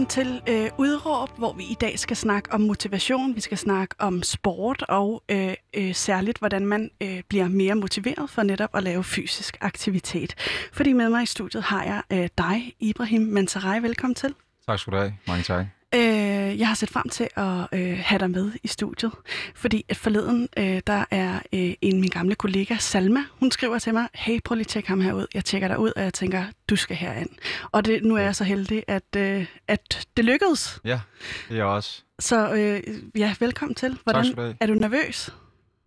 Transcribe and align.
Velkommen 0.00 0.42
til 0.44 0.54
øh, 0.54 0.70
Udråb, 0.78 1.38
hvor 1.38 1.52
vi 1.52 1.64
i 1.64 1.76
dag 1.80 1.98
skal 1.98 2.16
snakke 2.16 2.52
om 2.52 2.60
motivation, 2.60 3.36
vi 3.36 3.40
skal 3.40 3.58
snakke 3.58 3.94
om 3.98 4.22
sport 4.22 4.84
og 4.88 5.22
øh, 5.28 5.54
øh, 5.76 5.94
særligt, 5.94 6.38
hvordan 6.38 6.66
man 6.66 6.90
øh, 7.02 7.22
bliver 7.28 7.48
mere 7.48 7.74
motiveret 7.74 8.30
for 8.30 8.42
netop 8.42 8.70
at 8.74 8.82
lave 8.82 9.04
fysisk 9.04 9.56
aktivitet. 9.60 10.34
Fordi 10.72 10.92
med 10.92 11.08
mig 11.08 11.22
i 11.22 11.26
studiet 11.26 11.62
har 11.62 11.84
jeg 11.84 12.02
øh, 12.12 12.28
dig, 12.38 12.74
Ibrahim 12.80 13.22
Mansaray. 13.22 13.80
Velkommen 13.80 14.14
til. 14.14 14.34
Tak 14.66 14.78
skal 14.78 14.92
du 14.92 14.98
have. 14.98 15.14
Mange 15.26 15.42
tak. 15.42 15.66
Øh, 15.94 16.58
jeg 16.58 16.68
har 16.68 16.74
set 16.74 16.90
frem 16.90 17.08
til 17.08 17.28
at 17.36 17.66
øh, 17.72 17.98
have 18.02 18.18
dig 18.18 18.30
med 18.30 18.52
i 18.62 18.68
studiet, 18.68 19.12
fordi 19.54 19.84
at 19.88 19.96
forleden, 19.96 20.48
øh, 20.56 20.80
der 20.86 21.04
er 21.10 21.34
øh, 21.34 21.74
en 21.80 21.94
af 21.94 22.00
mine 22.00 22.08
gamle 22.08 22.34
kollega, 22.34 22.76
Salma, 22.78 23.20
hun 23.30 23.50
skriver 23.50 23.78
til 23.78 23.92
mig, 23.94 24.08
hey, 24.14 24.40
prøv 24.44 24.54
lige 24.54 24.64
at 24.64 24.66
tjekke 24.68 24.88
ham 24.88 25.00
herud. 25.00 25.26
Jeg 25.34 25.44
tjekker 25.44 25.68
dig 25.68 25.78
ud, 25.78 25.92
og 25.96 26.02
jeg 26.02 26.14
tænker, 26.14 26.44
du 26.70 26.76
skal 26.76 26.96
herind. 26.96 27.30
Og 27.72 27.84
det, 27.84 28.04
nu 28.04 28.16
er 28.16 28.20
jeg 28.20 28.36
så 28.36 28.44
heldig, 28.44 28.84
at, 28.88 29.16
øh, 29.16 29.46
at 29.68 30.08
det 30.16 30.24
lykkedes. 30.24 30.80
Ja, 30.84 31.00
det 31.48 31.54
er 31.54 31.56
jeg 31.56 31.64
også. 31.64 32.02
Så 32.18 32.52
øh, 32.54 32.82
ja, 33.16 33.34
velkommen 33.40 33.74
til. 33.74 33.98
Hvordan, 34.04 34.24
skal 34.24 34.36
du 34.36 34.42
have. 34.42 34.56
er 34.60 34.66
du 34.66 34.74
nervøs? 34.74 35.30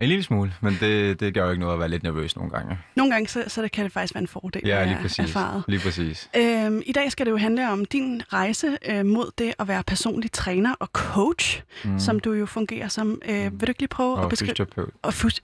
En 0.04 0.10
lille 0.10 0.24
smule, 0.24 0.54
men 0.62 0.78
det, 0.80 1.20
det 1.20 1.34
gør 1.34 1.44
jo 1.46 1.50
ikke 1.50 1.60
noget 1.60 1.74
at 1.74 1.80
være 1.80 1.90
lidt 1.90 2.04
nervøs 2.04 2.36
nogle 2.36 2.52
gange. 2.52 2.78
Nogle 2.96 3.14
gange, 3.14 3.28
så, 3.28 3.44
så 3.48 3.62
det 3.62 3.72
kan 3.72 3.84
det 3.84 3.92
faktisk 3.94 4.14
være 4.16 4.22
en 4.22 4.28
fordel, 4.28 4.62
Ja, 4.66 4.82
at 4.82 4.88
lige 4.88 4.98
præcis. 5.02 5.20
erfaret. 5.20 5.64
Lige 5.68 5.80
præcis. 5.80 6.30
Øhm, 6.38 6.82
I 6.86 6.92
dag 6.92 7.12
skal 7.12 7.26
det 7.26 7.32
jo 7.32 7.38
handle 7.38 7.72
om 7.72 7.86
din 7.86 8.22
rejse 8.34 8.78
øh, 8.86 9.06
mod 9.06 9.32
det 9.38 9.54
at 9.60 9.68
være 9.68 9.84
personlig 9.88 10.32
træner 10.32 10.74
og 10.80 10.88
coach, 10.94 11.62
mm. 11.84 12.00
som 12.00 12.20
du 12.20 12.34
jo 12.34 12.46
fungerer 12.46 12.88
som. 12.88 13.22
Øh, 13.30 13.52
vil 13.52 13.60
du 13.62 13.66
ikke 13.72 13.82
lige 13.82 13.88
prøve 13.88 14.18
at 14.18 14.24
Og 14.24 14.30
beskrive... 14.30 14.50
fysioterapeut. 14.52 14.90
Og, 15.02 15.14
fys- 15.14 15.44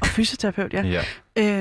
og 0.00 0.06
fysioterapeut, 0.06 0.72
ja. 0.72 0.82
Ja. 0.82 1.02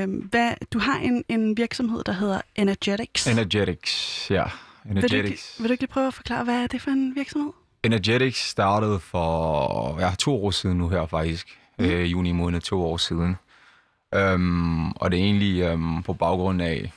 Øhm, 0.02 0.12
hvad, 0.14 0.52
du 0.74 0.80
har 0.80 0.98
en, 1.00 1.24
en 1.30 1.58
virksomhed, 1.58 2.04
der 2.06 2.12
hedder 2.14 2.42
Energetics. 2.56 3.28
Energetics, 3.28 4.28
ja. 4.32 4.44
vil, 4.86 4.96
du 4.96 5.06
ikke, 5.06 5.16
Energetics. 5.18 5.56
vil 5.60 5.68
du 5.68 5.72
ikke 5.72 5.82
lige 5.84 5.92
prøve 5.92 6.08
at 6.08 6.14
forklare, 6.14 6.44
hvad 6.44 6.64
er 6.64 6.68
det 6.68 6.82
for 6.82 6.92
en 6.92 7.16
virksomhed? 7.16 7.52
Energetics 7.84 8.40
startede 8.50 9.00
for 9.00 10.00
ja, 10.00 10.12
to 10.20 10.46
år 10.46 10.52
siden 10.52 10.78
nu 10.78 10.90
her 10.90 11.06
faktisk. 11.06 11.58
Mm. 11.82 11.90
Øh, 11.90 12.12
juni 12.12 12.32
måned, 12.32 12.62
to 12.62 12.84
år 12.86 12.98
siden. 12.98 13.36
Øhm, 14.16 14.92
og 14.92 15.12
det 15.12 15.20
er 15.20 15.24
egentlig 15.24 15.62
øhm, 15.62 16.04
på 16.04 16.14
baggrund 16.14 16.62
af, 16.62 16.94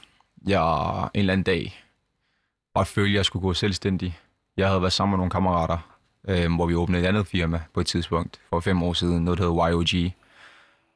jeg 0.46 0.98
en 1.02 1.20
eller 1.20 1.32
anden 1.32 1.44
dag 1.44 1.84
og 2.74 2.86
følte, 2.86 3.10
at 3.10 3.14
jeg 3.14 3.24
skulle 3.24 3.42
gå 3.42 3.54
selvstændig. 3.54 4.18
Jeg 4.56 4.68
havde 4.68 4.80
været 4.80 4.92
sammen 4.92 5.10
med 5.10 5.18
nogle 5.18 5.30
kammerater, 5.30 5.78
um, 6.46 6.54
hvor 6.54 6.66
vi 6.66 6.74
åbnede 6.74 7.02
et 7.02 7.06
andet 7.06 7.26
firma 7.26 7.60
på 7.74 7.80
et 7.80 7.86
tidspunkt 7.86 8.41
for 8.50 8.60
fem 8.60 8.82
år 8.82 8.92
siden, 8.92 9.24
noget 9.24 9.38
der 9.38 9.50
hedder 9.50 9.70
YOG. 9.70 10.12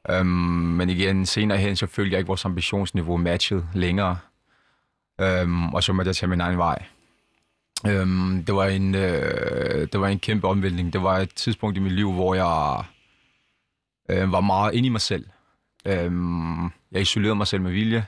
Øhm, 0.09 0.27
men 0.27 0.89
igen, 0.89 1.25
senere 1.25 1.57
hen, 1.57 1.75
så 1.75 1.87
følte 1.87 2.13
jeg 2.13 2.19
ikke 2.19 2.27
vores 2.27 2.45
ambitionsniveau 2.45 3.17
matchede 3.17 3.67
længere. 3.73 4.17
Øhm, 5.21 5.73
og 5.73 5.83
så 5.83 5.93
måtte 5.93 6.09
jeg 6.09 6.15
tage 6.15 6.29
min 6.29 6.41
egen 6.41 6.57
vej. 6.57 6.83
Øhm, 7.87 8.43
det, 8.47 8.55
var 8.55 8.65
en, 8.65 8.95
øh, 8.95 9.87
det 9.91 9.99
var 9.99 10.07
en 10.07 10.19
kæmpe 10.19 10.47
omvæltning. 10.47 10.93
Det 10.93 11.03
var 11.03 11.17
et 11.17 11.33
tidspunkt 11.35 11.77
i 11.77 11.79
mit 11.79 11.91
liv, 11.91 12.11
hvor 12.11 12.35
jeg 12.35 12.83
øh, 14.09 14.31
var 14.31 14.41
meget 14.41 14.73
inde 14.73 14.87
i 14.87 14.89
mig 14.89 15.01
selv. 15.01 15.25
Um, 16.07 16.71
jeg 16.91 17.01
isolerede 17.01 17.35
mig 17.35 17.47
selv 17.47 17.61
med 17.61 17.71
vilje 17.71 18.05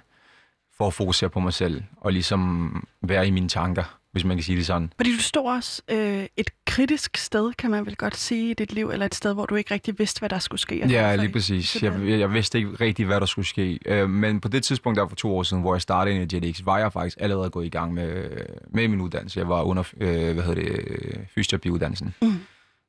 for 0.78 0.88
at 0.88 0.94
fokusere 0.94 1.30
på 1.30 1.40
mig 1.40 1.54
selv 1.54 1.84
og 1.98 2.14
ligesom 2.14 2.88
være 3.02 3.28
i 3.28 3.32
mine 3.32 3.50
tanker, 3.50 3.98
hvis 4.12 4.26
man 4.26 4.38
kan 4.38 4.44
sige 4.44 4.58
det 4.58 4.66
sådan. 4.66 4.94
Fordi 4.98 5.16
du 5.16 5.22
stod 5.22 5.46
også 5.46 5.82
øh, 5.88 6.26
et 6.38 6.50
kritisk 6.66 7.18
sted, 7.18 7.54
kan 7.54 7.72
man 7.72 7.86
vel 7.86 7.96
godt 7.96 8.18
sige, 8.18 8.52
i 8.52 8.54
dit 8.54 8.74
liv, 8.74 8.90
eller 8.90 9.06
et 9.06 9.16
sted, 9.16 9.34
hvor 9.34 9.46
du 9.46 9.56
ikke 9.56 9.74
rigtig 9.74 10.00
vidste, 10.00 10.20
hvad 10.20 10.30
der 10.30 10.40
skulle 10.40 10.60
ske. 10.60 10.78
Ja, 10.78 10.86
derfor 10.86 11.24
lige 11.24 11.34
præcis. 11.34 11.84
Jeg, 11.84 12.02
jeg 12.08 12.34
vidste 12.34 12.58
ikke 12.58 12.72
rigtig, 12.72 13.06
hvad 13.06 13.20
der 13.20 13.26
skulle 13.26 13.48
ske. 13.48 13.80
Øh, 13.86 14.10
Men 14.10 14.42
på 14.42 14.48
det 14.48 14.64
tidspunkt, 14.64 14.98
der 14.98 15.08
for 15.08 15.16
to 15.16 15.38
år 15.38 15.44
siden, 15.44 15.62
hvor 15.62 15.76
jeg 15.76 15.82
startede 15.82 16.16
Energetics, 16.16 16.66
var 16.66 16.78
jeg 16.78 16.94
faktisk 16.94 17.18
allerede 17.20 17.50
gået 17.50 17.66
i 17.66 17.70
gang 17.70 17.94
med, 17.94 18.30
med 18.70 18.88
min 18.88 19.02
uddannelse. 19.02 19.40
Jeg 19.40 19.50
var 19.50 19.62
under 19.62 19.84
øh, 19.98 20.34
hvad 20.34 20.44
hedder 20.44 20.62
det, 20.62 21.28
fysioterapiuddannelsen. 21.36 22.14
Mm. 22.22 22.40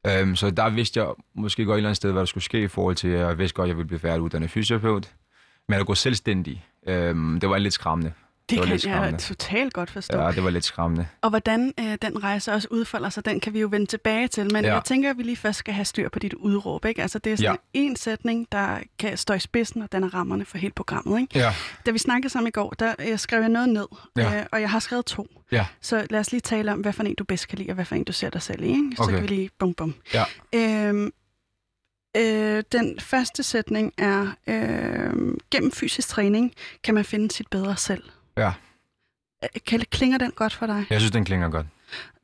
Øhm, 0.06 0.36
så 0.36 0.50
der 0.50 0.70
vidste 0.70 1.00
jeg 1.00 1.08
måske 1.34 1.64
godt 1.64 1.76
et 1.76 1.78
eller 1.78 1.88
andet 1.88 1.96
sted, 1.96 2.12
hvad 2.12 2.20
der 2.20 2.26
skulle 2.26 2.44
ske 2.44 2.62
i 2.62 2.68
forhold 2.68 2.96
til, 2.96 3.08
at 3.08 3.18
jeg 3.18 3.38
vidste 3.38 3.54
godt, 3.54 3.66
at 3.66 3.68
jeg 3.68 3.76
ville 3.76 3.88
blive 3.88 4.00
færdiguddannet 4.00 4.50
fysioterapeut. 4.50 5.14
Men 5.68 5.80
at 5.80 5.86
gå 5.86 5.94
selvstændig, 5.94 6.64
øhm, 6.86 7.40
det 7.40 7.48
var 7.48 7.58
lidt 7.58 7.74
skræmmende. 7.74 8.12
Det 8.52 8.58
var 8.60 8.64
kan 8.66 8.72
lidt 8.72 8.86
jeg 8.86 9.18
totalt 9.18 9.72
godt 9.72 9.90
forstå. 9.90 10.18
Ja, 10.20 10.32
det 10.32 10.44
var 10.44 10.50
lidt 10.50 10.64
skræmmende. 10.64 11.06
Og 11.20 11.30
hvordan 11.30 11.72
øh, 11.80 11.98
den 12.02 12.22
rejse 12.22 12.52
også 12.52 12.68
udfolder 12.70 13.08
sig, 13.08 13.24
den 13.24 13.40
kan 13.40 13.52
vi 13.54 13.60
jo 13.60 13.68
vende 13.70 13.86
tilbage 13.86 14.28
til. 14.28 14.52
Men 14.52 14.64
ja. 14.64 14.68
Ja. 14.70 14.74
jeg 14.74 14.84
tænker, 14.84 15.10
at 15.10 15.18
vi 15.18 15.22
lige 15.22 15.36
først 15.36 15.58
skal 15.58 15.74
have 15.74 15.84
styr 15.84 16.08
på 16.08 16.18
dit 16.18 16.34
udråb. 16.34 16.84
Ikke? 16.84 17.02
Altså, 17.02 17.18
det 17.18 17.32
er 17.32 17.36
sådan 17.36 17.52
ja. 17.74 17.80
en 17.80 17.96
sætning, 17.96 18.46
der 18.52 18.78
kan 18.98 19.16
stå 19.16 19.34
i 19.34 19.38
spidsen, 19.38 19.82
og 19.82 19.92
den 19.92 20.04
er 20.04 20.14
rammerne 20.14 20.44
for 20.44 20.58
hele 20.58 20.72
programmet. 20.72 21.20
Ikke? 21.20 21.38
Ja, 21.38 21.54
Da 21.86 21.90
vi 21.90 21.98
snakkede 21.98 22.28
sammen 22.32 22.48
i 22.48 22.50
går, 22.50 22.70
der 22.78 22.94
øh, 22.98 23.18
skrev 23.18 23.40
jeg 23.40 23.48
noget 23.48 23.68
ned, 23.68 23.86
Ja. 24.16 24.38
øh, 24.40 24.46
og 24.52 24.60
jeg 24.60 24.70
har 24.70 24.78
skrevet 24.78 25.06
to. 25.06 25.26
ja, 25.52 25.66
Så 25.80 26.06
lad 26.10 26.20
os 26.20 26.30
lige 26.32 26.40
tale 26.40 26.72
om, 26.72 26.80
hvad 26.80 26.92
for 26.92 27.02
en 27.02 27.14
du 27.14 27.24
bedst 27.24 27.48
kan 27.48 27.58
lide, 27.58 27.70
og 27.70 27.74
hvad 27.74 27.84
for 27.84 27.94
en 27.94 28.04
du 28.04 28.12
ser 28.12 28.30
dig 28.30 28.42
selv 28.42 28.62
i. 28.62 28.66
Ikke? 28.68 28.90
Så 28.96 29.02
Okay. 29.02 29.12
kan 29.14 29.22
vi 29.22 29.26
lige 29.26 29.50
bum 29.58 29.74
bum. 29.74 29.94
ja. 30.14 30.24
Øhm, 30.54 31.10
øh, 32.16 32.62
den 32.72 33.00
første 33.00 33.42
sætning 33.42 33.92
er, 33.98 34.26
øh, 34.46 35.34
gennem 35.50 35.72
fysisk 35.72 36.08
træning 36.08 36.52
kan 36.84 36.94
man 36.94 37.04
finde 37.04 37.30
sit 37.30 37.48
bedre 37.50 37.76
selv. 37.76 38.02
Ja. 38.36 38.52
Øh, 39.72 39.80
klinger 39.90 40.18
den 40.18 40.30
godt 40.30 40.54
for 40.54 40.66
dig? 40.66 40.86
Jeg 40.90 41.00
synes, 41.00 41.10
den 41.12 41.24
klinger 41.24 41.48
godt. 41.48 41.66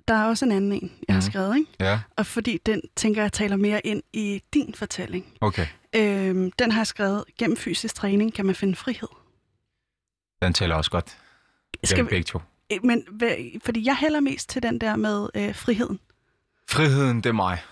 Der 0.08 0.14
er 0.14 0.24
også 0.24 0.44
en 0.44 0.52
anden 0.52 0.72
en, 0.72 0.92
jeg 1.08 1.14
har 1.14 1.20
Mhm. 1.22 1.30
skrevet, 1.30 1.56
ikke? 1.56 1.70
Ja, 1.80 2.00
Og 2.16 2.26
fordi 2.26 2.58
den, 2.66 2.82
tænker 2.96 3.22
jeg, 3.22 3.32
taler 3.32 3.56
mere 3.56 3.86
ind 3.86 4.02
i 4.12 4.42
din 4.54 4.74
fortælling. 4.74 5.26
okay. 5.41 5.66
Øhm, 5.96 6.52
den 6.52 6.72
har 6.72 6.80
jeg 6.80 6.86
skrevet, 6.86 7.24
gennem 7.38 7.56
fysisk 7.56 7.94
træning 7.94 8.34
kan 8.34 8.46
man 8.46 8.54
finde 8.54 8.76
frihed. 8.76 9.08
Den 10.42 10.52
tæller 10.52 10.76
også 10.76 10.91
godt. 10.91 11.16
Skal 11.84 12.04
vi, 12.04 12.08
begge 12.08 12.25
to. 12.25 12.40
øh, 12.72 12.78
men, 12.84 13.04
fordi 13.64 13.86
jeg 13.86 13.96
hælder 13.96 14.20
mest 14.20 14.48
til 14.48 14.62
den 14.62 14.80
der 14.80 14.96
med 14.96 15.28
øh, 15.34 15.54
friheden. 15.54 16.00
Friheden, 16.69 17.16
det 17.16 17.26
er 17.26 17.32
mig. 17.32 17.62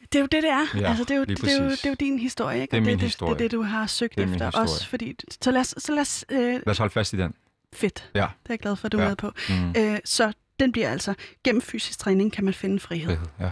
Det 0.00 0.14
er 0.14 0.20
jo 0.20 0.26
det, 0.26 0.42
det 0.42 0.50
er. 0.50 0.66
Ja, 0.74 0.88
altså, 0.88 1.04
det, 1.04 1.10
er 1.10 1.14
jo, 1.18 1.24
det, 1.24 1.44
er 1.48 1.64
jo, 1.64 1.70
det 1.70 1.84
er 1.84 1.88
jo 1.88 1.96
din 2.00 2.18
historie, 2.18 2.60
ikke? 2.62 2.70
Det 2.70 2.76
er 2.76 2.80
Og 2.80 2.86
min 2.86 2.94
det, 2.94 3.02
historie. 3.02 3.30
Det, 3.32 3.38
det 3.38 3.44
er 3.44 3.48
det, 3.48 3.56
du 3.56 3.62
har 3.62 3.86
søgt 3.86 4.16
Det 4.16 4.28
er 4.28 4.32
efter. 4.32 4.50
Også 4.60 4.88
fordi, 4.88 5.16
så 5.40 5.50
lad 5.50 5.60
os, 5.60 5.74
så 5.78 5.92
lad 5.92 6.00
os 6.00 6.24
øh, 6.28 6.38
Lad 6.52 6.68
os 6.68 6.78
holde 6.78 6.92
fast 6.92 7.12
i 7.12 7.16
den. 7.16 7.34
Fedt. 7.74 8.10
Ja. 8.14 8.20
Det 8.20 8.24
er 8.24 8.28
jeg 8.48 8.58
glad 8.58 8.76
for, 8.76 8.86
at 8.86 8.92
du 8.92 8.98
er 8.98 9.02
Ja. 9.02 9.08
med 9.08 9.16
på. 9.16 9.32
Mm. 9.48 9.74
Øh, 9.76 9.98
så 10.04 10.32
den 10.60 10.72
bliver 10.72 10.90
altså, 10.90 11.14
gennem 11.44 11.62
fysisk 11.62 11.98
træning 11.98 12.32
kan 12.32 12.44
man 12.44 12.54
finde 12.54 12.80
frihed. 12.80 13.06
Frihed, 13.16 13.26
ja. 13.40 13.50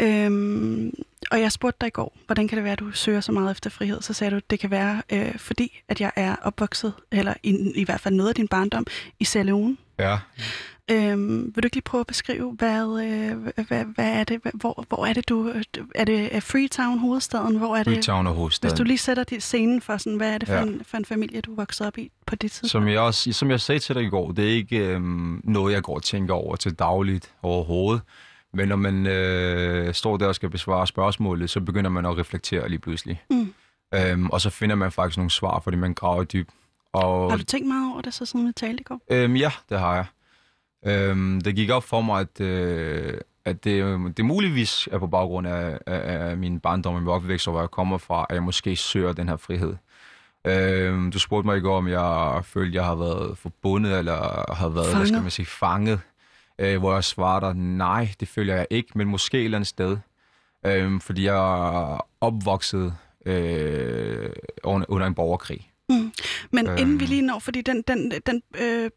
Øhm, 0.00 0.92
og 1.30 1.40
jeg 1.40 1.52
spurgte 1.52 1.76
dig 1.80 1.86
i 1.86 1.90
går, 1.90 2.16
hvordan 2.26 2.48
kan 2.48 2.56
det 2.56 2.64
være, 2.64 2.72
at 2.72 2.78
du 2.78 2.90
søger 2.92 3.20
så 3.20 3.32
meget 3.32 3.50
efter 3.50 3.70
frihed? 3.70 4.02
Så 4.02 4.12
sagde 4.12 4.30
du, 4.30 4.36
at 4.36 4.50
det 4.50 4.60
kan 4.60 4.70
være, 4.70 5.02
øh, 5.12 5.38
fordi 5.38 5.80
at 5.88 6.00
jeg 6.00 6.12
er 6.16 6.36
opvokset, 6.42 6.92
eller 7.12 7.34
i, 7.42 7.72
i 7.74 7.84
hvert 7.84 8.00
fald 8.00 8.14
noget 8.14 8.28
af 8.28 8.34
din 8.34 8.48
barndom, 8.48 8.86
i 9.20 9.24
Sierra 9.24 9.74
Ja, 9.98 10.18
Øhm, 10.92 11.52
vil 11.54 11.62
du 11.62 11.66
ikke 11.66 11.76
lige 11.76 11.82
prøve 11.82 12.00
at 12.00 12.06
beskrive, 12.06 12.52
hvad, 12.52 13.02
øh, 13.04 13.66
hvad, 13.68 13.84
hvad 13.84 14.12
er 14.20 14.24
det, 14.24 14.40
hvor, 14.54 14.84
hvor 14.88 15.06
er 15.06 15.12
det 15.12 15.28
du, 15.28 15.52
er 15.94 16.04
det 16.04 16.28
øh, 16.32 16.42
Freetown, 16.42 16.98
hovedstaden? 16.98 17.56
Hvor 17.56 17.76
er 17.76 17.82
det, 17.82 17.92
Freetown 17.92 18.26
hvis 18.26 18.36
hovedstaden. 18.36 18.76
du 18.76 18.82
lige 18.82 18.98
sætter 18.98 19.24
dit 19.24 19.42
scenen 19.42 19.80
for, 19.80 19.96
sådan, 19.96 20.16
hvad 20.16 20.34
er 20.34 20.38
det 20.38 20.48
for, 20.48 20.54
Ja. 20.54 20.62
en, 20.62 20.82
for 20.86 20.96
en 20.96 21.04
familie, 21.04 21.40
du 21.40 21.54
voksede 21.54 21.86
op 21.86 21.98
i 21.98 22.10
på 22.26 22.34
det 22.36 22.50
tidspunkt? 22.50 22.70
Som 22.70 22.88
jeg, 22.88 23.00
også, 23.00 23.32
som 23.32 23.50
jeg 23.50 23.60
sagde 23.60 23.78
til 23.78 23.94
dig 23.94 24.02
i 24.04 24.08
går, 24.08 24.32
det 24.32 24.44
er 24.44 24.54
ikke 24.54 24.78
øhm, 24.78 25.40
noget, 25.44 25.72
jeg 25.74 25.82
går 25.82 25.94
og 25.94 26.02
tænker 26.02 26.34
over 26.34 26.56
til 26.56 26.74
dagligt 26.74 27.32
overhovedet. 27.42 28.02
Men 28.54 28.68
når 28.68 28.76
man 28.76 29.06
øh, 29.06 29.94
står 29.94 30.16
der 30.16 30.26
og 30.26 30.34
skal 30.34 30.50
besvare 30.50 30.86
spørgsmålet, 30.86 31.50
så 31.50 31.60
begynder 31.60 31.90
man 31.90 32.06
at 32.06 32.18
reflektere 32.18 32.68
lige 32.68 32.78
pludselig. 32.78 33.22
Mm. 33.30 33.54
Øhm, 33.94 34.30
og 34.30 34.40
så 34.40 34.50
finder 34.50 34.76
man 34.76 34.92
faktisk 34.92 35.16
nogle 35.16 35.30
svar, 35.30 35.60
fordi 35.60 35.76
man 35.76 35.94
graver 35.94 36.24
dybt. 36.24 36.50
Og, 36.92 37.30
Har 37.30 37.36
du 37.38 37.44
tænkt 37.44 37.68
meget 37.68 37.92
over 37.92 38.00
det, 38.02 38.14
så 38.14 38.24
siden 38.26 38.46
vi 38.46 38.52
talte 38.52 38.80
i 38.80 38.84
går? 38.84 39.00
øhm, 39.10 39.36
ja, 39.36 39.50
det 39.68 39.78
har 39.78 39.94
jeg. 39.94 40.04
Øhm, 40.86 41.40
det 41.40 41.56
gik 41.56 41.70
op 41.70 41.84
for 41.84 42.00
mig, 42.00 42.20
at, 42.20 42.40
øh, 42.40 43.14
at 43.44 43.64
det, 43.64 44.16
det 44.16 44.24
muligvis 44.24 44.88
er 44.92 44.98
på 44.98 45.06
baggrund 45.06 45.46
af, 45.46 45.78
af, 45.86 46.28
af 46.30 46.36
min 46.36 46.60
barndom 46.60 46.94
og 46.94 47.00
min 47.00 47.08
opvækst, 47.08 47.48
og 47.48 47.52
hvor 47.52 47.60
jeg 47.60 47.70
kommer 47.70 47.98
fra, 47.98 48.26
at 48.28 48.34
jeg 48.34 48.42
måske 48.42 48.76
søger 48.76 49.12
den 49.12 49.28
her 49.28 49.36
frihed. 49.36 49.74
Øhm, 50.46 51.12
du 51.12 51.18
spurgte 51.18 51.46
mig 51.46 51.56
i 51.56 51.60
går, 51.60 51.76
om 51.78 51.88
jeg 51.88 52.40
følte, 52.44 52.76
jeg 52.76 52.84
har 52.84 52.94
været 52.94 53.38
forbundet, 53.38 53.98
eller 53.98 54.44
har 54.54 54.68
været, 54.68 54.74
hvad 54.74 54.84
skal 54.84 55.06
Fanget. 55.06 55.22
man 55.22 55.30
sige, 55.30 55.46
fanget. 55.46 56.00
Øh, 56.58 56.78
hvor 56.78 56.94
jeg 56.94 57.04
svarer 57.04 57.40
dig, 57.40 57.54
nej, 57.56 58.08
det 58.20 58.28
føler 58.28 58.54
jeg 58.54 58.66
ikke, 58.70 58.88
men 58.94 59.08
måske 59.08 59.38
et 59.38 59.44
eller 59.44 59.58
andet 59.58 59.68
sted. 59.68 59.96
Øhm, 60.66 61.00
fordi 61.00 61.24
jeg 61.24 61.34
er 61.36 62.06
opvokset 62.20 62.94
øh, 63.26 64.30
under, 64.64 64.86
under 64.88 65.06
en 65.06 65.14
borgerkrig. 65.14 65.70
Mm. 65.88 66.12
Men 66.52 66.66
øhm. 66.66 66.76
inden 66.78 67.00
vi 67.00 67.04
Øhm. 67.04 67.08
lige 67.10 67.22
når, 67.22 67.38
fordi 67.38 67.60
den, 67.62 67.82
den, 67.88 68.12
den 68.26 68.42
øh, 68.60 68.90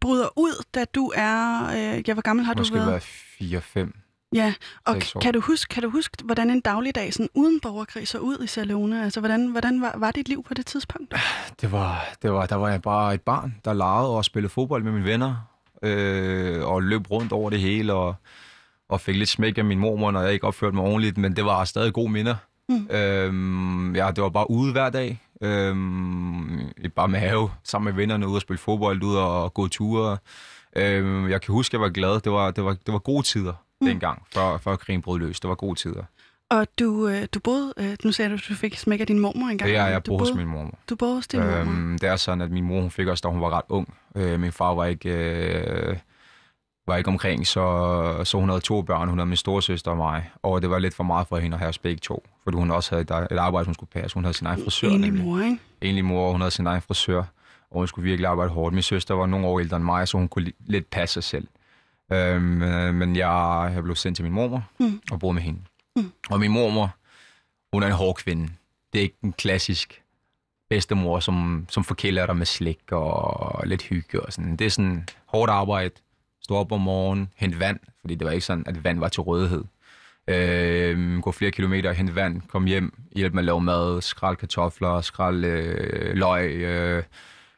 bryder 0.00 0.28
ud, 0.36 0.64
da 0.74 0.84
du 0.84 1.12
er... 1.14 1.66
Øh, 1.66 2.08
ja, 2.08 2.12
hvor 2.12 2.22
gammel 2.22 2.44
har 2.44 2.54
Måske 2.56 2.78
du 2.78 2.84
været? 2.84 3.04
være 3.40 3.84
4-5. 3.84 4.02
Ja, 4.34 4.54
og 4.84 4.96
kan 5.22 5.32
du, 5.34 5.40
huske, 5.40 5.74
kan 5.74 5.82
du 5.82 5.90
huske, 5.90 6.16
hvordan 6.24 6.50
en 6.50 6.60
dagligdag 6.60 7.12
sådan 7.12 7.28
uden 7.34 7.60
borgerkrig 7.60 8.08
så 8.08 8.18
ud 8.18 8.38
i 8.44 8.46
Sierra 8.46 8.66
Leone? 8.66 9.04
Altså, 9.04 9.20
hvordan, 9.20 9.46
hvordan 9.46 9.80
var, 9.80 9.94
var 9.96 10.10
dit 10.10 10.28
liv 10.28 10.44
på 10.44 10.54
det 10.54 10.66
tidspunkt? 10.66 11.14
Det 11.60 11.72
var, 11.72 12.04
det 12.22 12.32
var, 12.32 12.46
der 12.46 12.56
var 12.56 12.68
jeg 12.68 12.82
bare 12.82 13.14
et 13.14 13.20
barn, 13.20 13.54
der 13.64 13.72
legede 13.72 14.16
og 14.16 14.24
spillede 14.24 14.52
fodbold 14.52 14.82
med 14.82 14.92
mine 14.92 15.04
venner. 15.04 15.36
Øh, 15.82 16.64
og 16.66 16.82
løb 16.82 17.10
rundt 17.10 17.32
over 17.32 17.50
det 17.50 17.60
hele 17.60 17.92
og, 17.94 18.14
og 18.88 19.00
fik 19.00 19.16
lidt 19.16 19.28
smæk 19.28 19.58
af 19.58 19.64
min 19.64 19.78
mormor, 19.78 20.10
når 20.10 20.20
jeg 20.20 20.32
ikke 20.32 20.46
opførte 20.46 20.76
mig 20.76 20.84
ordentligt. 20.84 21.18
Men 21.18 21.36
det 21.36 21.44
var 21.44 21.64
stadig 21.64 21.92
gode 21.92 22.12
minder. 22.12 22.36
Mm. 22.68 22.88
Øhm, 22.90 23.96
ja, 23.96 24.10
det 24.10 24.22
var 24.22 24.28
bare 24.28 24.50
ude 24.50 24.72
hver 24.72 24.90
dag. 24.90 25.22
Øhm, 25.42 26.60
bare 26.96 27.08
med 27.08 27.18
have, 27.18 27.50
sammen 27.64 27.84
med 27.84 28.00
vennerne, 28.02 28.28
ude 28.28 28.36
og 28.36 28.40
spille 28.40 28.58
fodbold, 28.58 29.02
ude 29.02 29.22
og 29.26 29.54
gå 29.54 29.68
ture. 29.68 30.18
Øhm, 30.76 31.28
jeg 31.28 31.40
kan 31.40 31.52
huske, 31.52 31.70
at 31.70 31.72
jeg 31.72 31.80
var 31.80 31.88
glad. 31.88 32.20
Det 32.20 32.32
var, 32.32 32.50
det 32.50 32.64
var, 32.64 32.72
det 32.86 32.92
var 32.92 32.98
gode 32.98 33.22
tider 33.22 33.52
Mm. 33.80 33.86
dengang, 33.86 34.22
før, 34.34 34.58
før 34.58 34.76
krigen 34.76 35.02
brød 35.02 35.18
løs. 35.18 35.40
Det 35.40 35.48
var 35.48 35.54
gode 35.54 35.74
tider. 35.78 36.02
Og 36.50 36.66
du, 36.78 37.08
øh, 37.08 37.26
du 37.34 37.40
boede... 37.40 37.72
Øh, 37.76 37.96
nu 38.04 38.12
sagde 38.12 38.28
du, 38.28 38.34
at 38.34 38.44
du 38.48 38.54
fik 38.54 38.78
smæk 38.78 39.00
af 39.00 39.06
din 39.06 39.18
mormor 39.18 39.46
engang. 39.46 39.68
Det 39.70 39.76
er, 39.76 39.86
jeg 39.86 40.02
boede 40.02 40.18
hos 40.20 40.34
min 40.36 40.46
mormor. 40.46 40.78
Du 40.90 40.96
boede 40.96 41.14
hos 41.14 41.26
din 41.26 41.40
mormor. 41.40 41.72
Øhm, 41.72 41.98
det 41.98 42.08
er 42.08 42.16
sådan, 42.16 42.40
at 42.40 42.50
min 42.50 42.64
mor 42.64 42.80
hun 42.80 42.90
fik 42.90 43.08
os, 43.08 43.20
da 43.20 43.28
hun 43.28 43.40
var 43.40 43.50
ret 43.50 43.64
ung. 43.68 43.94
Øh, 44.16 44.40
min 44.40 44.52
far 44.52 44.74
var 44.74 44.84
ikke, 44.84 45.10
øh, 45.10 45.96
var 46.86 46.96
ikke 46.96 47.08
omkring, 47.08 47.46
så, 47.46 48.20
så 48.24 48.38
hun 48.38 48.48
havde 48.48 48.60
to 48.60 48.82
børn. 48.82 49.08
Hun 49.08 49.18
havde 49.18 49.28
min 49.28 49.36
storesøster 49.36 49.90
og 49.90 49.96
mig. 49.96 50.30
Og 50.42 50.62
det 50.62 50.70
var 50.70 50.78
lidt 50.78 50.94
for 50.94 51.04
meget 51.04 51.26
for 51.28 51.36
hende 51.38 51.54
at 51.54 51.58
have 51.58 51.68
os 51.68 51.78
begge 51.78 52.00
to. 52.00 52.26
Fordi 52.46 52.56
hun 52.56 52.70
også 52.70 52.90
havde 52.94 53.02
et, 53.30 53.38
arbejde, 53.38 53.64
hun 53.64 53.74
skulle 53.74 53.90
passe. 53.90 54.14
Hun 54.14 54.24
havde 54.24 54.36
sin 54.36 54.46
egen 54.46 54.64
frisør. 54.64 54.88
Enlig 54.88 55.14
mor, 55.14 55.40
ikke? 55.40 55.58
Enlig 55.80 56.04
mor, 56.04 56.26
og 56.26 56.32
hun 56.32 56.40
havde 56.40 56.50
sin 56.50 56.66
egen 56.66 56.82
frisør. 56.82 57.18
Og 57.70 57.78
hun 57.78 57.88
skulle 57.88 58.04
virkelig 58.08 58.28
arbejde 58.30 58.50
hårdt. 58.50 58.74
Min 58.74 58.82
søster 58.82 59.14
var 59.14 59.26
nogle 59.26 59.46
år 59.46 59.60
ældre 59.60 59.76
end 59.76 59.84
mig, 59.84 60.08
så 60.08 60.18
hun 60.18 60.28
kunne 60.28 60.46
li- 60.48 60.64
lidt 60.66 60.90
passe 60.90 61.12
sig 61.12 61.24
selv. 61.24 61.48
Øhm, 62.12 62.62
øh, 62.62 62.94
men 62.94 63.16
jeg, 63.16 63.70
jeg 63.74 63.82
blev 63.82 63.96
sendt 63.96 64.16
til 64.16 64.24
min 64.24 64.32
mormor 64.32 64.64
Mm. 64.80 65.00
og 65.10 65.20
boede 65.20 65.34
med 65.34 65.42
hende. 65.42 65.60
Mm. 65.96 66.12
Og 66.30 66.40
min 66.40 66.50
mormor, 66.50 66.94
hun 67.72 67.82
er 67.82 67.86
en 67.86 67.92
hård 67.92 68.14
kvinde. 68.16 68.48
Det 68.92 68.98
er 68.98 69.02
ikke 69.02 69.16
en 69.22 69.32
klassisk 69.32 70.02
bedstemor, 70.70 71.20
som, 71.20 71.66
som 71.70 71.84
forkæler 71.84 72.26
dig 72.26 72.36
med 72.36 72.46
slik 72.46 72.92
og 72.92 73.66
lidt 73.66 73.82
hygge 73.82 74.20
og 74.26 74.32
sådan. 74.32 74.56
Det 74.56 74.64
er 74.64 74.70
sådan 74.70 75.08
hårdt 75.26 75.50
arbejde, 75.50 75.90
stå 76.42 76.54
op 76.56 76.72
om 76.72 76.80
morgenen, 76.80 77.28
hente 77.36 77.58
vand, 77.58 77.78
fordi 78.00 78.14
det 78.14 78.24
var 78.24 78.30
ikke 78.32 78.46
sådan, 78.46 78.64
at 78.66 78.84
vand 78.84 78.98
var 78.98 79.08
til 79.08 79.20
rådighed. 79.20 79.64
Øh, 80.28 81.20
gå 81.20 81.32
flere 81.32 81.50
kilometer, 81.50 81.92
hente 81.92 82.14
vand, 82.14 82.42
kom 82.48 82.64
hjem, 82.64 82.92
hjælpe 83.16 83.34
med 83.34 83.42
at 83.42 83.44
lave 83.44 83.60
mad, 83.60 84.02
skrald 84.02 84.36
kartofler, 84.36 85.00
skrald 85.00 85.44
øh, 85.44 86.16
løg. 86.16 86.50
Øh, 86.50 87.02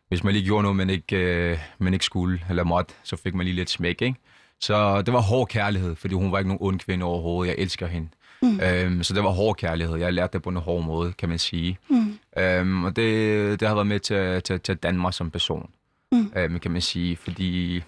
hvis 0.09 0.25
man 0.25 0.33
lige 0.35 0.45
gjorde 0.45 0.63
noget, 0.63 0.77
man 0.77 0.91
ikke, 0.91 1.17
øh, 1.17 1.59
man 1.79 1.93
ikke 1.93 2.05
skulle 2.05 2.41
eller 2.49 2.65
måtte, 2.65 2.95
så 3.03 3.17
fik 3.17 3.35
man 3.35 3.45
lige 3.47 3.57
lidt 3.57 3.71
smæk, 3.71 4.03
ikke? 4.03 4.19
Så 4.61 5.03
det 5.03 5.15
var 5.15 5.21
hård 5.21 5.49
kærlighed, 5.49 5.97
fordi 5.97 6.15
hun 6.15 6.33
var 6.33 6.39
ikke 6.39 6.49
nogen 6.49 6.63
ond 6.63 6.81
kvinde 6.81 7.05
overhovedet. 7.05 7.49
Jeg 7.51 7.63
elsker 7.63 7.87
hende. 7.87 8.09
Mm. 8.43 8.61
Øhm, 8.61 9.03
så 9.03 9.15
det 9.15 9.23
var 9.25 9.31
hård 9.31 9.57
kærlighed. 9.57 9.97
Jeg 9.97 10.13
lærte 10.13 10.33
det 10.33 10.43
på 10.43 10.51
en 10.51 10.57
hård 10.57 10.85
måde, 10.85 11.13
kan 11.13 11.29
man 11.29 11.39
sige. 11.39 11.79
Mm. 11.91 12.19
Øhm, 12.39 12.85
og 12.85 12.97
det, 12.97 13.61
det 13.61 13.69
har 13.69 13.75
været 13.75 13.87
med 13.87 14.01
til, 14.01 14.43
til, 14.43 14.61
til 14.61 14.73
at 14.73 14.83
danne 14.83 15.01
mig 15.01 15.15
som 15.15 15.31
person, 15.31 15.71
Mm. 16.13 16.33
øhm, 16.37 16.59
kan 16.59 16.71
man 16.71 16.81
sige. 16.81 17.17
Fordi, 17.17 17.83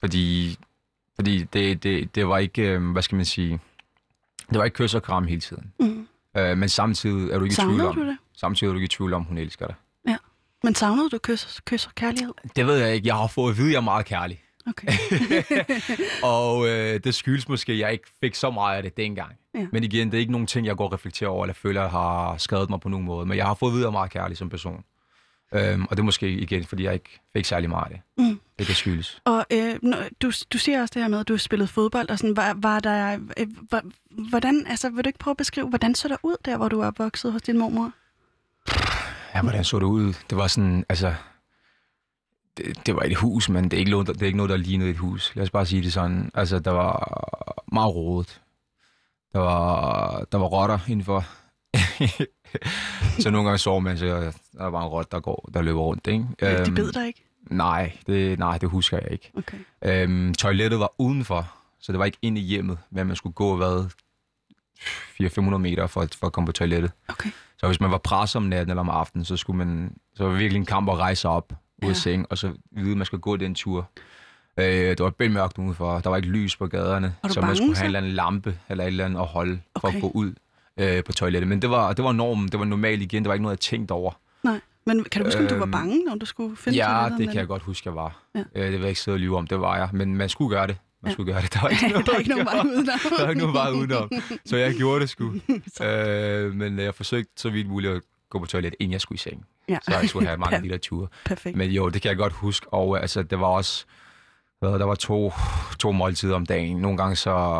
fordi, 0.00 0.56
fordi 1.14 1.44
det, 1.52 1.82
det, 1.82 2.14
det 2.14 2.28
var 2.28 2.38
ikke, 2.38 2.62
øhm, 2.62 2.92
hvad 2.92 3.02
skal 3.02 3.16
man 3.16 3.24
sige, 3.24 3.58
det 4.50 4.58
var 4.58 4.64
ikke 4.64 4.74
kys 4.74 4.94
og 4.94 5.02
kram 5.02 5.26
hele 5.26 5.40
tiden. 5.40 5.72
Mm. 5.80 6.08
Øh, 6.36 6.58
men 6.58 6.68
samtidig 6.68 7.30
er 7.30 7.38
du 7.38 7.44
ikke 7.44 7.52
i 7.52 7.56
tvivl 7.56 7.70
Savnede 7.70 7.88
om, 7.88 7.94
du 7.94 8.06
det? 8.06 8.16
samtidig 8.36 8.68
er 8.68 8.72
du 8.72 8.78
ikke 8.78 8.84
i 8.84 8.88
tvivl 8.96 9.12
om, 9.12 9.22
hun 9.22 9.38
elsker 9.38 9.66
dig. 9.66 9.74
Men 10.64 10.74
savnede 10.74 11.10
du 11.10 11.18
kys, 11.18 11.60
kys 11.64 11.86
og 11.86 11.94
kærlighed? 11.94 12.34
Det 12.56 12.66
ved 12.66 12.76
jeg 12.76 12.94
ikke. 12.94 13.08
Jeg 13.08 13.14
har 13.14 13.26
fået 13.26 13.50
at 13.50 13.56
vide, 13.58 13.66
at 13.68 13.72
jeg 13.72 13.78
er 13.78 13.82
meget 13.82 14.06
kærlig. 14.06 14.42
Okay. 14.66 14.88
og 16.22 16.68
øh, 16.68 17.00
det 17.04 17.14
skyldes 17.14 17.48
måske, 17.48 17.72
at 17.72 17.78
jeg 17.78 17.92
ikke 17.92 18.04
fik 18.20 18.34
så 18.34 18.50
meget 18.50 18.76
af 18.76 18.82
det 18.82 18.96
dengang. 18.96 19.32
Ja. 19.54 19.66
Men 19.72 19.84
igen, 19.84 20.10
det 20.10 20.14
er 20.14 20.20
ikke 20.20 20.32
nogen 20.32 20.46
ting, 20.46 20.66
jeg 20.66 20.76
går 20.76 20.84
og 20.84 20.92
reflekterer 20.92 21.30
over, 21.30 21.44
eller 21.44 21.54
føler, 21.54 21.88
har 21.88 22.36
skadet 22.36 22.70
mig 22.70 22.80
på 22.80 22.88
nogen 22.88 23.06
måde. 23.06 23.26
Men 23.26 23.36
jeg 23.36 23.46
har 23.46 23.54
fået 23.54 23.70
at 23.70 23.72
vide, 23.72 23.82
at 23.82 23.84
jeg 23.84 23.88
er 23.88 23.92
meget 23.92 24.10
kærlig 24.10 24.36
som 24.36 24.48
person. 24.48 24.84
Øhm, 25.54 25.84
og 25.84 25.90
det 25.90 25.98
er 25.98 26.04
måske 26.04 26.30
igen, 26.30 26.64
fordi 26.64 26.84
jeg 26.84 26.94
ikke 26.94 27.20
fik 27.32 27.44
særlig 27.44 27.68
meget 27.68 27.84
af 27.84 27.90
det. 27.90 28.24
Mm. 28.24 28.40
Det 28.58 28.66
kan 28.66 28.74
skyldes. 28.74 29.20
Og 29.24 29.46
øh, 29.52 29.76
du, 30.22 30.32
du 30.52 30.58
siger 30.58 30.82
også 30.82 30.92
det 30.94 31.02
her 31.02 31.08
med, 31.08 31.20
at 31.20 31.28
du 31.28 31.32
har 31.32 31.38
spillet 31.38 31.68
fodbold, 31.68 32.10
og 32.10 32.18
sådan, 32.18 32.36
var, 32.36 32.54
var 32.56 32.80
der, 32.80 33.18
øh, 33.36 33.46
var, 33.70 33.82
hvordan, 34.30 34.66
altså, 34.66 34.90
vil 34.90 35.04
du 35.04 35.08
ikke 35.08 35.18
prøve 35.18 35.32
at 35.32 35.36
beskrive, 35.36 35.68
hvordan 35.68 35.94
så 35.94 36.08
der 36.08 36.16
ud 36.22 36.36
der, 36.44 36.56
hvor 36.56 36.68
du 36.68 36.80
er 36.80 36.86
opvokset 36.86 37.32
hos 37.32 37.42
din 37.42 37.58
mormor? 37.58 37.92
Ja, 39.34 39.42
hvordan 39.42 39.64
så 39.64 39.78
det 39.78 39.86
ud? 39.86 40.14
Det 40.30 40.38
var 40.38 40.46
sådan, 40.46 40.84
altså... 40.88 41.14
Det, 42.56 42.86
det 42.86 42.96
var 42.96 43.02
et 43.02 43.16
hus, 43.16 43.48
men 43.48 43.64
det 43.64 43.72
er, 43.72 43.78
ikke 43.78 43.90
noget, 43.90 44.06
det 44.06 44.22
er 44.22 44.26
ikke 44.26 44.36
noget, 44.36 44.50
der 44.50 44.56
lignede 44.56 44.90
et 44.90 44.96
hus. 44.96 45.32
Lad 45.34 45.44
os 45.44 45.50
bare 45.50 45.66
sige 45.66 45.82
det 45.82 45.92
sådan. 45.92 46.30
Altså, 46.34 46.58
der 46.58 46.70
var 46.70 47.64
meget 47.72 47.94
rodet. 47.94 48.40
Der 49.32 49.38
var, 49.38 50.24
der 50.32 50.38
var 50.38 50.46
rotter 50.46 50.78
indenfor. 50.88 51.24
så 53.22 53.30
nogle 53.30 53.48
gange 53.48 53.58
sover 53.58 53.80
man, 53.80 53.98
så 53.98 54.06
der 54.06 54.32
er 54.66 54.70
bare 54.70 54.82
en 54.82 54.88
rot, 54.88 55.12
der, 55.12 55.20
går, 55.20 55.48
der 55.54 55.62
løber 55.62 55.80
rundt. 55.80 56.06
Ikke? 56.06 56.24
Øhm, 56.42 56.64
de 56.64 56.70
bed 56.70 56.92
dig 56.92 57.06
ikke? 57.06 57.24
Nej 57.50 57.92
det, 58.06 58.38
nej, 58.38 58.58
det 58.58 58.68
husker 58.68 58.98
jeg 59.02 59.12
ikke. 59.12 59.30
Okay. 59.36 59.58
Øhm, 59.84 60.34
toilettet 60.34 60.80
var 60.80 60.92
udenfor, 60.98 61.52
så 61.80 61.92
det 61.92 61.98
var 61.98 62.04
ikke 62.04 62.18
inde 62.22 62.40
i 62.40 62.44
hjemmet, 62.44 62.78
men 62.90 63.06
man 63.06 63.16
skulle 63.16 63.34
gå 63.34 63.56
hvad, 63.56 63.88
400-500 65.22 65.56
meter 65.58 65.86
for, 65.86 66.00
at- 66.00 66.14
for 66.14 66.26
at 66.26 66.32
komme 66.32 66.46
på 66.46 66.52
toilettet. 66.52 66.92
Okay. 67.08 67.30
Så 67.58 67.66
hvis 67.66 67.80
man 67.80 67.90
var 67.90 67.98
presset 67.98 68.36
om 68.36 68.42
natten 68.42 68.70
eller 68.70 68.80
om 68.80 68.90
aftenen, 68.90 69.24
så 69.24 69.36
skulle 69.36 69.56
man, 69.58 69.96
så 70.14 70.24
var 70.24 70.30
det 70.30 70.38
virkelig 70.40 70.60
en 70.60 70.66
kamp 70.66 70.88
at 70.88 70.96
rejse 70.98 71.28
op 71.28 71.52
ud 71.52 71.56
Ja. 71.82 71.88
af 71.88 71.96
seng, 71.96 72.26
og 72.30 72.38
så 72.38 72.52
vide, 72.70 72.90
at 72.90 72.96
man 72.96 73.06
skulle 73.06 73.20
gå 73.20 73.36
den 73.36 73.54
tur. 73.54 73.88
Øh, 74.56 74.64
det 74.66 75.00
var 75.00 75.10
bælmørkt 75.10 75.34
mørkt 75.58 75.58
udenfor, 75.58 75.98
der 76.00 76.10
var 76.10 76.16
ikke 76.16 76.28
lys 76.28 76.56
på 76.56 76.66
gaderne, 76.66 77.14
så 77.28 77.40
man 77.40 77.46
bange 77.46 77.56
skulle 77.56 77.76
så? 77.76 77.80
have 77.82 77.84
en 77.84 77.86
eller 77.86 77.98
anden 78.00 78.12
lampe 78.12 78.58
eller 78.68 78.84
et 78.84 78.88
eller 78.88 79.04
andet 79.04 79.20
at 79.20 79.26
holde 79.26 79.60
for 79.80 79.88
Okay. 79.88 79.96
at 79.96 80.02
gå 80.02 80.10
ud 80.14 80.34
øh, 80.78 81.04
på 81.04 81.12
toilettet. 81.12 81.48
Men 81.48 81.62
det 81.62 81.70
var, 81.70 81.92
det 81.92 82.04
var 82.04 82.12
normen, 82.12 82.48
det 82.48 82.58
var 82.58 82.64
normalt 82.66 83.02
igen, 83.02 83.22
det 83.22 83.28
var 83.28 83.34
ikke 83.34 83.42
noget, 83.42 83.56
jeg 83.56 83.60
tænkte 83.60 83.92
over. 83.92 84.12
Nej. 84.42 84.60
Men 84.86 85.04
kan 85.04 85.22
du 85.22 85.26
huske, 85.26 85.40
om 85.40 85.46
du 85.46 85.54
var 85.54 85.62
Øhm, 85.62 85.70
bange, 85.72 86.04
når 86.04 86.14
du 86.14 86.26
skulle 86.26 86.56
finde 86.56 86.78
Ja, 86.78 87.08
det 87.18 87.26
kan 87.28 87.36
jeg 87.36 87.46
godt 87.46 87.62
huske, 87.62 87.88
jeg 87.88 87.94
var. 87.96 88.22
Ja. 88.34 88.40
Øh, 88.54 88.62
det 88.64 88.72
vil 88.72 88.80
jeg 88.80 88.88
ikke 88.88 89.00
sidde 89.00 89.14
og 89.14 89.18
lyve 89.20 89.36
om, 89.36 89.46
det 89.46 89.60
var 89.60 89.76
jeg. 89.76 89.88
Men 89.92 90.16
man 90.16 90.28
skulle 90.28 90.56
gøre 90.56 90.66
det. 90.66 90.76
Man 91.02 91.08
Ja. 91.10 91.12
skulle 91.12 91.32
gøre 91.32 91.42
det. 91.42 91.54
Der 91.54 91.60
var 91.60 91.68
ikke 91.68 91.82
natten? 91.88 91.92
noget, 92.06 92.06
der 92.06 92.14
er 92.14 92.18
ikke 92.18 92.30
nogen 92.30 92.46
vej 92.46 92.60
udenom. 92.64 92.84
der 93.18 93.22
var 93.22 93.28
ikke 93.28 93.40
nogen 93.40 93.54
vej 93.54 93.70
udenom. 93.70 94.10
Så 94.46 94.56
jeg 94.56 94.74
gjorde 94.74 95.00
det 95.00 95.10
sgu. 95.10 95.32
øh, 95.86 96.54
men 96.54 96.78
jeg 96.78 96.94
forsøgte 96.94 97.32
så 97.36 97.50
vidt 97.50 97.68
muligt 97.68 97.92
at 97.92 98.02
gå 98.30 98.38
på 98.38 98.46
toilet, 98.46 98.74
inden 98.80 98.92
jeg 98.92 99.00
skulle 99.00 99.16
i 99.16 99.18
seng. 99.18 99.44
Ja. 99.68 99.78
Så 99.82 99.98
jeg 100.00 100.08
skulle 100.08 100.26
have 100.26 100.38
mange 100.38 100.56
af 100.56 100.62
de 100.62 100.68
der 100.68 100.78
ture. 100.78 101.08
Perfekt. 101.24 101.56
Men 101.56 101.70
jo, 101.70 101.88
det 101.88 102.02
kan 102.02 102.08
jeg 102.08 102.16
godt 102.16 102.32
huske. 102.32 102.66
Og 102.72 102.96
øh, 102.96 103.02
altså, 103.02 103.22
det 103.22 103.40
var 103.40 103.46
også... 103.46 103.84
Der 104.62 104.84
var 104.84 104.94
to, 104.94 105.32
to 105.78 105.92
måltider 105.92 106.34
om 106.34 106.46
dagen. 106.46 106.76
Nogle 106.76 106.96
gange 106.96 107.16
så, 107.16 107.58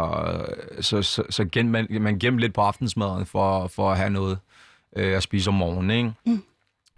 så, 0.81 1.03
så, 1.03 1.23
så 1.31 1.45
gen, 1.45 1.71
man, 1.71 1.87
man 1.91 2.19
gemte 2.19 2.41
lidt 2.41 2.55
på 2.55 2.61
aftensmaden 2.61 3.27
for, 3.27 3.67
for 3.67 3.91
at 3.91 3.97
have 3.97 4.11
noget 4.11 4.39
øh, 4.97 5.17
at 5.17 5.23
spise 5.23 5.49
om 5.51 5.55
morgenen. 5.55 5.91
Ikke? 5.91 6.13
Mm. 6.27 6.43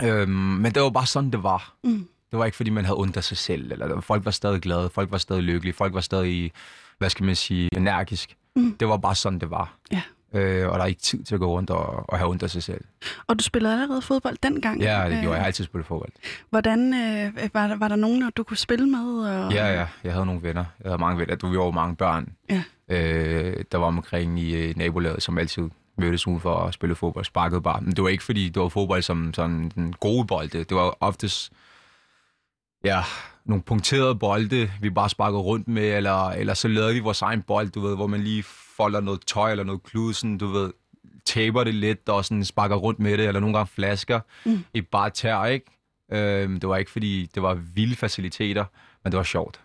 Øhm, 0.02 0.30
men 0.30 0.72
det 0.74 0.82
var 0.82 0.90
bare 0.90 1.06
sådan, 1.06 1.30
det 1.30 1.42
var. 1.42 1.74
Mm. 1.84 2.08
Det 2.30 2.38
var 2.38 2.44
ikke, 2.44 2.56
fordi 2.56 2.70
man 2.70 2.84
havde 2.84 2.98
ondt 2.98 3.24
sig 3.24 3.36
selv. 3.36 3.72
Eller 3.72 4.00
folk 4.00 4.24
var 4.24 4.30
stadig 4.30 4.60
glade, 4.60 4.90
folk 4.90 5.10
var 5.10 5.18
stadig 5.18 5.42
lykkelige, 5.42 5.74
folk 5.74 5.94
var 5.94 6.00
stadig, 6.00 6.52
hvad 6.98 7.10
skal 7.10 7.26
man 7.26 7.36
sige, 7.36 7.68
energisk. 7.76 8.36
Mm. 8.56 8.76
Det 8.80 8.88
var 8.88 8.96
bare 8.96 9.14
sådan, 9.14 9.38
det 9.38 9.50
var. 9.50 9.74
Ja. 9.92 10.02
Øh, 10.34 10.68
og 10.68 10.78
der 10.78 10.82
er 10.84 10.86
ikke 10.88 11.00
tid 11.00 11.24
til 11.24 11.34
at 11.34 11.40
gå 11.40 11.46
rundt 11.46 11.70
og, 11.70 12.10
og 12.10 12.18
have 12.18 12.30
ondt 12.30 12.42
af 12.42 12.50
sig 12.50 12.62
selv. 12.62 12.84
Og 13.26 13.38
du 13.38 13.44
spillede 13.44 13.72
allerede 13.74 14.02
fodbold 14.02 14.36
dengang? 14.42 14.80
Ja, 14.80 14.94
det 14.94 15.00
gjorde 15.00 15.14
jeg. 15.16 15.22
Jeg 15.22 15.30
Øh, 15.30 15.38
har 15.38 15.46
altid 15.46 15.64
spillet 15.64 15.86
fodbold. 15.86 16.10
Hvordan, 16.50 16.94
øh, 16.94 17.54
var, 17.54 17.66
der, 17.68 17.76
var 17.76 17.88
der 17.88 17.96
nogen, 17.96 18.30
du 18.36 18.42
kunne 18.42 18.56
spille 18.56 18.86
med? 18.86 19.28
Og... 19.28 19.52
Ja, 19.52 19.72
ja. 19.72 19.86
Jeg 20.04 20.12
havde 20.12 20.26
nogle 20.26 20.42
venner. 20.42 20.64
Jeg 20.84 20.90
havde 20.90 20.98
mange 21.00 21.18
venner. 21.18 21.34
Du 21.34 21.46
var 21.46 21.54
jo 21.54 21.70
mange 21.70 21.96
børn. 21.96 22.28
Ja. 22.50 22.62
Øh, 22.88 23.64
der 23.72 23.78
var 23.78 23.86
omkring 23.86 24.40
i 24.40 24.54
øh, 24.54 24.76
nabolaget, 24.76 25.22
som 25.22 25.38
altid 25.38 25.62
mødtes 25.98 26.26
ude 26.26 26.40
for 26.40 26.56
at 26.56 26.74
spille 26.74 26.94
fodbold. 26.94 27.24
Sparkede 27.24 27.60
bare. 27.60 27.80
Men 27.80 27.90
det 27.92 28.02
var 28.04 28.08
ikke, 28.08 28.24
fordi 28.24 28.48
det 28.48 28.62
var 28.62 28.68
fodbold 28.68 29.02
som 29.02 29.34
sådan 29.34 29.72
den 29.74 29.94
gode 30.00 30.26
bolde. 30.26 30.58
Det 30.64 30.76
var 30.76 30.96
oftest 31.00 31.52
ja, 32.84 33.00
nogle 33.44 33.62
punkterede 33.62 34.14
bolde, 34.14 34.70
vi 34.80 34.90
bare 34.90 35.08
sparkede 35.10 35.40
rundt 35.40 35.68
med, 35.68 35.96
eller, 35.96 36.28
eller 36.30 36.54
så 36.54 36.68
lavede 36.68 36.94
vi 36.94 36.98
vores 37.00 37.22
egen 37.22 37.42
bold, 37.42 37.68
du 37.70 37.80
ved, 37.80 37.96
hvor 37.96 38.06
man 38.06 38.20
lige 38.20 38.44
folder 38.80 39.00
noget 39.00 39.20
tøj 39.26 39.50
eller 39.50 39.64
noget 39.64 39.82
klud, 39.82 40.12
sådan, 40.14 40.38
du 40.38 40.46
ved, 40.46 40.72
taber 41.24 41.64
det 41.64 41.74
lidt 41.74 42.08
og 42.08 42.24
sådan 42.24 42.44
sparker 42.44 42.76
rundt 42.76 43.00
med 43.00 43.18
det, 43.18 43.26
eller 43.26 43.40
nogle 43.40 43.56
gange 43.56 43.70
flasker 43.74 44.20
Mm. 44.44 44.64
i 44.74 44.80
bare 44.80 45.10
tær, 45.10 45.44
ikke? 45.44 45.66
Øhm, 46.12 46.60
det 46.60 46.68
var 46.68 46.76
ikke, 46.76 46.90
fordi 46.90 47.26
det 47.34 47.42
var 47.42 47.54
vilde 47.54 47.96
faciliteter, 47.96 48.64
men 49.04 49.12
det 49.12 49.16
var 49.16 49.24
sjovt. 49.24 49.60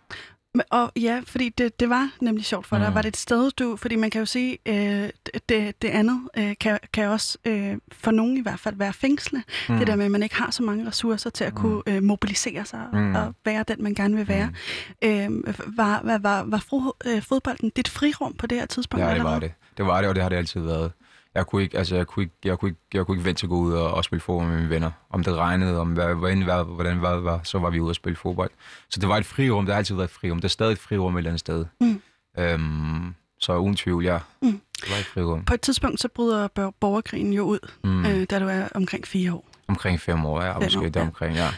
Og 0.70 0.92
ja, 0.96 1.22
fordi 1.26 1.50
det, 1.50 1.80
det 1.80 1.90
var 1.90 2.10
nemlig 2.22 2.46
sjovt 2.46 2.68
for 2.68 2.78
dig. 2.78 2.90
Mm. 2.90 2.96
Var 2.96 3.02
det 3.02 3.10
et 3.10 3.18
sted, 3.18 3.52
du... 3.52 3.76
Fordi 3.76 3.96
man 3.96 4.10
kan 4.10 4.20
jo 4.20 4.26
sige, 4.26 4.58
øh, 4.66 5.10
det, 5.50 5.82
det 5.82 5.88
andet 5.88 6.22
øh, 6.38 6.54
kan, 6.60 6.80
kan 6.94 7.08
også, 7.08 7.38
øh, 7.46 7.78
for 7.92 8.12
nogen 8.12 8.38
i 8.38 8.42
hvert 8.42 8.60
fald, 8.60 8.76
være 8.76 8.94
fængsle. 8.94 9.44
Mm. 9.70 9.78
Det 9.78 9.88
der 9.88 9.96
med, 9.96 10.06
at 10.06 10.12
man 10.12 10.24
ikke 10.24 10.36
har 10.36 10.52
så 10.52 10.64
mange 10.64 10.88
ressourcer 10.88 11.30
til 11.30 11.44
at 11.44 11.56
kunne 11.56 11.82
øh, 11.88 12.04
mobilisere 12.04 12.66
sig 12.66 12.82
Mm. 12.94 13.00
mm. 13.00 13.16
og 13.16 13.34
være 13.46 13.64
den, 13.68 13.84
man 13.84 13.94
gerne 13.94 14.16
vil 14.16 14.28
være. 14.28 14.50
Mm. 15.04 15.10
Øh, 15.10 15.54
var, 15.78 16.02
var, 16.04 16.18
var, 16.18 16.44
var 16.44 16.58
fro, 16.58 16.82
øh, 17.06 17.22
fodbolden 17.22 17.70
dit 17.76 17.88
frirum 17.90 18.34
på 18.34 18.48
det 18.48 18.58
her 18.58 18.66
tidspunkt? 18.66 19.06
Ja, 19.06 19.14
det 19.14 19.24
var 19.24 19.30
allerede? 19.30 19.42
det. 19.42 19.52
Det 19.78 19.86
var 19.86 20.02
det, 20.02 20.10
og 20.10 20.16
det 20.16 20.24
har 20.24 20.30
det 20.30 20.36
altid 20.36 20.62
været. 20.62 20.92
Jeg 21.36 21.48
kunne 21.48 21.64
ikke, 21.64 21.78
altså, 21.78 21.96
jeg 21.96 22.08
kunne 22.08 22.24
ikke, 22.24 22.36
jeg 22.46 22.60
kunne 22.60 22.70
ikke, 22.70 22.80
jeg 22.94 23.06
kunne 23.06 23.16
ikke 23.18 23.26
vente 23.26 23.40
til 23.40 23.46
at 23.46 23.50
gå 23.50 23.56
ud 23.58 23.74
og, 23.74 23.94
og 23.94 24.04
spille 24.04 24.22
fodbold 24.22 24.48
med 24.48 24.56
mine 24.58 24.70
venner. 24.70 24.92
Om 25.10 25.24
det 25.24 25.36
regnede, 25.36 25.80
om 25.80 25.88
hvad, 25.94 26.16
hvordan, 26.16 26.42
hvad, 26.42 26.64
hvordan 26.64 26.98
hvad 26.98 27.20
var, 27.20 27.40
så 27.44 27.60
var 27.60 27.70
vi 27.70 27.80
ude 27.80 27.92
og 27.92 27.96
spille 27.96 28.16
fodbold. 28.16 28.50
Så 28.90 29.00
det 29.00 29.10
var 29.10 29.18
et 29.18 29.26
frirum, 29.26 29.66
det 29.66 29.74
har 29.74 29.78
altid 29.78 29.96
været 29.96 30.08
et 30.08 30.14
frirum. 30.14 30.38
Det 30.38 30.44
er 30.46 30.50
stadig 30.50 30.72
et 30.72 30.80
frirum 30.80 31.16
et 31.16 31.20
eller 31.20 31.30
andet 31.30 31.40
sted. 31.40 31.66
Mm. 31.82 32.02
Øhm, 32.40 33.16
så 33.40 33.58
uden 33.58 33.76
tvivl, 33.76 34.04
ja. 34.04 34.20
Mm. 34.42 34.62
Det 34.82 34.90
var 34.92 34.96
et 34.98 35.06
frirum. 35.06 35.46
På 35.46 35.54
et 35.54 35.62
tidspunkt 35.62 36.00
så 36.02 36.08
bryder 36.16 36.48
bor- 36.48 36.74
borgerkrigen 36.80 37.34
jo 37.34 37.44
ud, 37.44 37.60
Mm. 37.84 38.06
øh, 38.06 38.24
da 38.30 38.40
du 38.40 38.48
er 38.48 38.68
omkring 38.76 39.08
fire 39.08 39.34
år. 39.34 39.48
Omkring 39.68 40.00
fem 40.02 40.26
år, 40.26 40.42
ja. 40.42 40.60
Måske 40.60 40.90
der 40.90 41.00
ja. 41.00 41.06
omkring, 41.06 41.36
ja. 41.36 41.50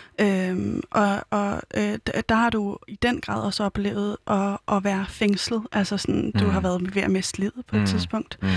Øhm, 0.50 0.82
og 0.92 1.22
og 1.30 1.62
øh, 1.78 1.98
der 2.30 2.36
har 2.36 2.50
du 2.50 2.78
i 2.88 2.98
den 3.02 3.22
grad 3.22 3.42
også 3.42 3.64
oplevet 3.64 4.18
at, 4.28 4.58
at 4.72 4.84
være 4.84 5.06
fængslet. 5.10 5.62
Altså 5.72 5.98
sådan, 5.98 6.32
du 6.32 6.44
Mm. 6.46 6.50
har 6.50 6.60
været 6.60 6.96
ved 6.96 7.02
at 7.02 7.12
miste 7.12 7.40
livet 7.40 7.64
på 7.68 7.76
et 7.76 7.80
Mm. 7.80 7.86
tidspunkt. 7.88 8.38
Mm. 8.42 8.48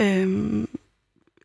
Øhm, 0.00 0.68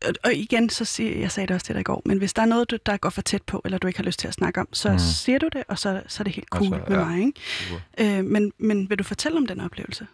og, 0.07 0.13
og 0.23 0.33
igen, 0.33 0.69
så 0.69 0.85
siger 0.85 1.19
jeg 1.19 1.31
sagde 1.31 1.47
det 1.47 1.53
også 1.53 1.65
til 1.65 1.75
dig 1.75 1.79
i 1.79 1.83
går, 1.83 2.01
men 2.05 2.17
hvis 2.17 2.33
der 2.33 2.41
er 2.41 2.45
noget, 2.45 2.71
du, 2.71 2.77
der 2.85 2.97
går 2.97 3.09
for 3.09 3.21
tæt 3.21 3.41
på, 3.41 3.61
eller 3.65 3.77
du 3.77 3.87
ikke 3.87 3.99
har 3.99 4.03
lyst 4.05 4.19
til 4.19 4.27
at 4.27 4.33
snakke 4.33 4.59
om, 4.61 4.67
så 4.73 4.91
Mm. 4.91 4.99
siger 4.99 5.39
du 5.39 5.49
det, 5.53 5.63
og 5.67 5.79
så, 5.79 6.01
så 6.07 6.21
er 6.21 6.23
det 6.23 6.33
helt 6.33 6.47
cool 6.49 6.73
Altså, 6.73 6.89
med 6.89 6.97
ja. 6.99 7.05
mig. 7.05 7.19
Ikke? 7.25 7.39
Super. 7.41 7.79
Øh, 8.19 8.25
men, 8.25 8.51
men 8.59 8.89
vil 8.89 8.99
du 8.99 9.03
fortælle 9.03 9.37
om 9.37 9.47
den 9.47 9.61
oplevelse? 9.61 10.07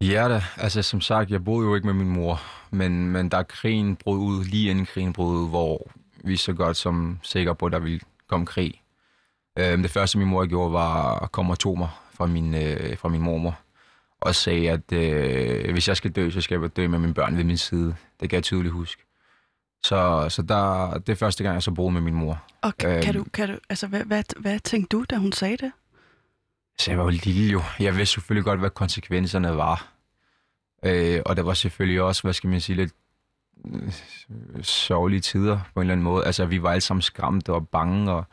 Ja 0.00 0.28
da, 0.28 0.42
altså 0.56 0.82
som 0.82 1.00
sagt, 1.00 1.30
jeg 1.30 1.44
boede 1.44 1.68
jo 1.68 1.74
ikke 1.74 1.86
med 1.86 1.94
min 1.94 2.08
mor, 2.08 2.42
men, 2.70 3.06
men 3.08 3.28
da 3.28 3.42
krigen 3.42 3.96
brød 3.96 4.18
ud, 4.18 4.44
lige 4.44 4.70
inden 4.70 4.86
krigen 4.86 5.12
brød 5.12 5.36
ud, 5.42 5.48
hvor 5.48 5.90
vi 6.26 6.36
så 6.36 6.52
godt 6.52 6.76
som 6.76 7.18
sikre 7.22 7.54
på, 7.54 7.66
at 7.66 7.72
der 7.72 7.78
ville 7.78 8.00
komme 8.28 8.46
krig. 8.46 8.82
Øhm, 9.58 9.82
det 9.82 9.90
første, 9.90 10.18
min 10.18 10.28
mor 10.28 10.46
gjorde, 10.46 10.72
var 10.72 11.18
at 11.18 11.32
komme 11.32 11.52
og 11.52 11.58
tog 11.58 11.78
mig 11.78 11.88
fra 12.14 12.26
min, 12.26 12.54
øh, 12.54 12.98
fra 12.98 13.08
min 13.08 13.20
mormor, 13.22 13.58
og 14.20 14.34
sagde, 14.34 14.70
at 14.70 14.92
øh, 14.92 15.72
hvis 15.72 15.88
jeg 15.88 15.96
skal 15.96 16.10
dø, 16.10 16.30
så 16.30 16.40
skal 16.40 16.60
jeg 16.60 16.76
dø 16.76 16.88
med 16.88 16.98
mine 16.98 17.14
børn 17.14 17.36
ved 17.36 17.44
min 17.44 17.56
side. 17.58 17.96
Det 18.20 18.30
kan 18.30 18.36
jeg 18.36 18.42
tydeligt 18.44 18.72
huske. 18.72 19.02
Så, 19.84 20.26
så 20.28 20.42
der, 20.42 20.98
det 20.98 21.08
er 21.12 21.16
første 21.16 21.44
gang, 21.44 21.54
jeg 21.54 21.62
så 21.62 21.70
boede 21.70 21.92
med 21.92 22.00
min 22.00 22.14
mor. 22.14 22.44
Og 22.62 22.76
kan, 22.76 22.90
Øhm. 22.90 23.02
kan 23.02 23.14
du, 23.14 23.24
kan 23.32 23.48
du, 23.48 23.58
altså, 23.68 23.86
hvad, 23.86 24.04
hvad, 24.04 24.24
hvad 24.36 24.60
tænkte 24.60 24.96
du, 24.96 25.04
da 25.10 25.16
hun 25.16 25.32
sagde 25.32 25.56
det? 25.56 25.72
Så 26.78 26.90
jeg 26.90 26.98
var 26.98 27.04
jo 27.04 27.10
lille 27.24 27.52
jo. 27.52 27.62
Jeg 27.80 27.96
vidste 27.96 28.12
selvfølgelig 28.14 28.44
godt, 28.44 28.60
hvad 28.60 28.70
konsekvenserne 28.70 29.56
var. 29.56 29.92
Øh, 30.84 31.20
og 31.26 31.36
der 31.36 31.42
var 31.42 31.54
selvfølgelig 31.54 32.02
også, 32.02 32.22
hvad 32.22 32.32
skal 32.32 32.50
man 32.50 32.60
sige, 32.60 32.76
lidt 32.76 32.92
øh, 32.92 33.03
sørgelige 34.62 35.20
tider 35.20 35.60
på 35.74 35.80
en 35.80 35.82
eller 35.82 35.92
anden 35.92 36.04
måde. 36.04 36.26
Altså, 36.26 36.44
vi 36.44 36.62
var 36.62 36.70
alle 36.70 36.80
sammen 36.80 37.02
skræmte 37.02 37.52
og 37.52 37.68
bange. 37.68 38.12
Og... 38.12 38.24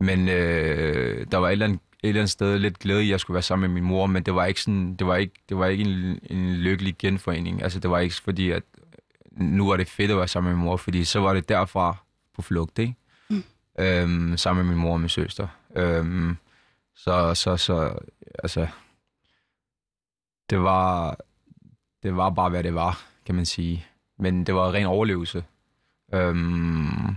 Men 0.00 0.28
øh, 0.28 1.26
der 1.32 1.38
var 1.38 1.48
et 1.48 1.52
eller, 1.52 1.66
andet, 1.66 1.80
et 2.02 2.08
eller 2.08 2.20
andet 2.20 2.30
sted 2.30 2.58
lidt 2.58 2.78
glæde 2.78 3.02
i, 3.04 3.06
at 3.06 3.10
jeg 3.10 3.20
skulle 3.20 3.34
være 3.34 3.42
sammen 3.42 3.70
med 3.70 3.80
min 3.80 3.88
mor, 3.88 4.06
men 4.06 4.22
det 4.22 4.34
var 4.34 4.44
ikke, 4.44 4.60
sådan, 4.60 4.94
det 4.94 5.06
var 5.06 5.16
ikke, 5.16 5.34
det 5.48 5.56
var 5.56 5.66
ikke 5.66 5.84
en, 5.84 6.20
en 6.30 6.54
lykkelig 6.54 6.94
genforening. 6.98 7.62
Altså, 7.62 7.80
det 7.80 7.90
var 7.90 7.98
ikke 7.98 8.14
fordi, 8.14 8.50
at 8.50 8.62
nu 9.32 9.68
var 9.68 9.76
det 9.76 9.88
fedt 9.88 10.10
at 10.10 10.16
være 10.16 10.28
sammen 10.28 10.50
med 10.50 10.56
min 10.56 10.64
mor, 10.64 10.76
fordi 10.76 11.04
så 11.04 11.20
var 11.20 11.34
det 11.34 11.48
derfra 11.48 11.96
på 12.34 12.42
flugt, 12.42 12.78
ikke? 12.78 12.94
Mm. 13.30 13.44
Øhm, 13.78 14.36
sammen 14.36 14.66
med 14.66 14.74
min 14.74 14.82
mor 14.82 14.92
og 14.92 15.00
min 15.00 15.08
søster. 15.08 15.48
Øhm, 15.76 16.36
så, 16.94 17.34
så, 17.34 17.56
så, 17.56 17.98
altså, 18.38 18.66
det 20.50 20.60
var, 20.60 21.16
det 22.02 22.16
var 22.16 22.30
bare, 22.30 22.50
hvad 22.50 22.62
det 22.62 22.74
var, 22.74 23.02
kan 23.26 23.34
man 23.34 23.46
sige. 23.46 23.86
Men 24.20 24.44
det 24.44 24.54
var 24.54 24.72
ren 24.72 24.86
overlevelse. 24.86 25.44
Øhm, 26.14 27.08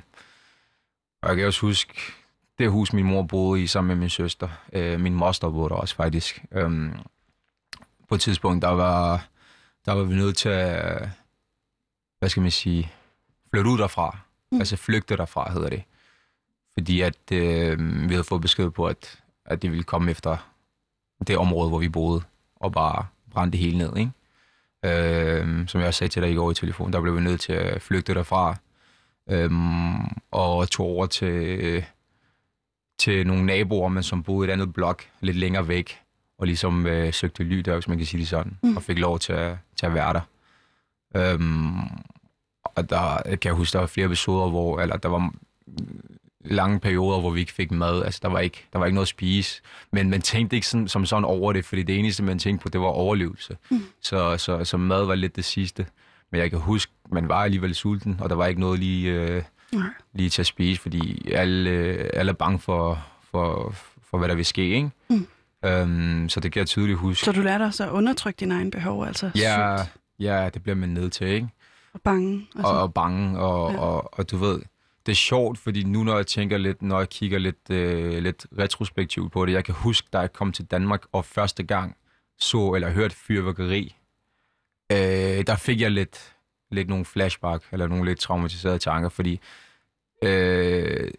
og 1.22 1.30
jeg 1.30 1.38
kan 1.38 1.48
også 1.48 1.62
huske, 1.62 1.94
det 2.58 2.72
hus, 2.72 2.94
min 2.94 3.06
mor 3.06 3.24
boede 3.24 3.64
i 3.64 3.68
sammen 3.68 3.88
med 3.88 3.96
min 3.96 4.10
søster. 4.10 4.50
Øh, 4.74 5.00
min 5.00 5.14
moster 5.14 5.50
boede 5.50 5.70
der 5.70 5.76
også, 5.76 5.96
faktisk. 5.96 6.46
Øhm, 6.52 6.94
på 8.10 8.16
et 8.16 8.22
tidspunkt, 8.22 8.62
der 8.62 8.70
var, 8.70 9.28
der 9.86 9.92
var 9.92 10.04
vi 10.04 10.16
nødt 10.16 10.38
til 10.38 10.50
at, 10.50 11.10
hvad 12.20 12.30
skal 12.30 12.42
man 12.42 12.52
sige, 12.52 12.92
flytte 13.50 13.70
ud 13.70 13.78
derfra. 13.78 14.18
Mm. 14.52 14.60
Altså 14.60 14.76
flygte 14.76 15.18
derfra, 15.18 15.52
hedder 15.52 15.70
det. 15.70 15.84
Fordi 16.74 17.02
at 17.02 17.32
øh, 17.32 17.80
vi 18.10 18.14
havde 18.14 18.24
fået 18.24 18.42
besked 18.42 18.70
på, 18.70 18.86
at, 18.86 19.24
at 19.46 19.62
de 19.62 19.70
ville 19.70 19.84
komme 19.84 20.12
efter 20.12 20.38
det 21.28 21.38
område, 21.38 21.70
hvor 21.70 21.80
vi 21.80 21.90
boede, 21.90 22.22
og 22.56 22.72
bare 22.72 23.06
brænde 23.32 23.52
det 23.52 23.60
hele 23.60 23.78
ned, 23.78 23.98
ikke? 23.98 24.12
Øh, 24.84 25.68
som 25.68 25.80
jeg 25.80 25.88
også 25.88 25.98
sagde 25.98 26.14
til 26.14 26.22
dig 26.22 26.32
i 26.32 26.36
går 26.36 26.52
i 26.52 26.54
telefon, 26.54 26.94
der 26.94 27.02
blev 27.02 27.16
vi 27.16 27.22
nødt 27.22 27.42
til 27.42 27.54
at 27.54 27.82
flygte 27.82 28.14
derfra, 28.14 28.56
øhm, 29.30 30.06
og 30.32 30.70
tog 30.70 30.86
over 30.86 31.06
til, 31.06 31.86
til 33.00 33.28
nogle 33.28 33.46
naboer, 33.46 33.90
men 33.90 34.04
som 34.04 34.24
boede 34.24 34.48
i 34.48 34.50
et 34.50 34.54
andet 34.54 34.74
blok, 34.74 35.04
lidt 35.22 35.38
længere 35.38 35.68
væk, 35.68 36.00
og 36.38 36.46
ligesom 36.46 36.88
øh, 36.88 37.14
søgte 37.14 37.44
ly 37.44 37.60
der, 37.60 37.74
hvis 37.74 37.88
man 37.88 37.98
kan 37.98 38.08
sige 38.08 38.20
det 38.20 38.28
sådan, 38.28 38.58
mm. 38.64 38.78
og 38.78 38.84
fik 38.84 39.00
lov 39.00 39.20
til 39.20 39.34
at, 39.34 39.58
til 39.76 39.86
at 39.86 39.94
være 39.94 40.14
der. 40.14 40.22
Øhm, 41.16 41.80
og 42.64 42.90
der 42.90 43.22
kan 43.24 43.40
jeg 43.50 43.54
huske, 43.54 43.74
der 43.74 43.80
var 43.80 43.88
flere 43.88 44.06
episoder, 44.06 44.50
hvor, 44.50 44.80
eller 44.80 44.98
der 44.98 45.10
var 45.10 45.34
lange 46.46 46.80
perioder, 46.80 47.20
hvor 47.20 47.30
vi 47.30 47.40
ikke 47.40 47.52
fik 47.54 47.72
mad. 47.72 48.04
Altså, 48.04 48.20
der 48.24 48.30
var 48.30 48.40
ikke, 48.40 48.66
der 48.74 48.80
var 48.80 48.86
ikke 48.86 48.94
noget 48.96 49.06
at 49.06 49.10
spise. 49.10 49.62
Men 49.92 50.10
man 50.10 50.22
tænkte 50.22 50.56
ikke 50.56 50.68
sådan, 50.68 50.88
som 50.88 51.06
sådan 51.06 51.26
over 51.26 51.54
det, 51.54 51.66
fordi 51.66 51.84
det 51.84 52.00
eneste, 52.00 52.24
man 52.24 52.40
tænkte 52.40 52.64
på, 52.64 52.70
det 52.70 52.82
var 52.82 52.88
overlevelse. 52.88 53.58
Mm. 53.72 53.84
Så, 54.02 54.38
så, 54.38 54.64
så 54.66 54.78
mad 54.78 55.06
var 55.06 55.16
lidt 55.16 55.36
det 55.36 55.46
sidste. 55.46 55.86
Men 56.32 56.42
jeg 56.42 56.50
kan 56.50 56.60
huske, 56.60 56.92
man 57.12 57.30
var 57.30 57.44
alligevel 57.44 57.76
sulten, 57.76 58.18
og 58.22 58.30
der 58.30 58.36
var 58.36 58.46
ikke 58.46 58.62
noget 58.62 58.80
lige, 58.80 59.12
øh, 59.12 59.44
Nej. 59.72 59.88
lige 60.14 60.30
til 60.30 60.42
at 60.42 60.46
spise, 60.46 60.82
fordi 60.82 61.32
alle, 61.32 61.70
alle 62.14 62.30
er 62.30 62.34
bange 62.34 62.60
for, 62.60 63.04
for, 63.32 63.76
for, 64.10 64.18
hvad 64.18 64.28
der 64.30 64.36
vil 64.36 64.46
ske, 64.46 64.62
ikke? 64.62 64.90
Mm. 65.10 65.28
Øhm, 65.66 66.30
så 66.30 66.40
det 66.40 66.52
kan 66.52 66.60
jeg 66.60 66.68
tydeligt 66.68 67.00
huske. 67.00 67.26
Så 67.26 67.32
du 67.32 67.42
lærte 67.42 67.64
også 67.64 67.84
at 67.84 67.90
undertrykke 67.90 68.38
dine 68.40 68.54
egne 68.56 68.72
behov, 68.72 69.06
altså 69.06 69.32
Ja, 69.36 69.78
sult 69.78 69.90
ja, 70.20 70.50
det 70.54 70.64
bliver 70.64 70.76
man 70.76 70.90
nødt 70.90 71.14
til, 71.14 71.28
ikke? 71.28 71.48
og 71.94 72.02
bange. 72.02 72.48
Altså. 72.56 72.72
og, 72.72 72.82
og 72.82 72.94
bange, 72.94 73.40
og, 73.40 73.72
Ja. 73.72 73.78
ja. 73.78 73.80
og, 73.86 74.20
og 74.20 74.32
du 74.32 74.38
ved, 74.38 74.62
det 75.06 75.12
er 75.12 75.16
sjovt, 75.16 75.58
fordi 75.58 75.84
nu 75.84 76.04
når 76.04 76.16
jeg 76.16 76.28
tænker 76.28 76.58
lidt, 76.58 76.82
når 76.82 77.00
jeg 77.00 77.10
kigger 77.10 77.40
lidt, 77.40 77.70
øh, 77.70 78.24
lidt 78.24 78.48
retrospektivt 78.60 79.32
på 79.32 79.46
det, 79.46 79.54
jeg 79.54 79.66
kan 79.66 79.74
huske, 79.74 80.08
da 80.14 80.20
jeg 80.20 80.34
kom 80.34 80.52
til 80.52 80.66
Danmark 80.66 81.02
og 81.12 81.26
første 81.26 81.64
gang 81.64 81.98
så 82.40 82.74
eller 82.74 82.90
hørte 82.90 83.16
fyrværkeri, 83.16 83.96
øh, 84.92 85.48
der 85.48 85.56
fik 85.56 85.82
jeg 85.82 85.92
lidt, 85.92 86.34
lidt 86.72 86.90
nogle 86.90 87.06
flashback, 87.06 87.66
eller 87.72 87.88
nogle 87.88 88.06
lidt 88.06 88.20
traumatiserede 88.20 88.80
tanker, 88.80 89.10
fordi 89.10 89.40
øh, 90.24 91.12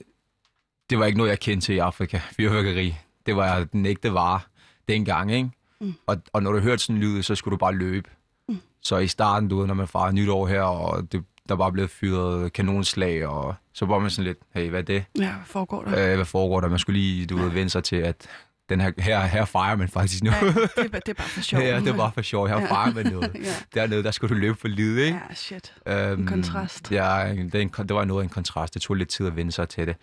det 0.90 0.98
var 0.98 1.04
ikke 1.06 1.18
noget, 1.18 1.30
jeg 1.30 1.40
kendte 1.40 1.66
til 1.66 1.74
i 1.74 1.78
Afrika, 1.78 2.20
fyrværkeri. 2.36 2.94
Det 3.26 3.36
var 3.36 3.64
den 3.64 3.86
ægte 3.86 4.14
vare 4.14 4.40
dengang, 4.88 5.32
ikke? 5.32 5.50
Mm. 5.80 5.94
Og, 6.06 6.22
og 6.32 6.42
når 6.42 6.52
du 6.52 6.58
hørte 6.58 6.82
sådan 6.82 6.96
en 6.96 7.02
lyd, 7.02 7.22
så 7.22 7.34
skulle 7.34 7.52
du 7.52 7.58
bare 7.58 7.74
løbe. 7.74 8.10
Mm. 8.48 8.60
Så 8.80 8.98
i 8.98 9.08
starten, 9.08 9.48
du 9.48 9.58
ved, 9.58 9.66
når 9.66 9.74
man 9.74 9.88
fejrer 9.88 10.12
nytår 10.12 10.46
her, 10.46 10.62
og 10.62 11.12
det, 11.12 11.24
der 11.48 11.56
bare 11.56 11.72
blevet 11.72 11.90
fyret 11.90 12.52
kanonslag, 12.52 13.26
og 13.26 13.54
så 13.72 13.86
var 13.86 13.98
man 13.98 14.10
sådan 14.10 14.24
lidt, 14.24 14.38
hey, 14.54 14.70
hvad 14.70 14.80
er 14.80 14.84
det? 14.84 15.04
Ja, 15.18 15.24
hvad 15.32 15.44
foregår 15.46 15.82
der? 15.84 16.10
Øh, 16.10 16.16
hvad 16.16 16.24
foregår 16.24 16.60
der? 16.60 16.68
Man 16.68 16.78
skulle 16.78 17.00
lige, 17.00 17.26
du 17.26 17.36
ved, 17.36 17.48
vende 17.50 17.70
sig 17.70 17.84
til, 17.84 17.96
at 17.96 18.26
den 18.68 18.80
her, 18.80 18.92
her, 18.98 19.20
her 19.24 19.44
fejrer 19.44 19.76
man 19.76 19.88
faktisk 19.88 20.22
nu. 20.22 20.30
Ja, 20.30 20.46
det, 20.46 20.56
er, 20.76 20.88
det 21.00 21.08
er 21.08 21.14
bare 21.14 21.28
for 21.28 21.40
sjov. 21.40 21.60
ja, 21.60 21.80
det 21.80 21.88
er 21.88 21.96
bare 21.96 22.12
for 22.14 22.22
sjov. 22.22 22.48
Her 22.48 22.60
Ja. 22.60 22.66
fejrer 22.66 22.94
man 22.94 23.06
noget. 23.12 23.30
ja. 23.44 23.54
Dernede, 23.74 24.02
der 24.02 24.10
skulle 24.10 24.34
du 24.34 24.40
løbe 24.40 24.54
for 24.60 24.68
livet, 24.68 24.98
ikke? 24.98 25.20
ja, 25.28 25.34
shit. 25.34 25.74
Øhm, 25.86 26.26
kontrast. 26.26 26.92
Ja, 26.92 27.32
det, 27.52 27.54
en, 27.54 27.68
det 27.68 27.94
var 27.94 28.04
noget 28.04 28.20
af 28.22 28.24
en 28.24 28.30
kontrast. 28.30 28.74
Det 28.74 28.82
tog 28.82 28.96
lidt 28.96 29.08
tid 29.08 29.26
at 29.26 29.36
vende 29.36 29.52
sig 29.52 29.68
til 29.68 29.86
det. 29.86 29.96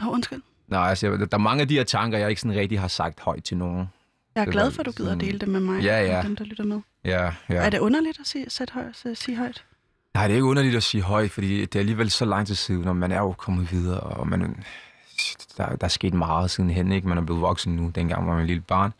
Hov, 0.00 0.12
undskyld. 0.12 0.42
Nej, 0.68 0.88
altså, 0.88 1.16
der 1.16 1.26
er 1.32 1.38
mange 1.38 1.60
af 1.60 1.68
de 1.68 1.74
her 1.74 1.84
tanker, 1.84 2.18
jeg 2.18 2.28
ikke 2.28 2.40
sådan 2.40 2.56
rigtig 2.56 2.80
har 2.80 2.88
sagt 2.88 3.20
højt 3.20 3.44
til 3.44 3.56
nogen. 3.56 3.86
Jeg 4.34 4.40
er 4.40 4.44
Det 4.44 4.52
glad 4.52 4.70
for, 4.70 4.80
at 4.80 4.86
du 4.86 4.92
gider 4.92 5.12
at 5.12 5.20
dele 5.20 5.38
det 5.38 5.48
med 5.48 5.60
mig 5.60 5.82
Ja, 5.82 6.04
ja. 6.04 6.18
og 6.18 6.24
dem, 6.24 6.36
der 6.36 6.44
lytter 6.44 6.64
med. 6.64 6.80
Ja, 7.04 7.22
ja. 7.48 7.54
Er 7.54 7.70
det 7.70 7.78
underligt 7.78 8.20
at 8.20 8.26
sige, 8.26 8.50
sætte 8.50 8.74
høj, 8.74 8.84
at 9.04 9.16
sige 9.18 9.36
højt? 9.36 9.64
Nej, 10.14 10.26
det 10.26 10.32
er 10.32 10.36
ikke 10.36 10.44
underligt 10.46 10.76
at 10.76 10.82
sige 10.82 11.02
højt, 11.02 11.30
fordi 11.30 11.60
det 11.60 11.74
er 11.74 11.80
alligevel 11.80 12.10
så 12.10 12.24
lang 12.24 12.46
tid 12.46 12.54
siden, 12.54 12.88
og 12.88 12.96
man 12.96 13.12
er 13.12 13.18
jo 13.18 13.32
kommet 13.32 13.72
videre, 13.72 14.00
og 14.00 14.28
man, 14.28 14.40
der, 15.56 15.66
der 15.76 15.84
er 15.84 15.88
sket 15.88 16.14
meget 16.14 16.50
siden 16.50 16.70
hen, 16.70 16.92
ikke? 16.92 17.08
Man 17.08 17.18
er 17.18 17.22
blevet 17.22 17.42
voksen 17.42 17.76
nu, 17.76 17.90
dengang 17.94 18.26
var 18.26 18.32
man 18.32 18.40
et 18.42 18.46
lille 18.46 18.62
barn. 18.62 18.92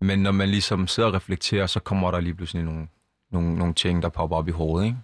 Men 0.00 0.18
når 0.18 0.32
man 0.32 0.48
ligesom 0.48 0.86
sidder 0.86 1.08
og 1.08 1.14
reflekterer, 1.14 1.66
så 1.66 1.80
kommer 1.80 2.10
der 2.10 2.20
lige 2.20 2.34
pludselig 2.34 2.64
nogle, 2.64 2.88
nogle, 3.32 3.54
nogle 3.54 3.74
ting, 3.74 4.02
der 4.02 4.08
popper 4.08 4.36
op 4.36 4.48
i 4.48 4.50
hovedet, 4.50 4.86
ikke? 4.86 4.98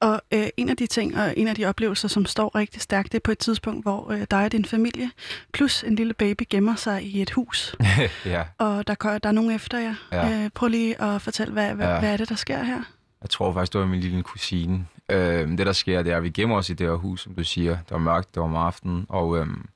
Og 0.00 0.20
øh, 0.32 0.46
en 0.56 0.68
af 0.68 0.76
de 0.76 0.86
ting, 0.86 1.18
og 1.18 1.34
en 1.36 1.48
af 1.48 1.54
de 1.54 1.64
oplevelser, 1.64 2.08
som 2.08 2.26
står 2.26 2.54
rigtig 2.54 2.82
stærkt, 2.82 3.12
det 3.12 3.18
er 3.18 3.22
på 3.24 3.30
et 3.30 3.38
tidspunkt, 3.38 3.84
hvor 3.84 4.10
øh, 4.12 4.26
dig 4.30 4.44
og 4.44 4.52
din 4.52 4.64
familie, 4.64 5.10
plus 5.52 5.82
en 5.82 5.94
lille 5.94 6.14
baby, 6.14 6.42
gemmer 6.50 6.74
sig 6.74 7.02
i 7.02 7.22
et 7.22 7.30
hus. 7.30 7.76
ja, 8.24 8.42
Og 8.58 8.86
der, 8.86 8.94
der 8.94 9.28
er 9.28 9.32
nogen 9.32 9.50
efter 9.50 9.78
jer. 9.78 9.94
Ja. 10.12 10.44
Øh, 10.44 10.50
prøv 10.54 10.68
lige 10.68 11.02
at 11.02 11.22
fortælle, 11.22 11.52
hvad, 11.52 11.74
hvad, 11.74 11.86
Ja. 11.86 11.98
hvad 11.98 12.12
er 12.12 12.16
det, 12.16 12.28
der 12.28 12.34
sker 12.34 12.62
her? 12.62 12.82
Jeg 13.22 13.30
tror 13.30 13.52
faktisk, 13.52 13.72
det 13.72 13.80
var 13.80 13.86
min 13.86 14.00
lille 14.00 14.22
kusine. 14.22 14.86
Øh, 15.08 15.48
det, 15.48 15.66
der 15.66 15.72
sker, 15.72 16.02
det 16.02 16.12
er, 16.12 16.16
at 16.16 16.22
vi 16.22 16.30
gemmer 16.30 16.56
os 16.56 16.70
i 16.70 16.72
det 16.72 16.86
her 16.86 16.94
hus, 16.94 17.20
som 17.22 17.34
du 17.34 17.44
siger. 17.44 17.72
Det 17.72 17.90
var 17.90 17.98
mørkt, 17.98 18.34
det 18.34 18.40
var 18.40 18.48
om 18.48 18.56
aftenen, 18.56 19.06
og, 19.08 19.38
øhm, 19.38 19.66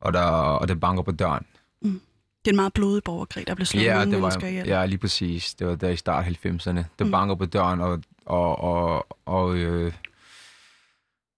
og, 0.00 0.12
der, 0.12 0.22
og 0.30 0.68
det 0.68 0.80
banker 0.80 1.02
på 1.02 1.12
døren. 1.12 1.44
Det 1.82 2.50
er 2.50 2.52
en 2.52 2.56
meget 2.56 2.72
blodig 2.72 3.02
borgerkrig, 3.04 3.46
der 3.46 3.54
blev 3.54 3.66
slået 3.66 3.84
Ja, 3.84 4.04
det 4.04 4.22
var, 4.22 4.44
ihjel. 4.44 4.66
ja, 4.66 4.84
lige 4.86 4.98
præcis. 4.98 5.54
Det 5.54 5.66
var 5.66 5.74
der 5.74 5.88
i 5.88 5.96
start 5.96 6.24
90'erne. 6.24 6.76
Det 6.76 6.86
Mm. 7.00 7.06
mm. 7.06 7.10
banker 7.10 7.34
på 7.34 7.44
døren, 7.46 7.80
og, 7.80 8.02
og, 8.26 8.58
og, 8.60 9.06
og, 9.26 9.56
øh, 9.56 9.92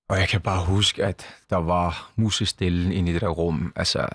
og 0.08 0.18
jeg 0.18 0.28
kan 0.28 0.40
bare 0.40 0.64
huske, 0.66 1.04
at 1.04 1.26
der 1.50 1.56
var 1.56 2.10
musestille 2.16 2.94
inde 2.94 3.10
i 3.10 3.14
det 3.14 3.20
der 3.20 3.28
rum. 3.28 3.72
Altså, 3.76 4.08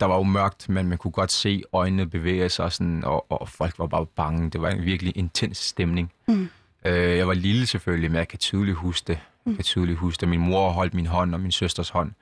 der 0.00 0.06
var 0.06 0.16
jo 0.16 0.22
mørkt, 0.22 0.68
men 0.68 0.88
man 0.88 0.98
kunne 0.98 1.10
godt 1.10 1.32
se 1.32 1.62
øjnene 1.72 2.06
bevæge 2.06 2.48
sig, 2.48 2.72
sådan, 2.72 3.04
og, 3.04 3.32
og 3.32 3.48
folk 3.48 3.78
var 3.78 3.86
bare 3.86 4.06
bange. 4.06 4.50
Det 4.50 4.62
var 4.62 4.68
en 4.70 4.84
virkelig 4.84 5.16
intens 5.16 5.56
stemning. 5.58 6.12
Mm. 6.28 6.48
Øh, 6.86 7.16
jeg 7.16 7.28
var 7.28 7.34
lille 7.34 7.66
selvfølgelig, 7.66 8.10
men 8.10 8.18
jeg 8.18 8.28
kan 8.28 8.38
tydeligt 8.38 8.76
huske 8.76 9.06
det. 9.06 9.18
Jeg 9.46 9.54
kan 9.54 9.64
tydeligt 9.64 9.98
huske 9.98 10.20
det. 10.20 10.28
Min 10.28 10.40
mor 10.40 10.70
holdt 10.70 10.94
min 10.94 11.06
hånd 11.06 11.34
og 11.34 11.40
min 11.40 11.52
søsters 11.52 11.90
hånd. 11.90 12.12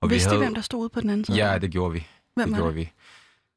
Og 0.00 0.10
Vidste 0.10 0.30
vi 0.30 0.34
havde... 0.34 0.44
hvem 0.44 0.54
der 0.54 0.62
stod 0.62 0.80
ude 0.80 0.88
på 0.88 1.00
den 1.00 1.10
anden 1.10 1.24
side? 1.24 1.46
Ja, 1.46 1.58
det 1.58 1.70
gjorde 1.70 1.92
vi. 1.92 2.06
Hvem 2.34 2.48
det 2.48 2.52
var 2.52 2.58
gjorde 2.58 2.72
det? 2.72 2.80
vi. 2.80 2.92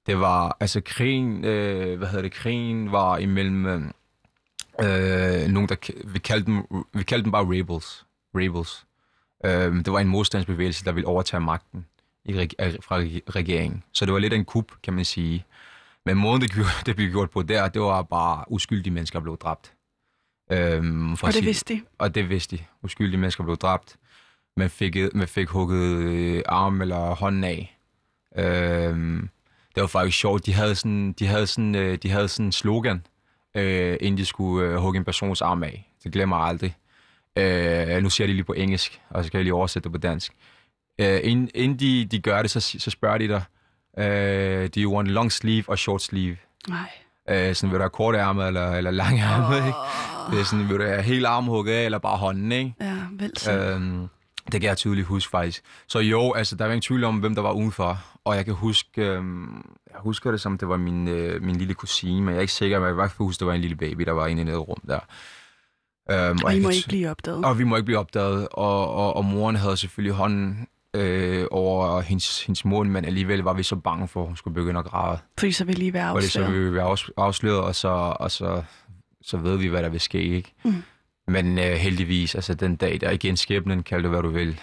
Det 0.05 0.19
var, 0.19 0.57
altså 0.59 0.81
krigen, 0.81 1.45
øh, 1.45 1.97
hvad 1.97 2.07
hedder 2.07 2.21
det, 2.21 2.31
krigen 2.31 2.91
var 2.91 3.17
imellem 3.17 3.65
øh, 3.65 3.81
øh 4.81 5.47
nogen, 5.47 5.69
der, 5.69 5.75
vi 6.05 6.19
kaldte 6.19 6.45
dem, 6.45 6.85
vi 6.93 7.03
kaldte 7.03 7.23
dem 7.23 7.31
bare 7.31 7.59
rebels. 7.59 8.05
Rebels. 8.35 8.85
Øh, 9.45 9.85
det 9.85 9.93
var 9.93 9.99
en 9.99 10.07
modstandsbevægelse, 10.07 10.85
der 10.85 10.91
ville 10.91 11.07
overtage 11.07 11.41
magten 11.41 11.85
i, 12.25 12.33
fra 12.81 12.95
regeringen. 13.35 13.83
Så 13.91 14.05
det 14.05 14.13
var 14.13 14.19
lidt 14.19 14.33
en 14.33 14.45
kup, 14.45 14.71
kan 14.83 14.93
man 14.93 15.05
sige. 15.05 15.45
Men 16.05 16.17
måden, 16.17 16.41
det, 16.41 16.51
gjorde, 16.51 16.69
det 16.85 16.95
blev 16.95 17.11
gjort 17.11 17.29
på 17.29 17.41
der, 17.41 17.67
det 17.67 17.81
var 17.81 18.01
bare 18.01 18.43
uskyldige 18.47 18.93
mennesker 18.93 19.19
blev 19.19 19.37
dræbt. 19.37 19.73
Øhm, 20.51 21.17
for 21.17 21.27
og 21.27 21.33
det 21.33 21.45
vidste 21.45 21.73
de? 21.73 21.81
Og 21.97 22.15
det 22.15 22.29
vidste 22.29 22.57
de. 22.57 22.63
Uskyldige 22.83 23.19
mennesker 23.19 23.43
blev 23.43 23.57
dræbt. 23.57 23.95
Man 24.57 24.69
fik, 24.69 24.97
man 25.13 25.27
fik 25.27 25.47
hugget 25.47 26.03
øh, 26.03 26.43
arm 26.45 26.81
eller 26.81 27.15
hånden 27.15 27.43
af. 27.43 27.77
Øhm, 28.37 29.29
det 29.75 29.81
var 29.81 29.87
faktisk 29.87 30.19
sjovt. 30.19 30.45
De 30.45 30.53
havde 30.53 30.75
sådan, 30.75 31.13
de 31.13 31.27
havde 31.27 31.47
sådan, 31.47 31.75
øh, 31.75 31.97
de 32.03 32.09
havde 32.09 32.27
sådan 32.27 32.45
en 32.45 32.51
slogan, 32.51 33.05
øh, 33.55 33.97
inden 34.01 34.17
de 34.17 34.25
skulle 34.25 34.69
øh, 34.69 34.75
hugge 34.75 34.97
en 34.97 35.05
persons 35.05 35.41
arm 35.41 35.63
af. 35.63 35.91
Det 36.03 36.11
glemmer 36.11 36.37
jeg 36.37 36.47
aldrig. 36.47 36.75
Øh, 37.37 38.03
nu 38.03 38.09
siger 38.09 38.27
de 38.27 38.33
lige 38.33 38.43
på 38.43 38.53
engelsk, 38.53 39.01
og 39.09 39.23
så 39.23 39.27
skal 39.27 39.37
jeg 39.37 39.43
lige 39.43 39.53
oversætte 39.53 39.83
det 39.83 39.91
på 39.91 39.97
dansk. 39.97 40.33
Øh, 40.99 41.19
inden, 41.23 41.49
inden 41.55 41.79
de, 41.79 42.05
de 42.05 42.19
gør 42.19 42.41
det, 42.41 42.51
så, 42.51 42.59
så 42.59 42.91
spørger 42.91 43.17
de 43.17 43.27
dig, 43.27 43.43
øh, 43.97 44.69
do 44.75 44.79
you 44.81 44.95
want 44.95 45.07
long 45.07 45.31
sleeve 45.31 45.63
og 45.67 45.79
short 45.79 46.01
sleeve? 46.01 46.37
Nej. 46.67 46.89
Øh, 47.29 47.55
sådan, 47.55 47.71
vil 47.71 47.79
du 47.79 47.83
have 47.83 47.89
kort 47.89 48.15
ærmet 48.15 48.47
eller, 48.47 48.71
eller 48.71 48.91
lang 48.91 49.19
ærmet, 49.19 49.59
oh. 49.61 49.67
ikke? 49.67 49.77
Det 50.31 50.39
er 50.39 50.43
sådan, 50.43 50.69
vil 50.69 50.79
du 50.79 50.83
have 50.83 51.01
hele 51.01 51.27
armen 51.27 51.49
hugget 51.49 51.73
af, 51.73 51.85
eller 51.85 51.97
bare 51.97 52.17
hånden, 52.17 52.51
ikke? 52.51 52.73
Ja, 52.81 52.95
vel 53.11 53.31
øhm, 53.49 54.07
Det 54.51 54.61
kan 54.61 54.63
jeg 54.63 54.77
tydeligt 54.77 55.07
huske, 55.07 55.29
faktisk. 55.29 55.63
Så 55.87 55.99
jo, 55.99 56.33
altså, 56.33 56.55
der 56.55 56.65
var 56.65 56.71
ingen 56.71 56.81
tvivl 56.81 57.03
om, 57.03 57.17
hvem 57.17 57.35
der 57.35 57.41
var 57.41 57.51
udenfor. 57.51 57.99
Og 58.25 58.35
jeg 58.35 58.45
kan 58.45 58.53
huske, 58.53 59.01
øhm, 59.01 59.55
jeg 59.91 59.99
husker 59.99 60.31
det 60.31 60.41
som, 60.41 60.57
det 60.57 60.69
var 60.69 60.77
min, 60.77 61.07
øh, 61.07 61.43
min 61.43 61.55
lille 61.55 61.73
kusine, 61.73 62.21
men 62.21 62.29
jeg 62.29 62.37
er 62.37 62.41
ikke 62.41 62.53
sikker, 62.53 62.79
men 62.79 62.85
jeg 62.85 62.93
kan 62.93 62.97
bare 62.97 63.09
huske, 63.17 63.39
det 63.39 63.47
var 63.47 63.53
en 63.53 63.61
lille 63.61 63.75
baby, 63.75 64.03
der 64.03 64.11
var 64.11 64.27
inde 64.27 64.41
i 64.41 64.45
det 64.45 64.67
rum 64.67 64.81
der. 64.87 64.99
Øhm, 66.11 66.37
og, 66.43 66.45
og 66.45 66.55
I 66.55 66.59
må 66.59 66.69
ikke 66.69 66.87
blive 66.87 67.09
opdaget. 67.09 67.45
Og 67.45 67.59
vi 67.59 67.63
må 67.63 67.75
ikke 67.75 67.85
blive 67.85 67.99
opdaget, 67.99 68.47
og, 68.51 68.93
og, 68.93 69.15
og 69.15 69.25
moren 69.25 69.55
havde 69.55 69.77
selvfølgelig 69.77 70.15
hånden 70.15 70.67
øh, 70.95 71.47
over 71.51 72.01
hendes, 72.01 72.43
hendes 72.43 72.65
mund, 72.65 72.89
men 72.89 73.05
alligevel 73.05 73.39
var 73.39 73.53
vi 73.53 73.63
så 73.63 73.75
bange 73.75 74.07
for, 74.07 74.21
at 74.21 74.27
hun 74.27 74.35
skulle 74.35 74.53
begynde 74.53 74.79
at 74.79 74.85
græde. 74.85 75.19
Fordi 75.39 75.51
så 75.51 75.65
ville 75.65 75.79
lige 75.79 75.93
være 75.93 76.03
afsløret. 76.03 76.23
Fordi 76.23 76.31
så 76.31 76.51
ville 76.51 76.69
vi 76.69 76.75
være 76.75 76.97
afsløret, 77.17 77.61
og 77.61 77.75
så, 77.75 77.87
og 78.19 78.31
så, 78.31 78.63
så 79.21 79.37
ved 79.37 79.57
vi, 79.57 79.67
hvad 79.67 79.83
der 79.83 79.89
vil 79.89 79.99
ske, 79.99 80.21
ikke? 80.21 80.53
Mm. 80.63 80.83
Men 81.27 81.57
øh, 81.59 81.63
heldigvis, 81.63 82.35
altså 82.35 82.53
den 82.53 82.75
dag, 82.75 83.01
der 83.01 83.11
igen 83.11 83.37
skæbnen, 83.37 83.83
kald 83.83 84.03
det 84.03 84.11
hvad 84.11 84.21
du 84.21 84.29
vil, 84.29 84.59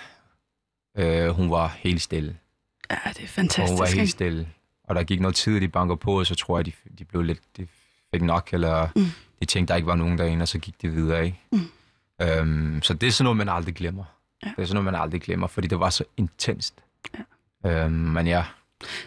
øh, 0.99 1.29
hun 1.29 1.51
var 1.51 1.77
helt 1.79 2.03
stille. 2.03 2.37
Ja, 2.91 2.97
det 3.11 3.23
er 3.23 3.27
fantastisk. 3.27 3.63
Og 3.63 3.69
hun 3.69 3.79
var 3.79 3.87
helt 3.87 4.11
stille. 4.11 4.49
Og 4.85 4.95
der 4.95 5.03
gik 5.03 5.21
noget 5.21 5.35
tid, 5.35 5.61
de 5.61 5.69
banker 5.69 5.95
på, 5.95 6.19
og 6.19 6.27
så 6.27 6.35
tror 6.35 6.59
jeg, 6.59 6.67
de, 6.67 6.73
de 6.99 7.05
blev 7.05 7.23
lidt, 7.23 7.41
de 7.57 7.67
fik 8.15 8.23
nok, 8.23 8.49
eller 8.53 8.89
mm. 8.97 9.07
de 9.41 9.47
tænkte, 9.47 9.73
der 9.73 9.77
ikke 9.77 9.87
var 9.87 9.95
nogen 9.95 10.19
derinde, 10.19 10.43
og 10.43 10.49
så 10.49 10.59
gik 10.59 10.83
de 10.83 10.89
videre, 10.89 11.25
ikke? 11.25 11.41
Mm. 11.53 11.61
Øhm, 12.23 12.83
så 12.83 12.95
det 12.95 13.07
er 13.07 13.11
sådan 13.11 13.25
noget, 13.25 13.37
man 13.37 13.49
aldrig 13.49 13.75
glemmer. 13.75 14.05
Ja. 14.45 14.49
Det 14.57 14.63
er 14.63 14.67
sådan 14.67 14.75
noget, 14.75 14.93
man 14.93 15.03
aldrig 15.03 15.23
glemmer, 15.23 15.47
fordi 15.47 15.69
det 15.69 15.81
var 15.81 15.91
så 15.91 16.05
intenst. 16.17 16.75
Ja. 17.65 17.85
Øhm, 17.85 17.93
men 17.93 18.27
ja. 18.27 18.45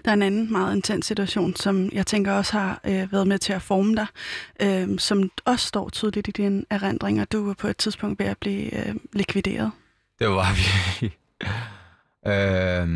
Der 0.05 0.11
er 0.11 0.13
en 0.13 0.21
anden 0.21 0.51
meget 0.51 0.75
intens 0.75 1.05
situation, 1.05 1.55
som 1.55 1.89
jeg 1.93 2.07
tænker 2.07 2.33
også 2.33 2.53
har 2.53 2.81
øh, 2.83 3.11
været 3.11 3.27
med 3.27 3.39
til 3.39 3.53
at 3.53 3.61
forme 3.61 3.95
dig, 3.95 4.07
øh, 4.61 4.99
som 4.99 5.31
også 5.45 5.67
står 5.67 5.89
tydeligt 5.89 6.27
i 6.27 6.31
dine 6.31 6.63
erindringer. 6.69 7.25
Du 7.25 7.47
var 7.47 7.53
på 7.53 7.67
et 7.67 7.77
tidspunkt 7.77 8.19
ved 8.19 8.25
at 8.25 8.37
blive 8.37 8.87
øh, 8.87 8.95
likvideret. 9.13 9.71
Det 10.19 10.29
var 10.29 10.47
vi. 10.55 11.05
øh, 12.31 12.87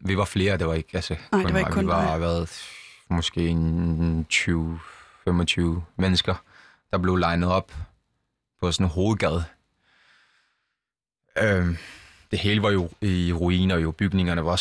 vi 0.00 0.16
var 0.16 0.24
flere, 0.24 0.56
det 0.56 0.66
var 0.66 0.74
ikke, 0.74 0.90
altså, 0.92 1.16
Nej, 1.32 1.42
det 1.42 1.52
var 1.52 1.58
ikke 1.58 1.70
kun 1.70 1.84
Vi 1.84 1.90
var 1.90 2.18
været 2.18 2.62
måske 3.10 3.48
en 3.48 4.26
20-25 4.32 5.60
mennesker, 5.96 6.34
der 6.90 6.98
blev 6.98 7.16
legnet 7.16 7.48
op 7.48 7.72
på 8.60 8.72
sådan 8.72 8.86
en 8.86 8.90
hovedgade 8.90 9.44
Øh, 11.42 11.76
det 12.30 12.38
hele 12.38 12.62
var 12.62 12.70
jo 12.70 12.90
i 13.00 13.32
ruiner, 13.32 13.76
jo 13.76 13.90
bygningerne 13.90 14.44
var 14.44 14.60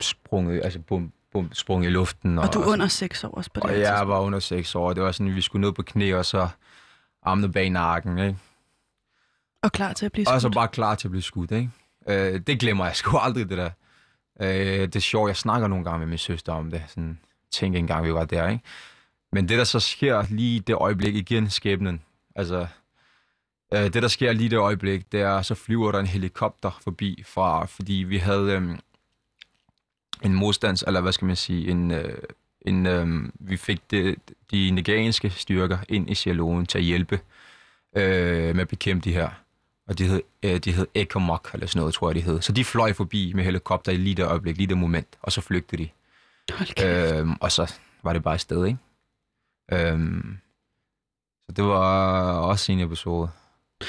sprunget, 0.00 0.64
altså 0.64 0.78
bum, 0.78 1.12
bum, 1.32 1.52
sprunget 1.52 1.88
i 1.88 1.90
luften. 1.90 2.38
Og, 2.38 2.44
og 2.44 2.54
du 2.54 2.60
er 2.60 2.66
under 2.66 2.88
seks 2.88 3.24
år 3.24 3.30
også 3.30 3.50
på 3.54 3.60
det 3.60 3.70
Og 3.70 3.80
jeg 3.80 4.08
var 4.08 4.20
under 4.20 4.38
seks 4.38 4.74
år, 4.74 4.92
det 4.92 5.02
var 5.02 5.12
sådan, 5.12 5.28
at 5.28 5.36
vi 5.36 5.40
skulle 5.40 5.66
ned 5.66 5.72
på 5.72 5.82
knæ, 5.82 6.14
og 6.14 6.24
så 6.24 6.48
armene 7.22 7.52
bag 7.52 7.70
nakken, 7.70 8.18
ikke? 8.18 8.38
Og 9.62 9.72
klar 9.72 9.92
til 9.92 10.06
at 10.06 10.12
blive 10.12 10.24
skudt. 10.24 10.34
Og 10.34 10.40
så 10.40 10.50
bare 10.50 10.68
klar 10.68 10.94
til 10.94 11.08
at 11.08 11.10
blive 11.10 11.22
skudt, 11.22 11.50
ikke? 11.50 11.70
Øh, 12.08 12.40
det 12.46 12.60
glemmer 12.60 12.86
jeg 12.86 12.96
sgu 12.96 13.18
aldrig, 13.18 13.48
det 13.48 13.58
der. 13.58 13.70
Øh, 14.40 14.80
det 14.80 14.96
er 14.96 15.00
sjovt, 15.00 15.28
jeg 15.28 15.36
snakker 15.36 15.68
nogle 15.68 15.84
gange 15.84 15.98
med 15.98 16.06
min 16.06 16.18
søster 16.18 16.52
om 16.52 16.70
det. 16.70 16.82
Sådan, 16.88 17.18
tænk 17.50 17.76
en 17.76 17.86
gang, 17.86 18.06
vi 18.06 18.14
var 18.14 18.24
der, 18.24 18.48
ikke? 18.48 18.64
Men 19.32 19.48
det, 19.48 19.58
der 19.58 19.64
så 19.64 19.80
sker 19.80 20.24
lige 20.30 20.60
det 20.60 20.74
øjeblik 20.74 21.14
igen, 21.14 21.50
skæbnen. 21.50 22.02
Altså, 22.36 22.66
Øh, 23.74 23.82
det, 23.82 23.94
der 23.94 24.08
sker 24.08 24.32
lige 24.32 24.50
det 24.50 24.58
øjeblik, 24.58 25.12
det 25.12 25.20
er, 25.20 25.42
så 25.42 25.54
flyver 25.54 25.92
der 25.92 25.98
en 25.98 26.06
helikopter 26.06 26.78
forbi, 26.82 27.22
fra, 27.26 27.64
fordi 27.64 27.92
vi 27.92 28.18
havde 28.18 28.52
øhm, 28.52 28.78
en 30.22 30.34
modstands, 30.34 30.82
eller 30.82 31.00
hvad 31.00 31.12
skal 31.12 31.26
man 31.26 31.36
sige, 31.36 31.70
en, 31.70 31.90
øh, 31.90 32.18
en, 32.60 32.86
øh, 32.86 33.32
vi 33.34 33.56
fik 33.56 33.90
de, 33.90 34.16
de 34.50 34.70
nigerianske 34.70 35.30
styrker 35.30 35.78
ind 35.88 36.10
i 36.10 36.14
Sierra 36.14 36.64
til 36.64 36.78
at 36.78 36.84
hjælpe 36.84 37.20
øh, 37.96 38.54
med 38.54 38.60
at 38.60 38.68
bekæmpe 38.68 39.04
de 39.04 39.12
her. 39.12 39.30
Og 39.88 39.98
de 39.98 40.04
hed, 40.04 40.22
øh, 40.42 40.56
de 40.56 40.72
hed 40.72 40.86
Ekomok, 40.94 41.50
eller 41.54 41.66
sådan 41.66 41.80
noget, 41.80 41.94
tror 41.94 42.08
jeg, 42.08 42.14
de 42.14 42.20
hed. 42.20 42.40
Så 42.40 42.52
de 42.52 42.64
fløj 42.64 42.92
forbi 42.92 43.32
med 43.32 43.44
helikopter 43.44 43.92
i 43.92 43.96
lige 43.96 44.14
det 44.14 44.26
øjeblik, 44.26 44.56
lige 44.56 44.66
det 44.66 44.78
moment, 44.78 45.18
og 45.22 45.32
så 45.32 45.40
flygtede 45.40 45.82
de. 45.82 45.88
Øh, 46.84 47.28
og 47.40 47.52
så 47.52 47.74
var 48.02 48.12
det 48.12 48.22
bare 48.22 48.34
et 48.34 48.40
sted, 48.40 48.66
ikke? 48.66 48.78
Øh, 49.72 50.24
så 51.46 51.52
det 51.56 51.64
var 51.64 52.32
også 52.32 52.72
en 52.72 52.80
episode 52.80 53.30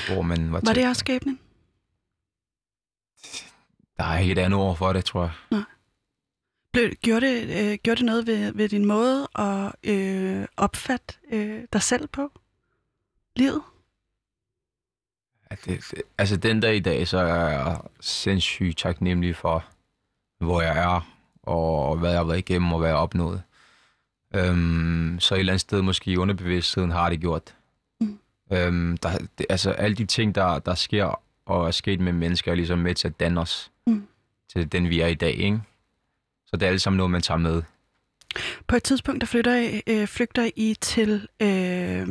hvor 0.08 0.22
man 0.22 0.52
var 0.52 0.62
Var 0.64 0.74
det 0.74 0.88
også 0.88 1.00
skæbnen? 1.00 1.40
Der 3.98 4.04
er 4.04 4.20
ikke 4.20 4.32
et 4.32 4.38
andet 4.38 4.60
ord 4.60 4.78
for 4.78 4.94
det, 4.94 5.06
tror 5.06 5.22
jeg. 5.22 5.32
Nej. 5.52 5.62
Blev, 6.74 6.92
gjorde, 6.96 7.26
det, 7.26 7.72
øh, 7.72 7.78
gjorde 7.84 7.98
det 7.98 8.06
noget 8.06 8.28
ved, 8.28 8.54
ved 8.54 8.70
din 8.70 8.86
måde 8.86 9.28
at 9.36 9.72
øh, 9.84 10.46
opfatte 10.58 11.14
øh, 11.32 11.64
dig 11.74 11.82
selv 11.82 12.08
på? 12.08 12.32
Livet? 13.36 13.62
Ja, 15.52 15.56
det, 15.66 15.84
det, 15.92 16.02
altså 16.18 16.38
den 16.38 16.60
dag 16.60 16.76
i 16.76 16.80
dag, 16.80 17.08
så 17.08 17.18
er 17.18 17.48
jeg 17.50 17.82
sindssygt 18.00 18.78
taknemmelig 18.78 19.36
for, 19.36 19.66
hvor 20.40 20.62
jeg 20.62 20.78
er, 20.78 21.02
og 21.44 21.98
hvad 21.98 22.10
jeg 22.10 22.20
har 22.20 22.26
været 22.26 22.38
igennem, 22.38 22.74
og 22.74 22.80
hvad 22.80 22.90
jeg 22.90 22.98
har 22.98 23.02
opnået. 23.02 23.44
Øhm, 24.36 25.18
så 25.20 25.36
et 25.36 25.40
eller 25.40 25.54
andet 25.54 25.62
sted, 25.62 25.82
måske 25.82 26.12
i 26.12 26.18
underbevidstheden, 26.18 26.92
har 26.92 27.10
det 27.10 27.20
gjort. 27.20 27.56
Øhm, 28.52 28.98
der, 28.98 29.18
det, 29.38 29.46
altså 29.50 29.72
alle 29.72 29.96
de 29.96 30.06
ting, 30.06 30.36
der, 30.36 30.60
der 30.60 30.76
sker 30.76 31.22
og 31.46 31.68
er 31.68 31.72
sket 31.72 32.00
med 32.00 32.14
mennesker, 32.14 32.52
er 32.52 32.56
ligesom 32.56 32.80
med 32.80 32.96
til 32.96 33.08
at 33.08 33.20
danne 33.20 33.42
os 33.42 33.72
mm. 33.88 34.08
til 34.54 34.72
den, 34.72 34.90
vi 34.90 35.00
er 35.00 35.08
i 35.08 35.14
dag. 35.14 35.34
Ikke? 35.34 35.62
Så 36.46 36.58
det 36.58 36.64
er 36.64 36.70
alt 36.70 36.82
sammen 36.82 36.98
noget, 36.98 37.12
man 37.12 37.22
tager 37.22 37.38
med. 37.38 37.64
På 38.68 38.76
et 38.76 38.84
tidspunkt, 38.84 39.22
der 39.22 39.28
flytter, 39.28 39.82
øh, 39.88 40.08
flygter 40.08 40.50
I 40.56 40.76
til 40.82 41.28
øh, 41.42 42.08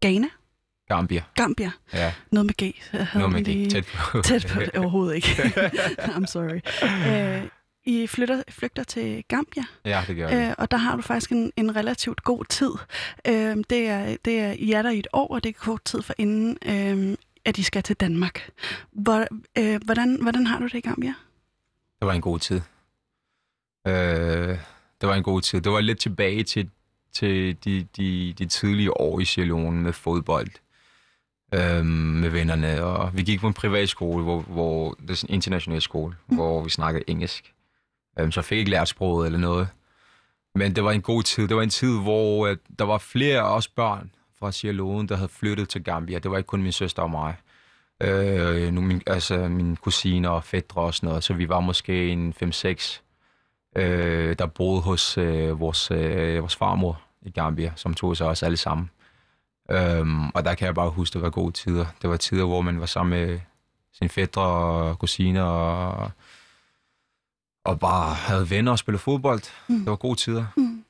Ghana? 0.00 0.28
Gambia. 0.88 1.22
Gambia. 1.34 1.70
Ja. 1.92 2.14
Noget 2.30 2.46
med 2.46 2.54
G. 2.54 2.74
Noget 3.14 3.32
med 3.32 3.66
G. 3.66 3.70
Tæt 3.70 3.86
på. 3.94 4.22
Tæt 4.22 4.46
på 4.52 4.60
det 4.60 4.76
overhovedet 4.76 5.14
ikke. 5.14 5.28
I'm 6.16 6.26
sorry. 6.26 6.60
Øh, 7.08 7.48
i 7.84 8.06
flytter, 8.06 8.42
flygter 8.48 8.84
til 8.84 9.24
Gambia. 9.28 9.62
Ja, 9.84 10.04
det 10.06 10.16
gør 10.16 10.28
vi. 10.28 10.34
Øh, 10.34 10.54
og 10.58 10.70
der 10.70 10.76
har 10.76 10.96
du 10.96 11.02
faktisk 11.02 11.32
en, 11.32 11.52
en 11.56 11.76
relativt 11.76 12.24
god 12.24 12.44
tid. 12.44 12.70
Øh, 13.28 13.56
det, 13.70 13.88
er, 13.88 14.16
det 14.24 14.40
er, 14.40 14.52
I 14.52 14.72
er 14.72 14.82
der 14.82 14.90
i 14.90 14.98
et 14.98 15.06
år, 15.12 15.34
og 15.34 15.44
det 15.44 15.48
er 15.48 15.58
kort 15.58 15.84
tid 15.84 16.02
for 16.02 16.14
inden, 16.18 16.58
øh, 16.66 17.16
at 17.44 17.58
I 17.58 17.62
skal 17.62 17.82
til 17.82 17.96
Danmark. 17.96 18.50
Hvor, 18.92 19.26
øh, 19.58 19.80
hvordan, 19.84 20.22
hvordan 20.22 20.46
har 20.46 20.58
du 20.58 20.64
det 20.64 20.74
i 20.74 20.80
Gambia? 20.80 21.14
Det 22.00 22.06
var 22.06 22.12
en 22.12 22.20
god 22.20 22.38
tid. 22.38 22.60
Øh, 23.86 24.58
det 25.00 25.08
var 25.08 25.14
en 25.14 25.22
god 25.22 25.40
tid. 25.40 25.60
Det 25.60 25.72
var 25.72 25.80
lidt 25.80 25.98
tilbage 25.98 26.44
til, 26.44 26.70
til 27.12 27.56
de, 27.64 27.86
de, 27.96 28.34
de 28.38 28.46
tidlige 28.46 29.00
år 29.00 29.20
i 29.20 29.24
Sierra 29.24 29.70
med 29.70 29.92
fodbold 29.92 30.50
øh, 31.54 31.84
med 31.84 32.28
vennerne. 32.28 32.84
Og 32.84 33.16
vi 33.16 33.22
gik 33.22 33.40
på 33.40 33.46
en 33.46 33.54
privatskole, 33.54 34.24
hvor, 34.24 34.40
hvor 34.40 34.96
det 35.08 35.10
er 35.10 35.26
en 35.28 35.34
international 35.34 35.82
skole, 35.82 36.14
mm. 36.28 36.36
hvor 36.36 36.64
vi 36.64 36.70
snakkede 36.70 37.04
engelsk. 37.06 37.52
Øhm, 38.18 38.32
så 38.32 38.40
jeg 38.40 38.44
fik 38.44 38.58
ikke 38.58 38.70
lært 38.70 38.88
sproget 38.88 39.26
eller 39.26 39.38
noget. 39.38 39.68
Men 40.54 40.76
det 40.76 40.84
var 40.84 40.92
en 40.92 41.02
god 41.02 41.22
tid. 41.22 41.48
Det 41.48 41.56
var 41.56 41.62
en 41.62 41.70
tid, 41.70 42.00
hvor 42.00 42.46
øh, 42.46 42.56
der 42.78 42.84
var 42.84 42.98
flere 42.98 43.40
af 43.40 43.56
os 43.56 43.68
børn 43.68 44.10
fra 44.38 44.52
Sierra 44.52 44.74
Leone, 44.74 45.08
der 45.08 45.16
havde 45.16 45.28
flyttet 45.28 45.68
til 45.68 45.84
Gambia. 45.84 46.18
Det 46.18 46.30
var 46.30 46.36
ikke 46.36 46.46
kun 46.46 46.62
min 46.62 46.72
søster 46.72 47.02
og 47.02 47.10
mig. 47.10 47.34
Øh, 48.02 48.72
nu 48.72 48.80
min, 48.80 49.02
altså 49.06 49.48
min 49.48 49.76
kusine 49.76 50.30
og 50.30 50.44
fædre 50.44 50.82
og 50.82 50.94
sådan 50.94 51.08
noget. 51.08 51.24
Så 51.24 51.34
vi 51.34 51.48
var 51.48 51.60
måske 51.60 52.08
en 52.08 52.34
5-6, 52.42 53.00
øh, 53.76 54.36
der 54.38 54.46
boede 54.46 54.80
hos 54.80 55.18
øh, 55.18 55.60
vores, 55.60 55.90
øh, 55.90 56.40
vores 56.40 56.56
farmor 56.56 57.00
i 57.22 57.30
Gambia, 57.30 57.72
som 57.76 57.94
tog 57.94 58.16
sig 58.16 58.26
også 58.26 58.46
alle 58.46 58.56
sammen. 58.56 58.90
Øhm, 59.70 60.30
og 60.30 60.44
der 60.44 60.54
kan 60.54 60.66
jeg 60.66 60.74
bare 60.74 60.90
huske, 60.90 61.14
det 61.14 61.22
var 61.22 61.30
gode 61.30 61.52
tider. 61.52 61.86
Det 62.02 62.10
var 62.10 62.16
tider, 62.16 62.44
hvor 62.44 62.60
man 62.60 62.80
var 62.80 62.86
sammen 62.86 63.20
med 63.20 63.28
øh, 63.28 63.40
sine 63.92 64.08
fædre 64.08 64.42
og 64.42 64.98
kusiner 64.98 65.42
og, 65.42 66.10
og 67.64 67.80
bare 67.80 68.14
havde 68.14 68.50
venner 68.50 68.72
og 68.72 68.78
spillede 68.78 69.02
fodbold. 69.02 69.42
Mm. 69.68 69.78
Det 69.78 69.86
var 69.86 69.96
gode 69.96 70.16
tider. 70.16 70.46
Mm. 70.56 70.84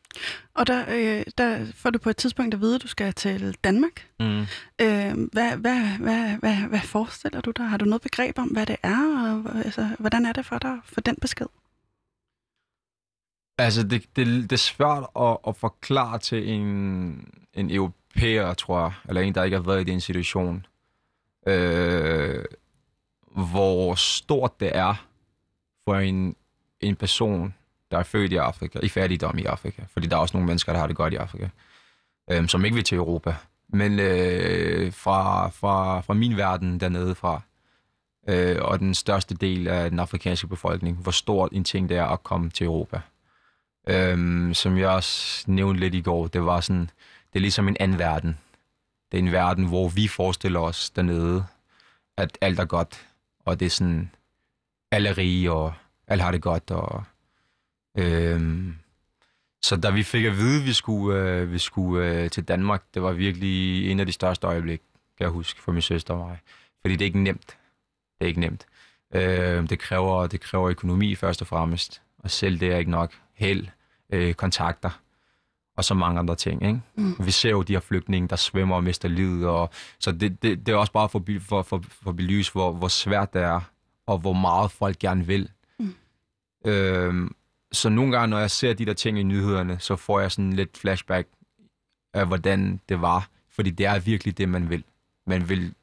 Og 0.54 0.66
der, 0.66 0.84
øh, 0.88 1.24
der 1.38 1.66
får 1.74 1.90
du 1.90 1.98
på 1.98 2.10
et 2.10 2.16
tidspunkt 2.16 2.54
at 2.54 2.60
vide, 2.60 2.74
at 2.74 2.82
du 2.82 2.88
skal 2.88 3.12
til 3.12 3.56
Danmark. 3.64 4.08
Mm. 4.20 4.40
Øh, 4.80 5.28
hvad, 5.32 5.56
hvad, 5.56 5.98
hvad, 5.98 6.36
hvad, 6.38 6.54
hvad 6.54 6.80
forestiller 6.80 7.40
du 7.40 7.50
dig? 7.50 7.68
Har 7.68 7.76
du 7.76 7.84
noget 7.84 8.02
begreb 8.02 8.38
om, 8.38 8.48
hvad 8.48 8.66
det 8.66 8.76
er? 8.82 9.42
Og, 9.46 9.56
altså, 9.64 9.96
hvordan 9.98 10.26
er 10.26 10.32
det 10.32 10.46
for 10.46 10.58
dig 10.58 10.78
for 10.84 11.00
den 11.00 11.16
besked? 11.20 11.46
Altså, 13.58 13.82
det, 13.82 14.04
det, 14.16 14.26
det 14.26 14.52
er 14.52 14.56
svært 14.56 15.04
at, 15.20 15.36
at 15.48 15.56
forklare 15.56 16.18
til 16.18 16.48
en, 16.48 16.64
en 17.54 17.70
europæer, 17.70 18.54
tror 18.54 18.80
jeg, 18.80 18.92
eller 19.08 19.22
en, 19.22 19.34
der 19.34 19.44
ikke 19.44 19.56
har 19.56 19.64
været 19.64 19.80
i 19.80 19.90
den 19.90 20.00
situation, 20.00 20.66
øh, 21.46 22.44
hvor 23.30 23.94
stort 23.94 24.60
det 24.60 24.76
er 24.76 25.06
for 25.84 25.96
en, 25.96 26.36
en 26.82 26.96
person, 26.96 27.54
der 27.90 27.98
er 27.98 28.02
født 28.02 28.32
i 28.32 28.36
Afrika, 28.36 28.78
i 28.82 28.88
fattigdom 28.88 29.38
i 29.38 29.44
Afrika. 29.44 29.82
Fordi 29.92 30.06
der 30.06 30.16
er 30.16 30.20
også 30.20 30.36
nogle 30.36 30.46
mennesker, 30.46 30.72
der 30.72 30.80
har 30.80 30.86
det 30.86 30.96
godt 30.96 31.12
i 31.12 31.16
Afrika, 31.16 31.48
øh, 32.30 32.48
som 32.48 32.64
ikke 32.64 32.74
vil 32.74 32.84
til 32.84 32.98
Europa. 32.98 33.34
Men 33.68 33.98
øh, 33.98 34.92
fra, 34.92 35.48
fra, 35.48 36.00
fra 36.00 36.14
min 36.14 36.36
verden 36.36 36.80
dernede 36.80 37.14
fra, 37.14 37.40
øh, 38.28 38.56
og 38.60 38.78
den 38.78 38.94
største 38.94 39.34
del 39.34 39.68
af 39.68 39.90
den 39.90 39.98
afrikanske 39.98 40.46
befolkning, 40.46 40.96
hvor 40.96 41.12
stort 41.12 41.52
en 41.52 41.64
ting 41.64 41.88
det 41.88 41.96
er 41.96 42.06
at 42.06 42.22
komme 42.22 42.50
til 42.50 42.64
Europa. 42.64 43.00
Øhm, 43.88 44.54
som 44.54 44.78
jeg 44.78 44.88
også 44.88 45.44
nævnte 45.46 45.80
lidt 45.80 45.94
i 45.94 46.00
går, 46.00 46.26
det 46.26 46.44
var 46.44 46.60
sådan, 46.60 46.90
det 47.32 47.38
er 47.38 47.40
ligesom 47.40 47.68
en 47.68 47.76
anden 47.80 47.98
verden. 47.98 48.38
Det 49.12 49.18
er 49.18 49.22
en 49.22 49.32
verden, 49.32 49.64
hvor 49.68 49.88
vi 49.88 50.08
forestiller 50.08 50.60
os 50.60 50.90
dernede, 50.90 51.44
at 52.16 52.38
alt 52.40 52.58
er 52.58 52.64
godt, 52.64 53.06
og 53.44 53.60
det 53.60 53.66
er 53.66 53.70
sådan, 53.70 54.10
alle 54.90 55.08
er 55.08 55.18
rige, 55.18 55.52
og 55.52 55.74
alle 56.08 56.24
har 56.24 56.32
det 56.32 56.42
godt, 56.42 56.70
og 56.70 57.04
øhm, 57.98 58.74
så 59.62 59.76
da 59.76 59.90
vi 59.90 60.02
fik 60.02 60.24
at 60.24 60.36
vide, 60.36 60.60
at 60.60 60.66
vi 60.66 60.72
skulle, 60.72 61.20
øh, 61.20 61.52
vi 61.52 61.58
skulle 61.58 62.06
øh, 62.06 62.30
til 62.30 62.44
Danmark, 62.44 62.82
det 62.94 63.02
var 63.02 63.12
virkelig 63.12 63.90
en 63.90 64.00
af 64.00 64.06
de 64.06 64.12
største 64.12 64.46
øjeblik, 64.46 64.80
kan 65.18 65.24
jeg 65.24 65.28
huske, 65.28 65.62
for 65.62 65.72
min 65.72 65.82
søster 65.82 66.14
og 66.14 66.28
mig. 66.28 66.38
Fordi 66.80 66.96
det 66.96 67.00
er 67.02 67.06
ikke 67.06 67.22
nemt. 67.22 67.46
Det 68.18 68.24
er 68.24 68.26
ikke 68.26 68.40
nemt. 68.40 68.66
Øh, 69.14 69.68
det, 69.68 69.78
kræver, 69.78 70.26
det 70.26 70.40
kræver 70.40 70.68
økonomi 70.68 71.14
først 71.14 71.40
og 71.40 71.46
fremmest, 71.46 72.02
og 72.18 72.30
selv 72.30 72.60
det 72.60 72.72
er 72.72 72.76
ikke 72.76 72.90
nok. 72.90 73.12
Held, 73.34 73.66
øh, 74.12 74.34
kontakter 74.34 75.00
og 75.76 75.84
så 75.84 75.94
mange 75.94 76.18
andre 76.18 76.36
ting. 76.36 76.62
Ikke? 76.62 76.80
Mm. 76.94 77.16
Vi 77.24 77.30
ser 77.30 77.50
jo 77.50 77.62
de 77.62 77.72
her 77.72 77.80
flygtninge, 77.80 78.28
der 78.28 78.36
svømmer 78.36 78.76
og 78.76 78.84
mister 78.84 79.08
livet. 79.08 79.46
Og, 79.48 79.70
så 79.98 80.12
det, 80.12 80.42
det, 80.42 80.66
det 80.66 80.72
er 80.72 80.76
også 80.76 80.92
bare 80.92 81.08
for, 81.08 81.22
for, 81.40 81.62
for, 81.62 81.82
for 81.88 82.10
at 82.10 82.16
belyse, 82.16 82.52
hvor, 82.52 82.72
hvor 82.72 82.88
svært 82.88 83.34
det 83.34 83.42
er, 83.42 83.60
og 84.06 84.18
hvor 84.18 84.32
meget 84.32 84.70
folk 84.70 84.98
gerne 84.98 85.26
vil. 85.26 85.50
Øhm, 86.64 87.34
så 87.72 87.88
nogle 87.88 88.12
gange, 88.12 88.30
når 88.30 88.38
jeg 88.38 88.50
ser 88.50 88.72
de 88.72 88.86
der 88.86 88.92
ting 88.92 89.18
i 89.18 89.22
nyhederne, 89.22 89.78
så 89.80 89.96
får 89.96 90.20
jeg 90.20 90.32
sådan 90.32 90.52
lidt 90.52 90.78
flashback 90.78 91.28
af, 92.14 92.26
hvordan 92.26 92.80
det 92.88 93.00
var. 93.00 93.28
Fordi 93.50 93.70
det 93.70 93.86
er 93.86 93.98
virkelig 93.98 94.38
det, 94.38 94.48
man 94.48 94.70
vil. 94.70 94.84
Man 95.26 95.48
vil 95.48 95.74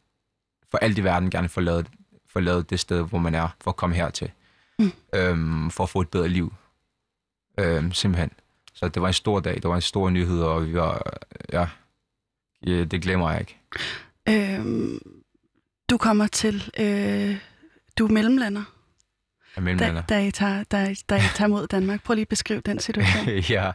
for 0.71 0.77
alt 0.77 0.97
i 0.97 1.03
verden 1.03 1.29
gerne 1.29 1.49
forlade, 1.49 1.85
forlade 2.27 2.63
det 2.63 2.79
sted, 2.79 3.01
hvor 3.01 3.17
man 3.17 3.35
er, 3.35 3.47
for 3.61 3.71
at 3.71 3.75
komme 3.75 3.95
hertil. 3.95 4.31
Mm. 4.79 4.91
Øhm, 5.15 5.71
for 5.71 5.83
at 5.83 5.89
få 5.89 6.01
et 6.01 6.09
bedre 6.09 6.27
liv. 6.27 6.53
Øhm, 7.59 7.91
simpelthen. 7.91 8.31
Så 8.73 8.87
det 8.87 9.01
var 9.01 9.07
en 9.07 9.13
stor 9.13 9.39
dag, 9.39 9.55
det 9.55 9.63
var 9.63 9.75
en 9.75 9.81
stor 9.81 10.09
nyhed, 10.09 10.41
og 10.41 10.67
vi 10.67 10.73
var, 10.73 11.13
ja, 11.53 11.67
ja 12.65 12.83
det 12.83 13.01
glemmer 13.01 13.31
jeg 13.31 13.39
ikke. 13.39 13.59
Øhm, 14.29 14.99
du 15.89 15.97
kommer 15.97 16.27
til, 16.27 16.71
øh, 16.79 17.37
du 17.97 18.05
er 18.05 18.11
mellemlander. 18.11 18.63
Da, 19.55 20.03
da, 20.09 20.27
I 20.27 20.31
tager, 20.31 20.63
da, 20.63 20.95
da 21.09 21.15
I 21.15 21.21
tager 21.35 21.47
mod 21.47 21.67
Danmark. 21.67 22.03
Prøv 22.03 22.13
lige 22.13 22.21
at 22.21 22.27
beskrive 22.27 22.61
den 22.65 22.79
situation. 22.79 23.27
ja, 23.55 23.71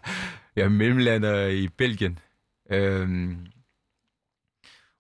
jeg 0.57 0.65
er 0.65 0.69
mellemlander 0.69 1.47
i 1.47 1.69
Belgien. 1.69 2.19
Øhm, 2.71 3.47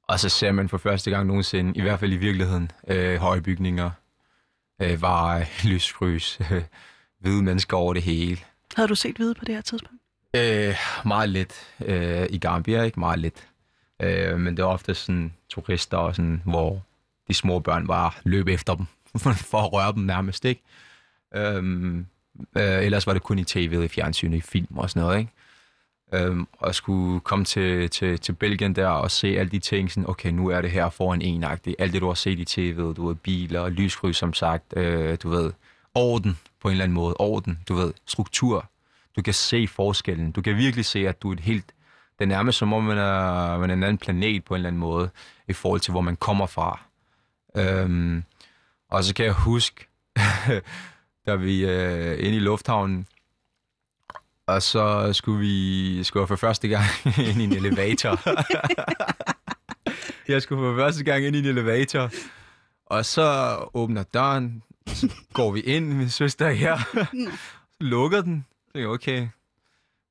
og 0.08 0.20
så 0.20 0.28
ser 0.28 0.52
man 0.52 0.68
for 0.68 0.78
første 0.78 1.10
gang 1.10 1.26
nogensinde, 1.26 1.72
i 1.76 1.80
hvert 1.80 2.00
fald 2.00 2.12
i 2.12 2.16
virkeligheden, 2.16 2.70
øh, 2.88 3.16
høje 3.16 3.40
bygninger, 3.40 3.90
øh, 4.82 5.02
veje, 5.02 5.46
lyskrys, 5.70 6.38
øh, 6.52 6.62
hvide 7.20 7.42
mennesker 7.42 7.76
over 7.76 7.94
det 7.94 8.02
hele. 8.02 8.38
Havde 8.76 8.88
du 8.88 8.94
set 8.94 9.16
hvide 9.16 9.34
på 9.34 9.44
det 9.44 9.54
her 9.54 9.62
tidspunkt? 9.62 10.02
Øh, 10.36 10.74
meget 11.04 11.28
lidt. 11.28 11.74
Øh, 11.84 12.26
I 12.30 12.38
Gambia, 12.38 12.82
ikke? 12.82 13.00
Meget 13.00 13.18
lidt. 13.18 13.48
Øh, 14.02 14.40
men 14.40 14.56
det 14.56 14.64
var 14.64 14.70
ofte 14.70 14.94
sådan 14.94 15.32
turister, 15.48 15.96
og 15.96 16.14
sådan, 16.14 16.42
hvor 16.44 16.82
de 17.28 17.34
små 17.34 17.58
børn 17.58 17.86
bare 17.86 18.10
løb 18.24 18.48
efter 18.48 18.74
dem, 18.74 18.86
for 19.50 19.58
at 19.58 19.72
røre 19.72 19.92
dem 19.92 20.02
nærmest, 20.02 20.44
ikke? 20.44 20.62
Øhm, 21.34 22.06
øh, 22.56 22.84
ellers 22.84 23.06
var 23.06 23.12
det 23.12 23.22
kun 23.22 23.38
i 23.38 23.44
tv, 23.44 23.82
i 23.84 23.88
fjernsynet, 23.88 24.36
i 24.36 24.40
film 24.40 24.78
og 24.78 24.90
sådan 24.90 25.02
noget, 25.02 25.18
ikke? 25.18 25.32
Øhm, 26.12 26.46
og 26.52 26.74
skulle 26.74 27.20
komme 27.20 27.44
til, 27.44 27.90
til, 27.90 28.20
til 28.20 28.32
Belgien 28.32 28.76
der 28.76 28.88
og 28.88 29.10
se 29.10 29.28
alle 29.38 29.50
de 29.50 29.58
ting, 29.58 29.90
sådan, 29.90 30.10
okay, 30.10 30.30
nu 30.30 30.48
er 30.48 30.60
det 30.60 30.70
her 30.70 30.88
foran 30.88 31.22
enagtigt. 31.22 31.76
Alt 31.78 31.92
det, 31.92 32.00
du 32.00 32.06
har 32.06 32.14
set 32.14 32.38
i 32.38 32.44
tv, 32.44 32.78
du 32.78 33.06
ved, 33.06 33.14
biler, 33.14 33.68
lyskryds, 33.68 34.16
som 34.16 34.32
sagt, 34.32 34.76
øh, 34.76 35.18
du 35.22 35.28
ved, 35.28 35.52
orden 35.94 36.38
på 36.62 36.68
en 36.68 36.72
eller 36.72 36.84
anden 36.84 36.94
måde, 36.94 37.14
orden, 37.18 37.58
du 37.68 37.74
ved, 37.74 37.92
struktur. 38.06 38.70
Du 39.16 39.22
kan 39.22 39.34
se 39.34 39.66
forskellen. 39.66 40.32
Du 40.32 40.42
kan 40.42 40.56
virkelig 40.56 40.84
se, 40.84 41.08
at 41.08 41.22
du 41.22 41.28
er 41.28 41.32
et 41.32 41.40
helt... 41.40 41.66
Det 42.18 42.24
er 42.24 42.28
nærmest 42.28 42.58
som 42.58 42.72
om, 42.72 42.84
man 42.84 42.98
er, 42.98 43.58
man 43.58 43.70
er 43.70 43.74
en 43.74 43.82
anden 43.82 43.98
planet 43.98 44.44
på 44.44 44.54
en 44.54 44.58
eller 44.58 44.68
anden 44.68 44.80
måde, 44.80 45.10
i 45.48 45.52
forhold 45.52 45.80
til, 45.80 45.90
hvor 45.90 46.00
man 46.00 46.16
kommer 46.16 46.46
fra. 46.46 46.80
Øhm, 47.56 48.24
og 48.90 49.04
så 49.04 49.14
kan 49.14 49.24
jeg 49.24 49.34
huske, 49.34 49.88
da 51.26 51.34
vi 51.34 51.64
øh, 51.64 52.26
inde 52.26 52.36
i 52.36 52.40
lufthavnen, 52.40 53.06
og 54.46 54.62
så 54.62 55.12
skulle 55.12 55.40
vi 55.40 56.04
skulle 56.04 56.26
for 56.26 56.36
første 56.36 56.68
gang 56.68 56.84
ind 57.28 57.40
i 57.40 57.44
en 57.44 57.52
elevator. 57.52 58.20
jeg 60.32 60.42
skulle 60.42 60.60
for 60.60 60.76
første 60.82 61.04
gang 61.04 61.24
ind 61.24 61.36
i 61.36 61.38
en 61.38 61.44
elevator. 61.44 62.10
Og 62.86 63.04
så 63.04 63.56
åbner 63.74 64.02
døren, 64.02 64.62
så 64.86 65.12
går 65.32 65.52
vi 65.52 65.60
ind, 65.60 65.92
min 65.92 66.10
søster 66.10 66.50
her, 66.50 66.78
lukker 67.80 68.20
den. 68.20 68.46
Så 68.66 68.72
tænker 68.72 68.88
jeg, 68.88 68.94
okay, 68.94 69.28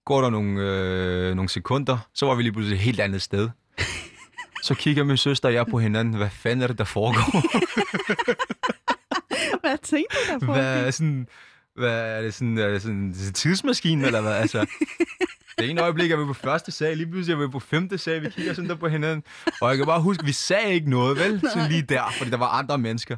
går 0.05 0.21
der 0.21 0.29
nogle, 0.29 0.62
øh, 0.62 1.36
nogle 1.36 1.49
sekunder, 1.49 1.97
så 2.13 2.25
var 2.25 2.36
vi 2.36 2.43
lige 2.43 2.53
pludselig 2.53 2.75
et 2.75 2.81
helt 2.81 2.99
andet 2.99 3.21
sted. 3.21 3.49
Så 4.63 4.75
kigger 4.75 5.03
min 5.03 5.17
søster 5.17 5.49
og 5.49 5.53
jeg 5.53 5.67
på 5.67 5.79
hinanden, 5.79 6.13
hvad 6.13 6.29
fanden 6.29 6.62
er 6.62 6.67
det, 6.67 6.77
der 6.77 6.83
foregår? 6.83 7.41
Hvad 9.73 9.77
tænkte 9.83 10.17
du 10.17 10.33
der 10.33 10.39
på? 10.39 10.53
Hvad 10.53 10.86
er 10.86 10.91
sådan, 10.91 11.27
hvad 11.75 12.17
er 12.17 12.21
det 12.21 12.33
sådan, 12.33 12.57
er 12.57 12.67
det 12.67 12.81
sådan 12.81 12.97
en 12.97 13.13
tidsmaskine, 13.13 14.05
eller 14.05 14.21
hvad? 14.21 14.33
Altså, 14.33 14.65
det 15.57 15.69
ene 15.69 15.81
øjeblik 15.81 16.12
er 16.12 16.17
vi 16.17 16.25
på 16.25 16.33
første 16.33 16.71
sag, 16.71 16.97
lige 16.97 17.07
pludselig 17.07 17.36
er 17.36 17.45
vi 17.45 17.51
på 17.51 17.59
femte 17.59 17.97
sag, 17.97 18.21
vi 18.21 18.29
kigger 18.29 18.53
sådan 18.53 18.69
der 18.69 18.75
på 18.75 18.88
hinanden. 18.88 19.23
Og 19.62 19.69
jeg 19.69 19.77
kan 19.77 19.86
bare 19.86 20.01
huske, 20.01 20.25
vi 20.25 20.31
sagde 20.31 20.73
ikke 20.73 20.89
noget, 20.89 21.17
vel? 21.17 21.41
Sådan 21.53 21.69
lige 21.69 21.81
der, 21.81 22.03
fordi 22.17 22.31
der 22.31 22.38
var 22.38 22.47
andre 22.47 22.77
mennesker. 22.77 23.17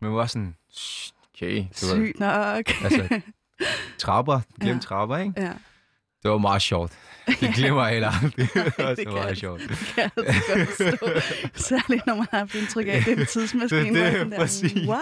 Men 0.00 0.10
vi 0.10 0.16
var 0.16 0.26
sådan, 0.26 0.54
okay. 1.34 1.56
Det 1.56 1.88
var, 1.90 1.94
Sygt 1.94 2.20
nok. 2.20 2.84
altså, 2.84 3.20
trapper, 3.98 4.40
glem. 4.60 4.74
Ja. 4.74 4.80
trapper, 4.80 5.16
ikke? 5.16 5.32
ja. 5.36 5.52
Det 6.24 6.30
var 6.32 6.38
meget 6.38 6.62
sjovt. 6.62 6.92
Det 7.40 7.54
glemmer 7.54 7.82
jeg 7.82 7.92
heller 7.92 8.10
aldrig. 8.22 8.48
det 8.54 8.74
var 8.78 8.94
det 8.94 9.06
meget 9.06 9.28
jeg. 9.28 9.36
sjov. 9.36 9.58
kan 9.58 10.10
altså 10.16 10.42
godt 10.54 10.68
forstå. 10.68 11.08
Særligt, 11.54 12.06
når 12.06 12.14
man 12.14 12.26
har 12.30 12.38
haft 12.38 12.54
indtryk 12.54 12.86
af, 12.86 12.90
at 12.92 13.04
det 13.04 13.12
er 13.12 13.20
en 13.20 13.26
tidsmaskine. 13.26 13.80
Det 13.94 14.02
er 14.02 14.22
det, 14.24 14.30
der, 14.32 14.38
præcis. 14.38 14.88
What? 14.88 15.00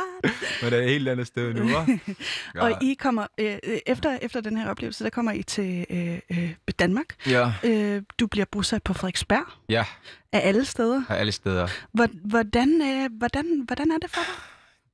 Men 0.62 0.70
det 0.72 0.78
er 0.78 0.82
et 0.82 0.88
helt 0.88 1.08
andet 1.08 1.26
sted 1.26 1.54
nu, 1.54 1.68
hva'? 1.68 1.98
Ja. 2.54 2.60
Og 2.62 2.82
I 2.82 2.94
kommer, 2.94 3.26
øh, 3.38 3.56
øh, 3.64 3.78
efter, 3.86 4.18
efter 4.22 4.40
den 4.40 4.56
her 4.56 4.70
oplevelse, 4.70 5.04
der 5.04 5.10
kommer 5.10 5.32
I 5.32 5.42
til 5.42 5.86
øh, 5.90 6.18
øh, 6.30 6.50
Danmark. 6.78 7.06
Ja, 7.26 7.52
Øh, 7.64 8.02
du 8.20 8.26
bliver 8.26 8.46
bosat 8.52 8.82
på 8.82 8.92
Frederiksberg 8.94 9.44
ja, 9.68 9.84
af 10.32 10.48
alle 10.48 10.64
steder. 10.64 11.02
af 11.08 11.20
alle 11.20 11.32
steder. 11.32 11.68
Hvor- 11.92 12.28
Hvordan, 12.28 12.82
øh, 12.82 13.10
hvordan, 13.18 13.62
hvordan 13.66 13.90
er 13.90 13.98
det 14.02 14.10
for 14.10 14.20
dig? 14.20 14.34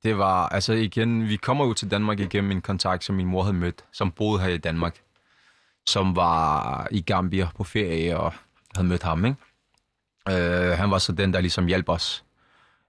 Det 0.03 0.17
var, 0.17 0.47
altså 0.47 0.73
igen, 0.73 1.29
vi 1.29 1.35
kommer 1.35 1.65
jo 1.65 1.73
til 1.73 1.91
Danmark 1.91 2.19
igennem 2.19 2.51
en 2.51 2.61
kontakt, 2.61 3.03
som 3.03 3.15
min 3.15 3.25
mor 3.27 3.43
havde 3.43 3.57
mødt, 3.57 3.85
som 3.93 4.11
boede 4.11 4.41
her 4.41 4.47
i 4.49 4.57
Danmark, 4.57 4.95
som 5.89 6.15
var 6.15 6.87
i 6.91 7.01
Gambia 7.01 7.47
på 7.57 7.63
ferie 7.63 8.17
og 8.19 8.33
havde 8.75 8.87
mødt 8.87 9.03
ham, 9.03 9.25
ikke? 9.25 9.37
Øh, 10.29 10.77
han 10.77 10.91
var 10.91 10.97
så 10.97 11.11
den, 11.11 11.33
der 11.33 11.41
ligesom 11.41 11.65
hjalp 11.67 11.89
os 11.89 12.23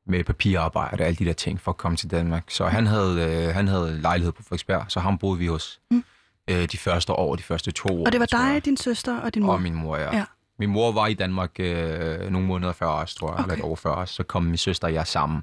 med 0.07 0.25
papirarbejde 0.25 1.03
og 1.03 1.07
alle 1.07 1.17
de 1.17 1.25
der 1.25 1.33
ting 1.33 1.61
for 1.61 1.71
at 1.71 1.77
komme 1.77 1.97
til 1.97 2.11
Danmark. 2.11 2.45
Så 2.49 2.67
han 2.67 2.87
havde, 2.87 3.47
øh, 3.49 3.55
han 3.55 3.69
havde 3.69 4.01
lejlighed 4.01 4.33
på 4.33 4.43
Frederiksberg, 4.43 4.85
så 4.89 5.01
ham 5.01 5.19
boede 5.19 5.39
vi 5.39 5.47
hos 5.47 5.81
Mm. 5.91 6.05
øh, 6.51 6.69
de 6.73 6.79
første 6.79 7.13
år, 7.13 7.37
de 7.37 7.43
første 7.43 7.71
to 7.71 7.89
år. 7.89 8.07
Og 8.07 8.13
det 8.13 8.21
var 8.21 8.27
dig, 8.27 8.65
din 8.65 8.77
søster 8.77 9.21
og 9.21 9.35
din 9.35 9.43
mor? 9.43 9.53
Og 9.53 9.63
min 9.63 9.75
mor, 9.75 9.97
ja. 9.97 10.17
Ja. 10.17 10.25
Min 10.59 10.71
mor 10.71 10.93
var 10.93 11.07
i 11.07 11.15
Danmark 11.15 11.51
øh, 11.61 12.31
nogle 12.31 12.47
måneder 12.47 12.73
før 12.73 12.87
os, 12.87 13.15
tror 13.15 13.29
jeg, 13.29 13.35
okay. 13.35 13.43
eller 13.43 13.65
et 13.65 13.71
år 13.71 13.77
før 13.77 13.91
os. 13.91 14.11
Så 14.11 14.23
kom 14.23 14.43
min 14.43 14.57
søster 14.57 14.89
og 14.89 14.95
jeg 14.95 15.07
sammen. 15.07 15.43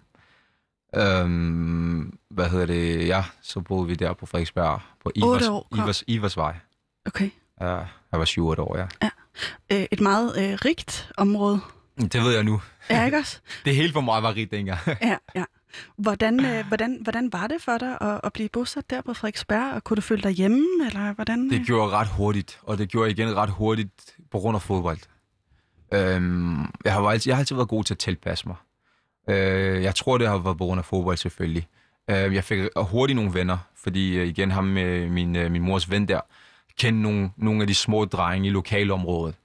Øhm, 0.95 2.17
hvad 2.29 2.49
hedder 2.49 2.65
det? 2.65 3.07
Ja, 3.07 3.23
så 3.41 3.59
boede 3.59 3.87
vi 3.87 3.95
der 3.95 4.13
på 4.13 4.25
Frederiksberg 4.25 4.81
på 5.03 5.11
Ivers, 5.15 5.47
år, 5.47 5.67
kom. 5.71 5.79
Ivers, 5.83 6.03
Iversvej. 6.07 6.55
Okay. 7.05 7.29
Ja, 7.61 7.75
jeg 8.11 8.19
var 8.19 8.25
7 8.25 8.47
år, 8.47 8.77
ja. 8.77 9.09
Øh, 9.71 9.85
et 9.91 9.99
meget 9.99 10.37
øh, 10.37 10.57
rigt 10.65 11.11
område. 11.17 11.59
Det 11.97 12.23
ved 12.23 12.33
jeg 12.33 12.43
nu. 12.43 12.61
Ja, 12.89 13.05
ikke 13.05 13.17
også? 13.17 13.39
Det 13.65 13.75
hele 13.75 13.93
for 13.93 14.01
mig 14.01 14.23
var 14.23 14.35
rigt 14.35 14.51
dengang. 14.51 14.79
Ja, 15.01 15.17
ja. 15.35 15.43
Hvordan, 15.97 16.45
øh, 16.45 16.67
hvordan, 16.67 16.99
hvordan 17.01 17.33
var 17.33 17.47
det 17.47 17.61
for 17.61 17.77
dig 17.77 17.97
at, 18.01 18.21
at 18.23 18.33
blive 18.33 18.49
bosat 18.49 18.89
der 18.89 19.01
på 19.01 19.13
Frederiksberg, 19.13 19.73
og 19.73 19.83
kunne 19.83 19.95
du 19.95 20.01
føle 20.01 20.21
dig 20.21 20.31
hjemme, 20.31 20.65
eller 20.85 21.13
hvordan? 21.13 21.49
Det 21.49 21.65
gjorde 21.65 21.83
jeg 21.83 21.99
ret 21.99 22.07
hurtigt, 22.07 22.59
og 22.63 22.77
det 22.77 22.89
gjorde 22.89 23.09
jeg 23.09 23.19
igen 23.19 23.35
ret 23.35 23.49
hurtigt 23.49 24.15
på 24.31 24.39
grund 24.39 24.55
af 24.55 24.61
fodbold. 24.61 24.97
Øhm, 25.93 26.59
jeg, 26.85 26.93
har 26.93 27.01
altid, 27.01 27.29
jeg 27.29 27.35
har 27.35 27.41
altid 27.41 27.55
været 27.55 27.69
god 27.69 27.83
til 27.83 27.93
at 27.93 27.97
tilpasse 27.97 28.47
mig. 28.47 28.55
Øh, 29.29 29.83
jeg 29.83 29.95
tror, 29.95 30.17
det 30.17 30.27
har 30.27 30.37
været 30.37 30.57
på 30.57 30.65
grund 30.65 30.79
af 30.79 30.85
fodbold 30.85 31.17
selvfølgelig. 31.17 31.67
Øh, 32.09 32.33
jeg 32.35 32.43
fik 32.43 32.59
hurtigt 32.77 33.15
nogle 33.15 33.33
venner, 33.33 33.57
fordi 33.75 34.17
øh, 34.17 34.27
igen 34.27 34.51
ham 34.51 34.63
med 34.63 35.09
min, 35.09 35.35
øh, 35.35 35.51
min 35.51 35.61
mors 35.61 35.91
ven 35.91 36.07
der, 36.07 36.21
kendte 36.77 37.01
nogle, 37.01 37.31
nogle 37.37 37.61
af 37.61 37.67
de 37.67 37.75
små 37.75 38.05
drenge 38.05 38.47
i 38.47 38.51
lokalområdet. 38.51 39.35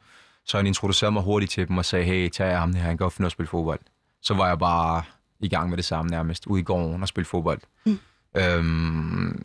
Så 0.45 0.57
han 0.57 0.67
introducerede 0.67 1.13
mig 1.13 1.23
hurtigt 1.23 1.53
til 1.53 1.69
dem 1.69 1.79
og 1.79 1.85
sagde, 1.85 2.05
hey, 2.05 2.29
tag 2.29 2.59
ham 2.59 2.75
her, 2.75 2.83
han 2.83 2.91
kan 2.91 2.97
godt 2.97 3.13
finde 3.13 3.27
at 3.27 3.33
spille 3.33 3.49
fodbold. 3.49 3.81
Så 4.23 4.35
var 4.35 4.49
jeg 4.49 4.59
bare 4.59 5.03
i 5.41 5.49
gang 5.49 5.69
med 5.69 5.77
det 5.77 5.85
samme 5.85 6.11
nærmest, 6.11 6.47
ude 6.47 6.61
i 6.61 6.65
gården 6.65 7.03
og 7.03 7.09
spille 7.09 7.27
fodbold. 7.27 7.61
Mm. 7.87 7.99
Øhm, 8.37 9.43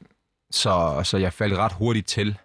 så, 0.51 1.01
så 1.03 1.17
jeg 1.17 1.33
faldt 1.33 1.57
ret 1.57 1.71
hurtigt 1.71 2.07
til, 2.07 2.37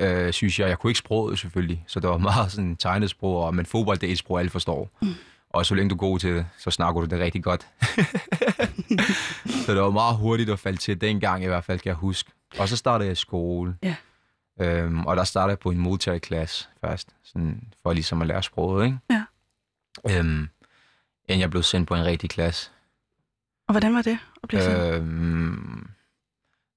øh, 0.00 0.32
synes 0.32 0.58
jeg. 0.58 0.68
Jeg 0.68 0.78
kunne 0.78 0.90
ikke 0.90 0.98
sproget 0.98 1.38
selvfølgelig, 1.38 1.84
så 1.86 2.00
det 2.00 2.10
var 2.10 2.18
meget 2.32 2.52
sådan 2.52 2.76
tegnesprog, 2.76 3.44
og, 3.44 3.54
men 3.54 3.66
fodbold 3.66 3.98
det 3.98 4.08
er 4.08 4.12
et 4.12 4.18
sprog, 4.18 4.38
alle 4.38 4.50
forstår. 4.50 4.90
Mm. 5.02 5.14
Og 5.50 5.66
så 5.66 5.74
længe 5.74 5.90
du 5.90 5.94
er 5.94 5.98
god 5.98 6.18
til 6.18 6.34
det, 6.34 6.46
så 6.58 6.70
snakker 6.70 7.00
du 7.00 7.06
det 7.06 7.20
rigtig 7.20 7.42
godt. 7.42 7.66
så 9.64 9.74
det 9.74 9.82
var 9.82 9.90
meget 9.90 10.16
hurtigt 10.16 10.50
at 10.50 10.58
falde 10.58 10.78
til 10.78 11.00
dengang 11.00 11.44
i 11.44 11.46
hvert 11.46 11.64
fald, 11.64 11.80
kan 11.80 11.88
jeg 11.88 11.96
huske. 11.96 12.30
Og 12.58 12.68
så 12.68 12.76
startede 12.76 13.06
jeg 13.06 13.12
i 13.12 13.16
skole. 13.16 13.76
Ja. 13.82 13.94
Øhm, 14.60 15.06
og 15.06 15.16
der 15.16 15.24
startede 15.24 15.50
jeg 15.50 15.58
på 15.58 15.70
en 15.70 15.78
modtagerklasse 15.78 16.68
først, 16.80 17.16
sådan 17.22 17.72
for 17.82 17.92
ligesom 17.92 18.22
at 18.22 18.28
lære 18.28 18.42
sproget, 18.42 18.84
ikke? 18.84 18.98
Ja. 19.10 19.24
Øhm, 20.10 20.48
inden 21.28 21.40
jeg 21.40 21.50
blev 21.50 21.62
sendt 21.62 21.88
på 21.88 21.94
en 21.94 22.04
rigtig 22.04 22.30
klasse. 22.30 22.70
Og 23.68 23.72
hvordan 23.72 23.94
var 23.94 24.02
det 24.02 24.18
at 24.42 24.48
blive 24.48 24.62
sendt? 24.62 24.78
Øhm, 24.78 25.90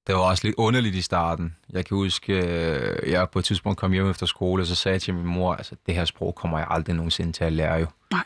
det 0.08 0.16
var 0.16 0.22
også 0.22 0.48
lidt 0.48 0.56
underligt 0.58 0.96
i 0.96 1.02
starten. 1.02 1.56
Jeg 1.70 1.86
kan 1.86 1.98
huske, 1.98 2.34
øh, 2.34 3.12
jeg 3.12 3.30
på 3.30 3.40
et 3.40 3.46
tidspunkt 3.46 3.80
kom 3.80 3.92
hjem 3.92 4.10
efter 4.10 4.26
skole, 4.26 4.64
og 4.64 4.68
så 4.68 4.76
sagde 4.76 4.94
jeg 4.94 5.02
til 5.02 5.14
min 5.14 5.26
mor, 5.26 5.56
altså 5.56 5.76
det 5.86 5.96
her 5.96 6.06
sprog 6.06 6.36
kommer 6.36 6.58
jeg 6.58 6.68
aldrig 6.70 6.96
nogensinde 6.96 7.32
til 7.34 7.44
at 7.44 7.54
lære 7.54 7.74
jo. 7.74 7.88
Nej. 8.12 8.24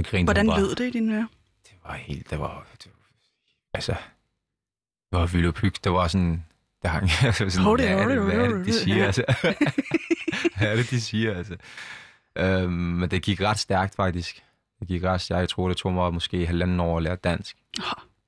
Så 0.00 0.10
grinede 0.10 0.24
Hvordan 0.24 0.46
bare. 0.46 0.60
lød 0.60 0.74
det 0.74 0.86
i 0.86 0.90
dine 0.90 1.14
ører? 1.14 1.26
Det 1.64 1.74
var 1.84 1.94
helt, 1.94 2.30
det 2.30 2.40
var, 2.40 2.66
det 2.84 2.90
altså, 3.74 3.92
det 5.10 5.18
var 5.18 5.26
vildt 5.26 5.54
pyg. 5.54 5.84
Det 5.84 5.92
var 5.92 6.08
sådan, 6.08 6.44
der 6.86 6.92
hang, 6.92 7.10
sådan, 7.34 7.62
Hold 7.64 7.80
it, 7.80 7.86
hvad, 7.86 7.96
er 7.98 8.08
det, 8.08 8.22
hvad 8.22 8.34
er 8.34 8.48
det, 8.48 8.66
de 8.66 8.72
siger, 8.72 9.06
altså? 9.06 9.24
hvad 10.58 10.68
er 10.72 10.76
det, 10.76 10.90
de 10.90 11.00
siger, 11.00 11.34
altså? 11.36 11.56
Øhm, 12.38 12.70
men 12.72 13.10
det 13.10 13.22
gik 13.22 13.40
ret 13.40 13.58
stærkt, 13.58 13.94
faktisk. 13.94 14.42
Det 14.80 14.88
gik 14.88 15.04
ret 15.04 15.20
stærkt. 15.20 15.40
Jeg 15.40 15.48
tror, 15.48 15.68
det 15.68 15.76
tog 15.76 15.92
mig 15.92 16.14
måske 16.14 16.46
halvanden 16.46 16.80
år 16.80 16.96
at 16.96 17.02
lære 17.02 17.16
dansk. 17.16 17.56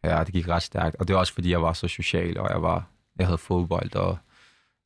Ja, 0.05 0.25
det 0.25 0.33
gik 0.33 0.49
ret 0.49 0.63
stærkt. 0.63 0.97
Og 0.97 1.09
det 1.09 1.15
er 1.15 1.19
også, 1.19 1.35
fordi 1.35 1.51
jeg 1.51 1.63
var 1.63 1.73
så 1.73 1.89
social, 1.89 2.39
og 2.39 2.51
jeg 2.51 2.63
var, 2.63 2.85
jeg 3.19 3.27
havde 3.27 3.39
fodbold 3.39 3.95
og 3.97 4.19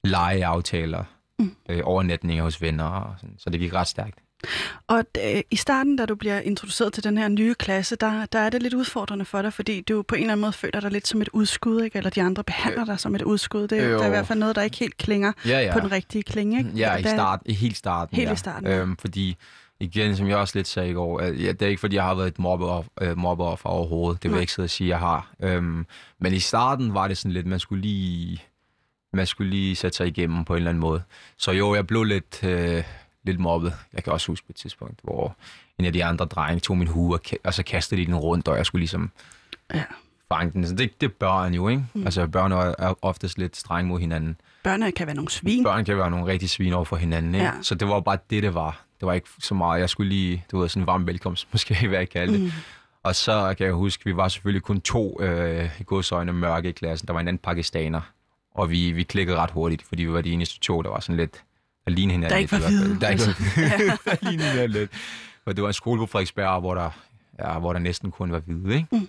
legeaftaler, 0.04 1.04
Mm. 1.38 1.56
øh, 1.68 1.80
overnatninger 1.85 2.44
hos 2.44 2.62
venner, 2.62 2.85
og 2.85 3.14
sådan. 3.20 3.35
så 3.38 3.50
det 3.50 3.61
gik 3.61 3.74
ret 3.74 3.88
stærkt. 3.88 4.18
Og 4.87 5.05
øh, 5.24 5.40
i 5.50 5.57
starten, 5.57 5.96
da 5.96 6.07
du 6.07 6.14
bliver 6.14 6.40
introduceret 6.40 6.92
til 6.92 7.05
den 7.05 7.18
her 7.18 7.28
nye 7.28 7.55
klasse, 7.55 7.96
der, 7.96 8.26
der 8.26 8.38
er 8.38 8.50
det 8.50 8.62
lidt 8.62 8.74
udfordrende 8.74 9.24
for 9.24 9.42
dig, 9.42 9.52
fordi 9.52 9.81
du 9.81 10.02
på 10.02 10.14
en 10.14 10.20
eller 10.20 10.33
anden 10.33 10.40
måde 10.40 10.52
føler 10.52 10.81
dig 10.81 10.90
lidt 10.90 11.09
som 11.09 11.22
et 11.22 11.28
udskud, 11.33 11.83
ikke? 11.83 11.96
eller 11.98 12.11
de 12.11 12.22
andre 12.22 12.44
behandler 12.44 12.85
dig 12.85 13.00
som 13.00 13.14
et 13.14 13.22
udskud. 13.22 13.68
Det, 13.68 13.78
er- 13.78 13.88
Jo. 13.88 13.96
der 13.96 14.02
er 14.02 14.07
i 14.07 14.11
hvert 14.11 14.26
fald 14.26 14.38
noget, 14.38 14.57
der 14.57 14.62
ikke 14.62 14.76
helt 14.76 14.96
klinger 14.96 15.33
Ja, 15.46 15.61
ja. 15.61 15.72
på 15.72 15.81
den 15.81 15.92
rigtige 15.92 16.22
klinge. 16.22 16.59
Ikke? 16.59 16.70
Ja, 16.70 16.96
i, 16.96 17.02
Hvad- 17.02 17.12
start, 17.12 17.40
i 17.46 17.52
helt 17.52 17.76
starten. 17.76 18.16
Helt 18.16 18.26
i 18.28 18.31
ja. 18.31 18.35
starten, 18.35 18.66
ja. 18.68 18.78
Øhm, 18.78 18.96
fordi, 18.96 19.37
igen, 19.81 20.16
som 20.16 20.28
jeg 20.28 20.37
også 20.37 20.59
lidt 20.59 20.68
sagde 20.68 20.90
i 20.90 20.92
går, 20.92 21.18
at, 21.20 21.42
ja, 21.42 21.52
det 21.52 21.62
er 21.62 21.66
ikke, 21.66 21.81
fordi 21.81 21.96
jeg 21.96 22.05
har 22.05 22.14
været 22.14 22.28
et 22.28 22.38
mobber, 22.38 22.83
øh, 23.00 23.18
mobberoffer 23.18 23.68
overhovedet. 23.68 24.22
Det 24.22 24.31
vil 24.31 24.37
jeg 24.37 24.40
ikke 24.42 24.52
sidde 24.52 24.66
og 24.66 24.70
sige, 24.70 24.88
jeg 24.88 24.98
har. 24.98 25.31
Øhm, 25.42 25.87
men 26.20 26.33
i 26.35 26.38
starten 26.38 26.94
var 26.94 27.09
det 27.09 27.18
sådan 27.18 27.33
lidt, 27.33 27.46
man 27.46 27.59
skulle 27.61 27.83
lige, 27.83 28.42
man 29.12 29.26
skulle 29.26 29.50
lige 29.50 29.76
sætte 29.76 29.96
sig 29.96 30.07
igennem 30.07 30.44
på 30.44 30.52
en 30.52 30.57
eller 30.57 30.70
anden 30.70 30.81
måde. 30.81 31.02
Så 31.38 31.52
jo, 31.52 31.74
jeg 31.74 31.87
blev 31.87 32.05
lidt, 32.05 32.44
øh, 32.44 32.83
lidt 33.24 33.40
mobbet. 33.40 33.72
Jeg 33.92 34.04
kan 34.04 34.12
også 34.12 34.26
huske 34.26 34.46
på 34.46 34.50
et 34.52 34.56
tidspunkt, 34.56 35.00
hvor 35.02 35.37
en 35.78 35.85
af 35.85 35.92
de 35.92 36.04
andre 36.04 36.24
drenge 36.24 36.61
tog 36.61 36.78
min 36.78 36.88
hue, 36.88 37.14
og, 37.14 37.20
og 37.44 37.54
så 37.54 37.62
kastede 37.62 38.00
de 38.00 38.06
den 38.06 38.14
rundt, 38.16 38.48
og 38.48 38.56
jeg 38.56 38.66
skulle 38.66 38.80
ligesom 38.80 39.11
Ja. 39.74 39.82
fange 40.28 40.52
den. 40.52 40.66
Så 40.66 40.74
det, 40.74 41.00
det 41.00 41.06
er 41.06 41.12
børn 41.18 41.54
jo, 41.54 41.68
ikke? 41.68 41.85
Mm. 41.94 42.04
Altså, 42.04 42.26
børn 42.26 42.52
er, 42.52 42.74
er 42.78 42.94
oftest 43.02 43.38
lidt 43.38 43.56
strenge 43.56 43.88
mod 43.88 44.00
hinanden. 44.00 44.37
Børnene 44.62 44.92
kan 44.92 45.06
være 45.06 45.16
nogle 45.16 45.30
svin. 45.30 45.64
Børn 45.64 45.85
kan 45.85 45.96
være 45.96 46.11
nogle 46.11 46.26
rigtig 46.26 46.50
svin 46.50 46.72
over 46.72 46.85
for 46.85 46.96
hinanden, 46.96 47.35
ikke? 47.35 47.46
Ja. 47.46 47.52
Så 47.62 47.74
det 47.74 47.88
var 47.88 48.00
bare 48.00 48.18
det, 48.30 48.42
det 48.42 48.54
var. 48.54 48.80
Det 49.00 49.06
var 49.06 49.12
ikke 49.12 49.28
så 49.38 49.54
meget. 49.54 49.80
Jeg 49.80 49.88
skulle 49.90 50.08
lige, 50.08 50.44
du 50.50 50.58
ved, 50.58 50.68
sådan 50.68 50.82
en 50.82 50.87
varm 50.87 51.06
velkomst, 51.06 51.48
måske, 51.52 51.74
hvad 51.88 51.98
jeg 51.98 52.08
kalde 52.11 52.32
det. 52.32 52.40
Mm. 52.40 52.50
Og 53.02 53.14
så 53.14 53.54
kan 53.58 53.66
jeg 53.66 53.74
huske, 53.74 54.04
vi 54.04 54.16
var 54.16 54.28
selvfølgelig 54.28 54.62
kun 54.62 54.80
to 54.80 55.22
øh, 55.22 55.70
i 55.80 55.82
godsøjne 55.87 56.32
mørke 56.32 56.68
i 56.68 56.72
klassen. 56.72 57.06
Der 57.06 57.12
var 57.12 57.20
en 57.20 57.28
anden 57.28 57.40
pakistaner. 57.42 58.00
Og 58.54 58.70
vi, 58.70 58.92
vi 58.92 59.02
klikkede 59.02 59.37
ret 59.37 59.50
hurtigt, 59.50 59.82
fordi 59.82 60.02
vi 60.04 60.12
var 60.12 60.20
de 60.20 60.30
eneste 60.32 60.61
to, 60.61 60.82
der 60.82 60.88
var 60.90 61.00
sådan 61.00 61.16
lidt 61.16 61.42
at 61.87 61.92
ligne 61.92 62.12
hinanden. 62.12 62.31
Der 62.33 62.37
ikke 62.38 62.53
lidt, 62.53 62.62
var 62.64 62.68
hvide, 62.71 63.01
Der 63.01 63.09
ikke 63.09 63.23
altså. 63.25 64.01
var 64.05 64.18
lignede 64.31 64.49
hinanden 64.49 64.71
lidt. 64.71 64.90
Og 65.47 65.57
det 65.57 65.62
var 65.62 65.68
en 65.68 65.75
skole 65.75 65.99
på 66.01 66.07
Frederiksberg, 66.07 66.61
hvor 66.61 66.75
der, 66.75 66.90
ja, 67.38 67.59
hvor 67.59 67.73
der 67.73 67.81
næsten 67.81 68.11
kun 68.11 68.33
var 68.33 68.38
hvide, 68.38 68.75
ikke? 68.75 68.87
Mm. 68.92 69.09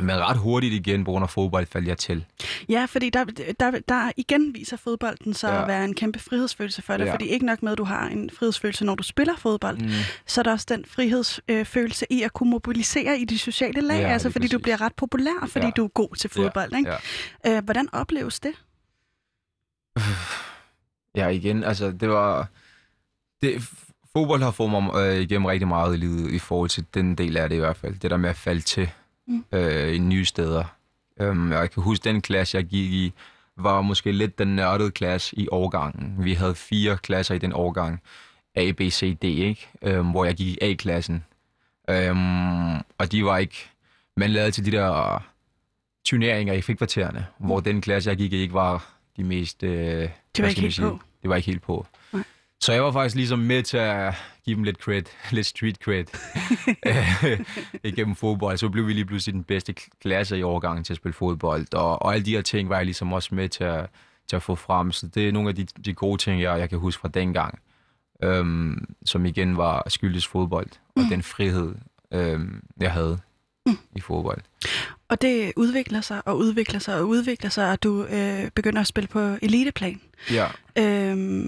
Men 0.00 0.16
ret 0.16 0.36
hurtigt 0.36 0.74
igen, 0.74 1.04
på 1.04 1.10
grund 1.10 1.22
af 1.22 1.30
fodbold, 1.30 1.66
faldt 1.66 1.88
jeg 1.88 1.98
til. 1.98 2.24
Ja, 2.68 2.84
fordi 2.84 3.10
der, 3.10 3.24
der, 3.60 3.70
der 3.88 4.10
igen 4.16 4.54
viser 4.54 4.76
fodbolden 4.76 5.34
så 5.34 5.48
Ja. 5.48 5.62
at 5.62 5.68
være 5.68 5.84
en 5.84 5.94
kæmpe 5.94 6.18
frihedsfølelse 6.18 6.82
for 6.82 6.96
dig. 6.96 7.04
Ja. 7.04 7.12
Fordi 7.12 7.26
ikke 7.26 7.46
nok 7.46 7.62
med, 7.62 7.72
at 7.72 7.78
du 7.78 7.84
har 7.84 8.06
en 8.08 8.30
frihedsfølelse, 8.38 8.84
når 8.84 8.94
du 8.94 9.02
spiller 9.02 9.36
fodbold, 9.36 9.78
mm. 9.78 9.88
så 10.26 10.40
er 10.40 10.42
der 10.42 10.52
også 10.52 10.66
den 10.68 10.84
frihedsfølelse 10.88 12.06
i 12.10 12.22
at 12.22 12.32
kunne 12.32 12.50
mobilisere 12.50 13.18
i 13.18 13.24
de 13.24 13.38
sociale 13.38 13.80
lag. 13.80 14.00
Ja, 14.00 14.08
altså 14.08 14.30
fordi 14.30 14.46
du 14.48 14.58
præcis. 14.58 14.62
bliver 14.62 14.80
ret 14.80 14.94
populær, 14.94 15.46
fordi 15.48 15.66
Ja. 15.66 15.70
du 15.76 15.84
er 15.84 15.88
god 15.88 16.16
til 16.16 16.30
fodbold. 16.30 16.76
Ikke? 16.76 16.90
Ja. 17.44 17.56
Øh, 17.56 17.64
hvordan 17.64 17.88
opleves 17.94 18.40
det? 18.40 18.52
Ja, 21.16 21.28
igen, 21.28 21.64
altså 21.64 21.90
det 21.90 22.08
var... 22.08 22.48
Det, 23.42 23.62
fodbold 24.12 24.42
har 24.42 24.50
fået 24.50 24.70
mig 24.70 24.90
øh, 24.96 25.20
igennem 25.20 25.44
rigtig 25.44 25.68
meget 25.68 25.94
i 25.94 25.96
livet 25.96 26.30
i 26.30 26.38
forhold 26.38 26.70
til 26.70 26.86
den 26.94 27.14
del 27.14 27.36
af 27.36 27.48
det 27.48 27.56
i 27.56 27.58
hvert 27.58 27.76
fald. 27.76 27.98
Det 27.98 28.10
der 28.10 28.16
med 28.16 28.30
at 28.30 28.36
falde 28.36 28.60
til 28.60 28.90
Mm. 29.26 29.44
øh, 29.52 29.94
i 29.94 29.98
nye 29.98 30.24
steder. 30.24 30.64
Um, 31.20 31.52
jeg 31.52 31.70
kan 31.70 31.82
huske, 31.82 32.04
den 32.04 32.20
klasse, 32.20 32.56
jeg 32.56 32.64
gik 32.64 32.92
i, 32.92 33.12
var 33.56 33.80
måske 33.82 34.12
lidt 34.12 34.38
den 34.38 34.56
nørdede 34.56 34.90
klasse 34.90 35.38
i 35.38 35.48
årgangen. 35.52 36.24
Vi 36.24 36.34
havde 36.34 36.54
fire 36.54 36.96
klasser 36.96 37.34
i 37.34 37.38
den 37.38 37.52
årgang. 37.52 38.02
A, 38.54 38.72
B, 38.72 38.80
C, 38.80 39.18
D, 39.18 39.24
ikke? 39.24 39.68
Um, 39.98 40.10
hvor 40.10 40.24
jeg 40.24 40.34
gik 40.34 40.46
i 40.46 40.58
A-klassen. 40.60 41.24
Um, 41.88 42.76
og 42.98 43.12
de 43.12 43.24
var 43.24 43.38
ikke... 43.38 43.70
Man 44.16 44.30
lavede 44.30 44.50
til 44.50 44.64
de 44.64 44.70
der 44.70 45.22
turneringer 46.04 46.54
i 46.54 46.62
frikvartererne, 46.62 47.26
hvor 47.38 47.60
den 47.60 47.80
klasse, 47.80 48.10
jeg 48.10 48.16
gik 48.16 48.32
i, 48.32 48.36
ikke 48.36 48.54
var 48.54 48.92
de 49.16 49.24
mest... 49.24 49.62
Øh, 49.62 50.08
Det 50.36 50.42
var 50.42 50.48
ikke 50.48 50.60
helt 50.60 50.74
sige? 50.74 50.88
på. 50.88 51.00
Det 51.22 51.30
var 51.30 51.36
ikke 51.36 51.46
helt 51.46 51.62
på. 51.62 51.86
Nej. 52.12 52.22
Så 52.60 52.72
jeg 52.72 52.84
var 52.84 52.92
faktisk 52.92 53.16
ligesom 53.16 53.38
med 53.38 53.62
til 53.62 53.76
at 53.76 54.14
give 54.44 54.56
dem 54.56 54.64
lidt 54.64 54.76
cred, 54.76 55.02
lidt 55.36 55.46
street 55.46 55.76
cred 55.76 56.04
øh, 57.30 57.40
igennem 57.84 58.16
fodbold. 58.16 58.56
Så 58.56 58.68
blev 58.68 58.86
vi 58.86 58.92
lige 58.92 59.04
pludselig 59.04 59.34
den 59.34 59.44
bedste 59.44 59.74
klasse 60.00 60.38
i 60.38 60.42
overgangen 60.42 60.84
til 60.84 60.92
at 60.92 60.96
spille 60.96 61.12
fodbold. 61.12 61.74
Og, 61.74 62.02
og 62.02 62.14
alle 62.14 62.24
de 62.24 62.30
her 62.30 62.42
ting 62.42 62.68
var 62.68 62.76
jeg 62.76 62.84
ligesom 62.84 63.12
også 63.12 63.34
med 63.34 63.48
til 63.48 63.64
at, 63.64 63.86
til 64.28 64.36
at 64.36 64.42
få 64.42 64.54
frem. 64.54 64.92
Så 64.92 65.06
det 65.06 65.28
er 65.28 65.32
nogle 65.32 65.48
af 65.48 65.54
de, 65.54 65.66
de 65.84 65.94
gode 65.94 66.18
ting, 66.18 66.42
jeg, 66.42 66.58
jeg 66.58 66.68
kan 66.68 66.78
huske 66.78 67.00
fra 67.00 67.08
dengang. 67.08 67.58
Øhm, 68.22 68.94
som 69.04 69.26
igen 69.26 69.56
var 69.56 69.88
skyldes 69.88 70.26
fodbold. 70.26 70.68
Og 70.96 71.02
den 71.10 71.22
frihed, 71.22 71.74
øhm, 72.12 72.62
jeg 72.80 72.92
havde 72.92 73.18
i 73.96 74.00
fodbold. 74.00 74.40
Og 75.10 75.22
det 75.22 75.52
udvikler 75.56 76.00
sig 76.00 76.22
og 76.24 76.38
udvikler 76.38 76.78
sig 76.80 76.94
og 76.98 77.08
udvikler 77.08 77.50
sig, 77.50 77.70
og 77.70 77.82
du 77.82 78.04
øh, 78.04 78.50
begynder 78.54 78.80
at 78.80 78.86
spille 78.86 79.08
på 79.08 79.36
eliteplan, 79.42 80.00
Ja. 80.30 80.46
øh, 80.78 81.44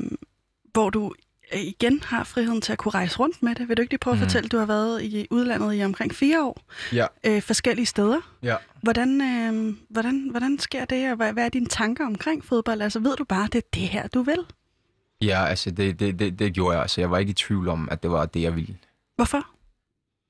hvor 0.72 0.90
du 0.90 1.14
øh, 1.54 1.60
igen 1.60 2.02
har 2.02 2.24
friheden 2.24 2.60
til 2.60 2.72
at 2.72 2.78
kunne 2.78 2.92
rejse 2.92 3.18
rundt 3.18 3.42
med 3.42 3.54
det. 3.54 3.68
Vil 3.68 3.76
du 3.76 3.82
ikke 3.82 3.92
lige 3.92 3.98
prøve 3.98 4.12
at 4.14 4.18
Mhm. 4.20 4.28
fortælle, 4.28 4.48
du 4.48 4.58
har 4.58 4.66
været 4.66 5.02
i 5.02 5.26
udlandet 5.30 5.74
i 5.80 5.84
omkring 5.84 6.14
fire 6.14 6.44
år, 6.44 6.60
Ja. 6.92 7.06
øh, 7.24 7.42
forskellige 7.42 7.86
steder. 7.86 8.20
Ja. 8.42 8.56
Hvordan, 8.82 9.20
øh, 9.20 9.74
hvordan, 9.90 10.28
hvordan 10.30 10.58
sker 10.58 10.84
det, 10.84 11.10
og 11.10 11.16
hvad, 11.16 11.32
hvad 11.32 11.44
er 11.44 11.48
dine 11.48 11.66
tanker 11.66 12.06
omkring 12.06 12.44
fodbold? 12.44 12.82
Altså 12.82 12.98
ved 13.00 13.16
du 13.16 13.24
bare, 13.24 13.46
det 13.52 13.54
er 13.54 13.68
det 13.74 13.82
her, 13.88 14.08
du 14.08 14.22
vil? 14.22 14.38
Ja, 15.20 15.44
altså 15.46 15.70
det, 15.70 16.00
det, 16.00 16.18
det, 16.18 16.38
det 16.38 16.52
gjorde 16.54 16.72
jeg. 16.74 16.82
Altså, 16.82 17.00
jeg 17.00 17.10
var 17.10 17.18
ikke 17.18 17.30
i 17.30 17.34
tvivl 17.34 17.68
om, 17.68 17.88
at 17.90 18.02
det 18.02 18.10
var 18.10 18.26
det, 18.26 18.42
jeg 18.42 18.56
ville. 18.56 18.76
Hvorfor? 19.16 19.46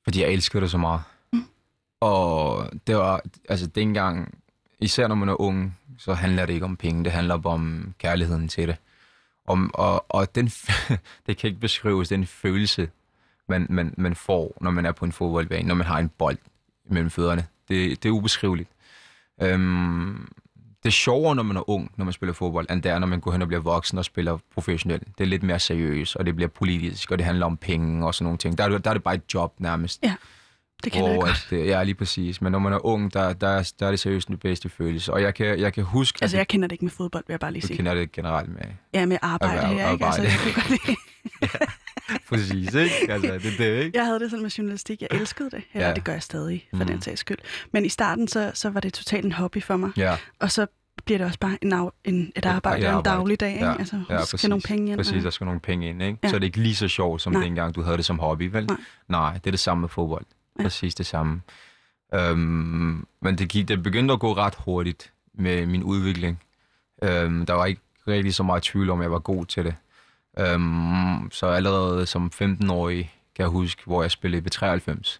Fordi 0.04 0.20
jeg 0.22 0.28
elskede 0.32 0.62
det 0.62 0.70
så 0.70 0.78
meget. 0.78 1.00
Og 2.02 2.70
det 2.86 2.96
var, 2.96 3.22
altså 3.48 3.66
dengang, 3.66 4.34
især 4.80 5.08
når 5.08 5.14
man 5.14 5.28
er 5.28 5.40
ung, 5.40 5.78
så 5.98 6.14
handler 6.14 6.46
det 6.46 6.52
ikke 6.52 6.64
om 6.64 6.76
penge, 6.76 7.04
det 7.04 7.12
handler 7.12 7.46
om 7.46 7.94
kærligheden 7.98 8.48
til 8.48 8.68
det. 8.68 8.76
Om, 9.46 9.70
og, 9.74 10.04
og 10.08 10.34
den, 10.34 10.46
det 11.26 11.36
kan 11.36 11.48
ikke 11.48 11.60
beskrives, 11.60 12.08
den 12.08 12.26
følelse, 12.26 12.90
man, 13.48 13.66
man, 13.70 13.94
man 13.98 14.14
får, 14.14 14.56
når 14.60 14.70
man 14.70 14.86
er 14.86 14.92
på 14.92 15.04
en 15.04 15.12
fodboldbane, 15.12 15.68
når 15.68 15.74
man 15.74 15.86
har 15.86 15.98
en 15.98 16.08
bold 16.08 16.38
mellem 16.90 17.10
fødderne. 17.10 17.46
Det, 17.68 18.02
det 18.02 18.08
er 18.08 18.12
ubeskriveligt. 18.12 18.68
Øhm, 19.42 20.28
det 20.82 20.88
er 20.88 20.92
sjovere, 20.92 21.34
når 21.34 21.42
man 21.42 21.56
er 21.56 21.70
ung, 21.70 21.90
når 21.96 22.04
man 22.04 22.12
spiller 22.12 22.32
fodbold, 22.32 22.66
end 22.70 22.82
det 22.82 22.90
er, 22.92 22.98
når 22.98 23.06
man 23.06 23.20
går 23.20 23.32
hen 23.32 23.42
og 23.42 23.48
bliver 23.48 23.60
voksen 23.60 23.98
og 23.98 24.04
spiller 24.04 24.38
professionelt. 24.54 25.02
Det 25.18 25.24
er 25.24 25.28
lidt 25.28 25.42
mere 25.42 25.58
seriøst, 25.58 26.16
og 26.16 26.26
det 26.26 26.36
bliver 26.36 26.48
politisk, 26.48 27.10
og 27.10 27.18
det 27.18 27.24
handler 27.26 27.46
om 27.46 27.56
penge 27.56 28.06
og 28.06 28.14
sådan 28.14 28.24
nogle 28.24 28.38
ting. 28.38 28.58
Der 28.58 28.64
er, 28.64 28.68
det- 28.68 28.84
der 28.84 28.90
er 28.90 28.94
det 28.94 29.02
bare 29.02 29.14
et 29.14 29.34
job 29.34 29.54
nærmest. 29.58 30.00
Ja, 30.02 30.14
det 30.84 30.92
kender 30.92 31.10
jeg 31.10 31.20
godt. 31.20 31.48
at 31.52 31.66
ja, 31.66 31.82
lige 31.82 31.94
præcis. 31.94 32.40
Men 32.42 32.52
når 32.52 32.58
man 32.58 32.72
er 32.72 32.86
ung, 32.86 33.12
der, 33.14 33.32
der, 33.32 33.48
er, 33.48 33.72
der 33.80 33.86
er 33.86 33.90
det 33.90 34.00
seriøst 34.00 34.28
den 34.28 34.38
bedste 34.38 34.68
følelse. 34.68 35.12
Og 35.12 35.22
jeg 35.22 35.34
kan, 35.34 35.58
jeg 35.60 35.72
kan 35.72 35.84
huske, 35.84 36.18
Altså, 36.22 36.36
at 36.36 36.38
jeg 36.38 36.48
kender 36.48 36.68
det 36.68 36.72
ikke 36.72 36.84
med 36.84 36.92
fodbold, 36.92 37.24
vil 37.26 37.32
jeg 37.32 37.40
bare 37.40 37.52
lige 37.52 37.60
du 37.62 37.66
sige. 37.66 37.76
kender 37.76 37.94
det 37.94 38.12
generelt 38.12 38.48
med. 38.48 38.60
Ja, 38.94 39.06
med 39.06 39.18
arbejde 39.22 39.60
Erhverv- 39.60 39.66
her, 39.66 39.90
ikke? 39.92 40.04
Altså, 40.06 40.22
jeg, 40.22 40.30
kan 40.30 40.52
godt 40.54 40.70
lide. 40.70 40.96
Præcis, 42.28 42.74
ikke? 42.74 43.12
Altså, 43.12 43.32
det 43.32 43.58
det, 43.58 43.84
ikke? 43.84 43.98
jeg 43.98 44.06
havde 44.06 44.20
det 44.20 44.30
sådan 44.30 44.42
med 44.42 44.50
journalistik. 44.50 45.00
Jeg 45.02 45.08
elskede 45.10 45.50
det. 45.50 45.62
Eller 45.74 45.88
Ja. 45.88 45.94
det 45.94 46.04
gør 46.04 46.12
jeg 46.12 46.22
stadig, 46.22 46.66
for 46.70 46.76
Mhm. 46.76 46.86
den 46.86 47.02
sags 47.02 47.20
skyld. 47.20 47.38
Men 47.72 47.84
i 47.84 47.88
starten, 47.88 48.28
så, 48.28 48.50
så 48.54 48.70
var 48.70 48.80
det 48.80 48.92
totalt 48.92 49.24
en 49.24 49.32
hobby 49.32 49.62
for 49.62 49.76
mig. 49.76 49.90
Ja, 49.96 50.16
Og 50.40 50.50
så 50.50 50.66
bliver 51.04 51.18
det 51.18 51.26
også 51.26 51.38
bare 51.38 51.58
en, 51.62 51.90
en, 52.04 52.32
et 52.36 52.46
arbejde, 52.46 52.82
ja, 52.82 52.88
en 52.88 52.94
arbejde. 52.94 53.16
dagligdag. 53.16 53.52
Ikke? 53.52 53.66
Ja, 53.66 53.74
Altså, 53.78 54.02
ja, 54.10 54.14
der 54.14 54.24
skal 54.24 54.50
nogle 54.50 54.62
penge 54.62 54.90
ind. 54.92 54.98
Præcis, 54.98 55.22
der 55.22 55.30
skal 55.30 55.44
nogle 55.44 55.60
penge 55.60 55.88
ind, 55.88 56.02
ikke? 56.02 56.18
Ja. 56.22 56.28
Så 56.28 56.34
er 56.34 56.38
det 56.38 56.46
ikke 56.46 56.60
lige 56.60 56.74
så 56.74 56.88
sjovt, 56.88 57.22
som 57.22 57.32
Nej. 57.32 57.42
dengang 57.42 57.74
du 57.74 57.82
havde 57.82 57.96
det 57.96 58.04
som 58.04 58.18
hobby, 58.18 58.42
vel? 58.52 58.66
Nej. 58.66 58.76
Nej, 59.08 59.32
det 59.32 59.46
er 59.46 59.50
det 59.50 59.60
samme 59.60 59.80
med 59.80 59.88
fodbold. 59.88 60.24
Ja. 60.58 60.62
Præcis 60.62 60.94
det 60.94 61.06
samme. 61.06 61.40
Øhm, 62.14 63.06
men 63.20 63.38
det, 63.38 63.48
gik, 63.48 63.68
det 63.68 63.82
begyndte 63.82 64.12
at 64.14 64.20
gå 64.20 64.32
ret 64.36 64.54
hurtigt 64.58 65.12
med 65.34 65.66
min 65.66 65.82
udvikling. 65.82 66.42
Øhm, 67.02 67.46
der 67.46 67.54
var 67.54 67.66
ikke 67.66 67.80
rigtig 68.08 68.34
så 68.34 68.42
meget 68.42 68.62
tvivl 68.62 68.90
om, 68.90 69.00
at 69.00 69.02
jeg 69.02 69.12
var 69.12 69.18
god 69.18 69.46
til 69.46 69.64
det. 69.64 69.74
Øhm, 70.38 71.30
så 71.30 71.46
allerede 71.46 72.06
som 72.06 72.30
15-årig 72.42 73.14
kan 73.36 73.42
jeg 73.42 73.48
huske, 73.50 73.82
hvor 73.86 74.02
jeg 74.02 74.10
spillede 74.10 74.42
i 74.42 74.48
B93. 74.54 75.18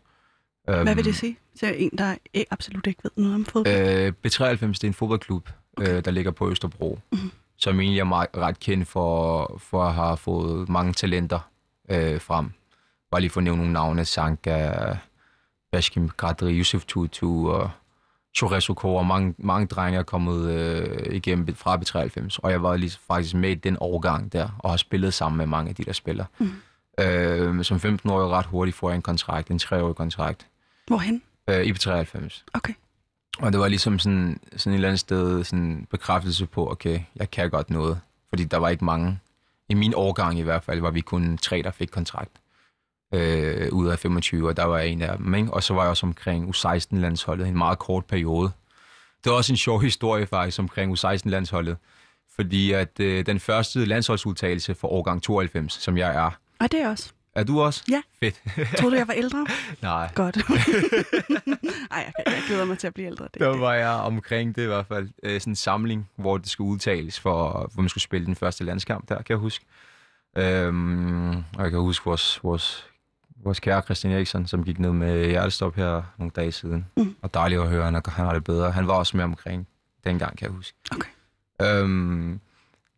Øhm, 0.68 0.82
Hvad 0.82 0.94
vil 0.94 1.04
det 1.04 1.16
sige? 1.16 1.38
Så 1.54 1.66
en, 1.76 1.90
der 1.98 2.14
absolut 2.50 2.86
ikke 2.86 3.00
ved 3.02 3.10
noget 3.16 3.34
om 3.34 3.44
fodbold. 3.44 3.74
Øh, 3.76 4.12
B93 4.26 4.66
det 4.66 4.84
er 4.84 4.88
en 4.88 4.94
fodboldklub, 4.94 5.48
okay. 5.76 5.96
øh, 5.96 6.04
der 6.04 6.10
ligger 6.10 6.30
på 6.30 6.50
Østerbro, 6.50 6.98
Mhm. 7.12 7.18
mm-hmm. 7.20 7.30
som 7.56 7.80
egentlig 7.80 8.00
er 8.00 8.04
meget, 8.04 8.28
ret 8.36 8.60
kendt 8.60 8.88
for, 8.88 9.56
for 9.58 9.84
at 9.84 9.94
have 9.94 10.16
fået 10.16 10.68
mange 10.68 10.92
talenter 10.92 11.40
øh, 11.90 12.20
frem. 12.20 12.50
Bare 13.10 13.20
lige 13.20 13.30
for 13.30 13.40
at 13.40 13.44
nævne 13.44 13.56
nogle 13.58 13.72
navne. 13.72 14.04
Sanka, 14.04 14.72
Bashkim 15.72 16.08
Kadri, 16.08 16.58
Yusuf 16.58 16.84
Tutu 16.84 17.50
og 17.50 17.70
Chores 18.36 18.70
og 18.70 19.06
mange, 19.06 19.34
mange 19.38 19.66
drenge 19.66 19.98
er 19.98 20.02
kommet 20.02 20.50
øh, 20.50 21.14
igennem 21.14 21.54
fra 21.54 21.76
B93, 21.76 22.38
og 22.42 22.50
jeg 22.50 22.62
var 22.62 22.76
lige 22.76 22.98
faktisk 23.06 23.34
med 23.34 23.50
i 23.50 23.54
den 23.54 23.76
årgang 23.80 24.32
der, 24.32 24.48
og 24.58 24.70
har 24.70 24.76
spillet 24.76 25.14
sammen 25.14 25.36
med 25.36 25.46
mange 25.46 25.68
af 25.68 25.74
de 25.74 25.84
der 25.84 25.92
spillere. 25.92 26.26
Mhm. 26.38 26.48
Mm. 26.98 27.04
Øh, 27.04 27.64
som 27.64 27.76
15-årig 27.76 28.28
ret 28.30 28.46
hurtigt 28.46 28.76
får 28.76 28.90
jeg 28.90 28.96
en 28.96 29.02
kontrakt, 29.02 29.50
en 29.50 29.58
treårig 29.58 29.96
kontrakt, 29.96 30.46
Hvorhen? 30.86 31.22
øh, 31.48 31.64
i 31.64 31.72
B93. 31.72 32.44
Okay. 32.54 32.74
Og 33.38 33.52
det 33.52 33.60
var 33.60 33.68
ligesom 33.68 33.98
sådan, 33.98 34.40
sådan 34.56 34.72
et 34.72 34.74
eller 34.74 34.88
andet 34.88 35.00
sted 35.00 35.44
sådan 35.44 35.86
bekræftelse 35.90 36.46
på, 36.46 36.70
okay, 36.70 37.00
jeg 37.16 37.30
kan 37.30 37.50
godt 37.50 37.70
noget. 37.70 38.00
Fordi 38.28 38.44
der 38.44 38.56
var 38.56 38.68
ikke 38.68 38.84
mange. 38.84 39.18
I 39.68 39.74
min 39.74 39.94
årgang 39.96 40.38
i 40.38 40.42
hvert 40.42 40.64
fald 40.64 40.80
var 40.80 40.90
vi 40.90 41.00
kun 41.00 41.38
tre, 41.38 41.62
der 41.62 41.70
fik 41.70 41.88
kontrakt. 41.88 42.30
Øh, 43.12 43.72
ud 43.72 43.88
af 43.88 43.98
25, 43.98 44.48
og 44.48 44.56
der 44.56 44.64
var 44.64 44.78
jeg 44.78 44.88
en 44.88 45.02
af 45.02 45.16
dem. 45.18 45.34
Ikke? 45.34 45.52
Og 45.54 45.62
så 45.62 45.74
var 45.74 45.82
jeg 45.82 45.90
også 45.90 46.06
omkring 46.06 46.48
U16-landsholdet 46.56 47.46
i 47.46 47.48
en 47.48 47.58
meget 47.58 47.78
kort 47.78 48.04
periode. 48.04 48.50
Det 49.24 49.30
var 49.30 49.36
også 49.36 49.52
en 49.52 49.56
sjov 49.56 49.80
historie 49.82 50.26
faktisk 50.26 50.58
omkring 50.58 50.98
U16-landsholdet. 50.98 51.76
Fordi 52.36 52.72
at 52.72 53.00
øh, 53.00 53.26
den 53.26 53.40
første 53.40 53.84
landsholdsudtagelse 53.84 54.74
for 54.74 54.88
årgang 54.88 55.22
92, 55.22 55.72
som 55.72 55.96
jeg 55.98 56.14
er, 56.16 56.30
Og 56.60 56.72
det 56.72 56.80
er 56.80 56.88
også. 56.88 57.12
er 57.34 57.44
du 57.44 57.60
også? 57.60 57.84
Ja. 57.90 58.02
Fedt. 58.20 58.42
Troede 58.78 58.94
du, 58.94 58.98
jeg 58.98 59.08
var 59.08 59.14
ældre? 59.14 59.46
Nej. 59.82 60.10
Godt. 60.14 60.36
Ej, 61.90 62.04
jeg, 62.06 62.12
jeg 62.26 62.42
glæder 62.46 62.64
mig 62.64 62.78
til 62.78 62.86
at 62.86 62.94
blive 62.94 63.06
ældre. 63.06 63.24
Det, 63.34 63.40
Der 63.40 63.56
var 63.56 63.74
jeg 63.74 63.88
omkring 63.90 64.56
det 64.56 64.62
i 64.62 64.66
hvert 64.66 64.86
fald. 64.86 65.08
Øh, 65.22 65.40
sådan 65.40 65.50
en 65.50 65.56
samling, 65.56 66.10
hvor 66.16 66.38
det 66.38 66.48
skulle 66.48 66.70
udtales, 66.70 67.20
for, 67.20 67.70
hvor 67.74 67.82
man 67.82 67.88
skulle 67.88 68.02
spille 68.02 68.26
den 68.26 68.36
første 68.36 68.64
landskamp 68.64 69.08
der, 69.08 69.16
kan 69.16 69.26
jeg 69.28 69.36
huske. 69.38 69.64
Øhm, 70.36 71.30
og 71.36 71.62
jeg 71.62 71.70
kan 71.70 71.80
huske 71.80 72.04
vores, 72.04 72.40
vores, 72.44 72.86
vores 73.44 73.60
kære 73.60 73.82
Christian 73.82 74.12
Eriksen, 74.12 74.46
som 74.46 74.64
gik 74.64 74.78
ned 74.78 74.92
med 74.92 75.26
hjertestop 75.28 75.74
her 75.76 76.02
nogle 76.18 76.30
dage 76.36 76.52
siden. 76.52 76.86
Mm. 76.96 77.16
Og 77.22 77.34
dejligt 77.34 77.60
at 77.60 77.68
høre, 77.68 77.84
han, 77.84 77.94
han 77.94 78.26
har 78.26 78.32
det 78.32 78.44
bedre. 78.44 78.72
Han 78.72 78.86
var 78.86 78.94
også 78.94 79.16
med 79.16 79.24
omkring 79.24 79.68
dengang, 80.04 80.38
kan 80.38 80.46
jeg 80.46 80.56
huske. 80.56 80.78
Okay. 80.90 81.08
Øhm, 81.62 82.40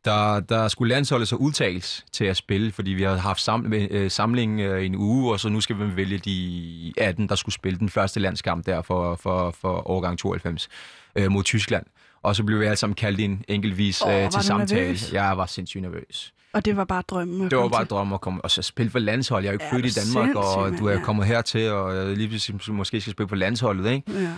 der, 0.04 0.40
der 0.40 0.68
skulle 0.68 0.94
landsholdet 0.94 1.28
så 1.28 1.36
udtages 1.36 2.04
til 2.12 2.24
at 2.24 2.36
spille, 2.36 2.72
fordi 2.72 2.90
vi 2.90 3.02
havde 3.02 3.18
haft 3.18 3.40
sam, 3.40 3.72
øh, 3.72 4.10
samling 4.10 4.60
øh, 4.60 4.86
en 4.86 4.94
uge, 4.94 5.32
og 5.32 5.40
så 5.40 5.48
nu 5.48 5.60
skal 5.60 5.78
vi 5.78 5.96
vælge 5.96 6.18
de 6.18 6.92
18, 6.98 7.28
der 7.28 7.34
skulle 7.34 7.54
spille 7.54 7.78
den 7.78 7.88
første 7.88 8.20
landskamp 8.20 8.66
der 8.66 8.82
for, 8.82 9.16
for, 9.16 9.50
for 9.50 9.90
årgang 9.90 10.18
92 10.18 10.68
øh, 11.16 11.30
mod 11.30 11.42
Tyskland. 11.42 11.86
Og 12.22 12.36
så 12.36 12.44
blev 12.44 12.60
vi 12.60 12.64
alle 12.64 12.76
sammen 12.76 12.94
kaldt 12.94 13.20
ind 13.20 13.44
enkeltvis 13.48 14.02
øh, 14.02 14.08
var 14.08 14.28
til 14.28 14.42
samtale. 14.42 14.82
nervøs? 14.82 15.12
Jeg 15.12 15.36
var 15.36 15.46
sindssygt 15.46 15.82
nervøs. 15.82 16.34
Og 16.54 16.64
det 16.64 16.76
var 16.76 16.84
bare 16.84 17.02
drømmen. 17.08 17.44
at 17.44 17.50
Det 17.50 17.58
var 17.58 17.68
bare 17.68 17.84
til. 17.84 17.90
drømme 17.90 18.14
at 18.14 18.20
komme 18.20 18.40
og 18.44 18.50
så 18.50 18.62
spille 18.62 18.90
for 18.90 18.98
landshold. 18.98 19.44
Jeg 19.44 19.48
er 19.48 19.52
jo 19.52 19.54
ikke 19.56 19.64
Ja, 19.64 19.76
født 19.76 19.86
i 19.86 20.00
Danmark, 20.14 20.36
og 20.36 20.44
du 20.78 20.84
er 20.86 20.90
mand, 20.90 20.98
ja. 20.98 21.04
kommet 21.04 21.26
hertil, 21.26 21.70
og 21.72 21.96
jeg 21.96 22.16
lige 22.16 22.28
pludselig 22.28 22.74
måske 22.74 23.00
skal 23.00 23.10
spille 23.12 23.28
på 23.28 23.34
landsholdet, 23.34 23.90
ikke? 23.92 24.12
Ja. 24.20 24.32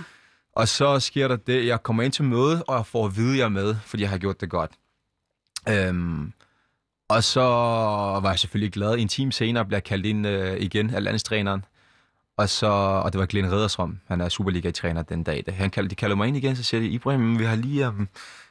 Og 0.57 0.69
så 0.69 1.01
sker 1.01 1.29
der 1.29 1.37
det, 1.37 1.67
jeg 1.67 1.83
kommer 1.83 2.03
ind 2.03 2.13
til 2.13 2.25
møde, 2.25 2.63
og 2.63 2.77
jeg 2.77 2.87
får 2.87 3.07
at 3.07 3.17
vide, 3.17 3.39
jeg 3.39 3.45
er 3.45 3.49
med, 3.49 3.77
fordi 3.85 4.03
jeg 4.03 4.11
har 4.11 4.19
gjort 4.19 4.41
det 4.41 4.51
godt. 4.51 4.71
Øhm, 5.69 6.33
og 7.09 7.25
så 7.25 7.41
var 8.23 8.29
jeg 8.31 8.39
selvfølgelig 8.39 8.73
glad. 8.73 8.95
En 8.99 9.09
time 9.09 9.33
senere 9.33 9.65
blev 9.65 9.77
jeg 9.77 9.85
kaldt 9.85 10.07
ind 10.07 10.27
øh, 10.27 10.61
igen 10.61 10.91
af 10.95 11.05
landstræneren. 11.05 11.65
Og, 12.39 12.49
så, 12.49 12.67
og 13.05 13.13
det 13.13 13.19
var 13.19 13.27
Glenn 13.27 13.53
Redersrom, 13.53 13.99
han 14.09 14.21
er 14.21 14.29
Superliga-træner 14.29 15.03
den 15.03 15.23
dag. 15.23 15.45
Han 15.49 15.71
kaldte, 15.71 15.91
de 15.91 15.95
kalder 15.95 16.17
mig 16.17 16.29
ind 16.29 16.37
igen, 16.37 16.57
så 16.57 16.63
siger 16.63 16.81
de, 16.81 16.87
Ibrahim, 16.87 17.39
vi 17.39 17.45
har, 17.45 17.57
lige, 17.57 17.89
um, 17.89 18.09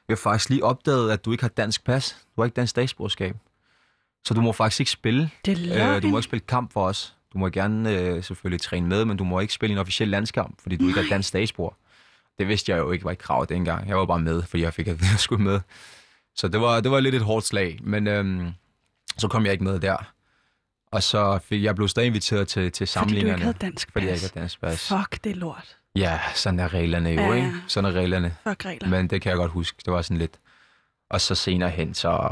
vi 0.08 0.12
har 0.12 0.16
faktisk 0.16 0.50
lige 0.50 0.64
opdaget, 0.64 1.12
at 1.12 1.26
du 1.26 1.32
ikke 1.32 1.44
har 1.44 1.50
dansk 1.50 1.84
pas. 1.86 2.18
Du 2.36 2.42
har 2.42 2.46
ikke 2.46 2.56
dansk 2.56 2.72
statsborgerskab. 2.72 3.36
Så 4.26 4.34
du 4.34 4.42
må 4.42 4.52
faktisk 4.52 4.80
ikke 4.80 4.92
spille. 4.92 5.30
Det 5.46 5.72
er 5.82 5.96
Øh, 5.96 6.02
du 6.02 6.08
må 6.08 6.18
ikke 6.18 6.24
spille 6.26 6.46
kamp 6.48 6.74
for 6.74 6.86
os. 6.88 7.16
Du 7.34 7.38
må 7.38 7.50
gerne 7.50 7.92
øh, 8.00 8.24
selvfølgelig 8.24 8.62
træne 8.62 8.88
med, 8.88 9.06
men 9.06 9.18
du 9.18 9.24
må 9.24 9.40
ikke 9.40 9.54
spille 9.54 9.74
en 9.74 9.80
officiel 9.80 10.10
landskamp, 10.10 10.62
fordi 10.62 10.76
du 10.76 10.88
ikke 10.88 11.00
er 11.00 11.06
dansk 11.10 11.30
statsborger. 11.30 11.76
Det 12.40 12.48
vidste 12.48 12.72
jeg 12.72 12.78
jo 12.80 12.92
ikke 12.92 13.06
var 13.06 13.12
et 13.12 13.18
krav 13.18 13.46
dengang. 13.50 13.88
Jeg 13.88 13.98
var 13.98 14.06
bare 14.06 14.20
med, 14.20 14.44
fordi 14.44 14.64
jeg 14.64 14.74
fik 14.74 14.88
at 14.88 15.02
jeg 15.02 15.20
skulle 15.20 15.44
med. 15.44 15.60
Så 16.36 16.48
det 16.48 16.62
var, 16.62 16.80
det 16.82 16.92
var 16.92 17.00
lidt 17.00 17.16
et 17.16 17.22
hårdt 17.22 17.46
slag, 17.46 17.80
men 17.84 18.08
øhm, 18.08 18.50
så 19.18 19.28
kom 19.28 19.44
jeg 19.46 19.52
ikke 19.52 19.64
med 19.64 19.80
der. 19.80 20.12
Og 20.92 21.04
så 21.04 21.40
fik 21.44 21.64
jeg 21.64 21.76
blev 21.76 21.88
stadig 21.88 22.08
inviteret 22.08 22.48
til, 22.48 22.72
til 22.72 22.88
Fordi 22.88 23.00
du 23.04 23.10
samlingerne. 23.10 23.32
ikke 23.34 23.44
havde 23.44 23.58
dansk 23.62 23.92
fordi 23.92 24.06
jeg 24.06 24.14
pas. 24.14 24.24
ikke 24.24 24.34
havde 24.34 24.42
dansk 24.42 24.62
pas. 24.62 24.88
Fuck, 24.88 25.24
det 25.24 25.32
er 25.32 25.36
lort. 25.36 25.78
Ja, 25.96 26.20
sådan 26.36 26.60
er 26.60 26.74
reglerne 26.74 27.10
jo, 27.10 27.22
Ja, 27.22 27.34
ikke? 27.34 27.52
Sådan 27.68 27.90
er 27.92 27.96
reglerne. 28.00 28.36
Fuck 28.48 28.66
regler. 28.66 28.90
Men 28.90 29.08
det 29.08 29.22
kan 29.22 29.30
jeg 29.30 29.38
godt 29.38 29.52
huske. 29.52 29.78
Det 29.86 29.94
var 29.94 30.02
sådan 30.02 30.18
lidt. 30.18 30.40
Og 31.10 31.22
så 31.22 31.36
senere 31.36 31.70
hen, 31.70 31.94
så, 31.94 32.30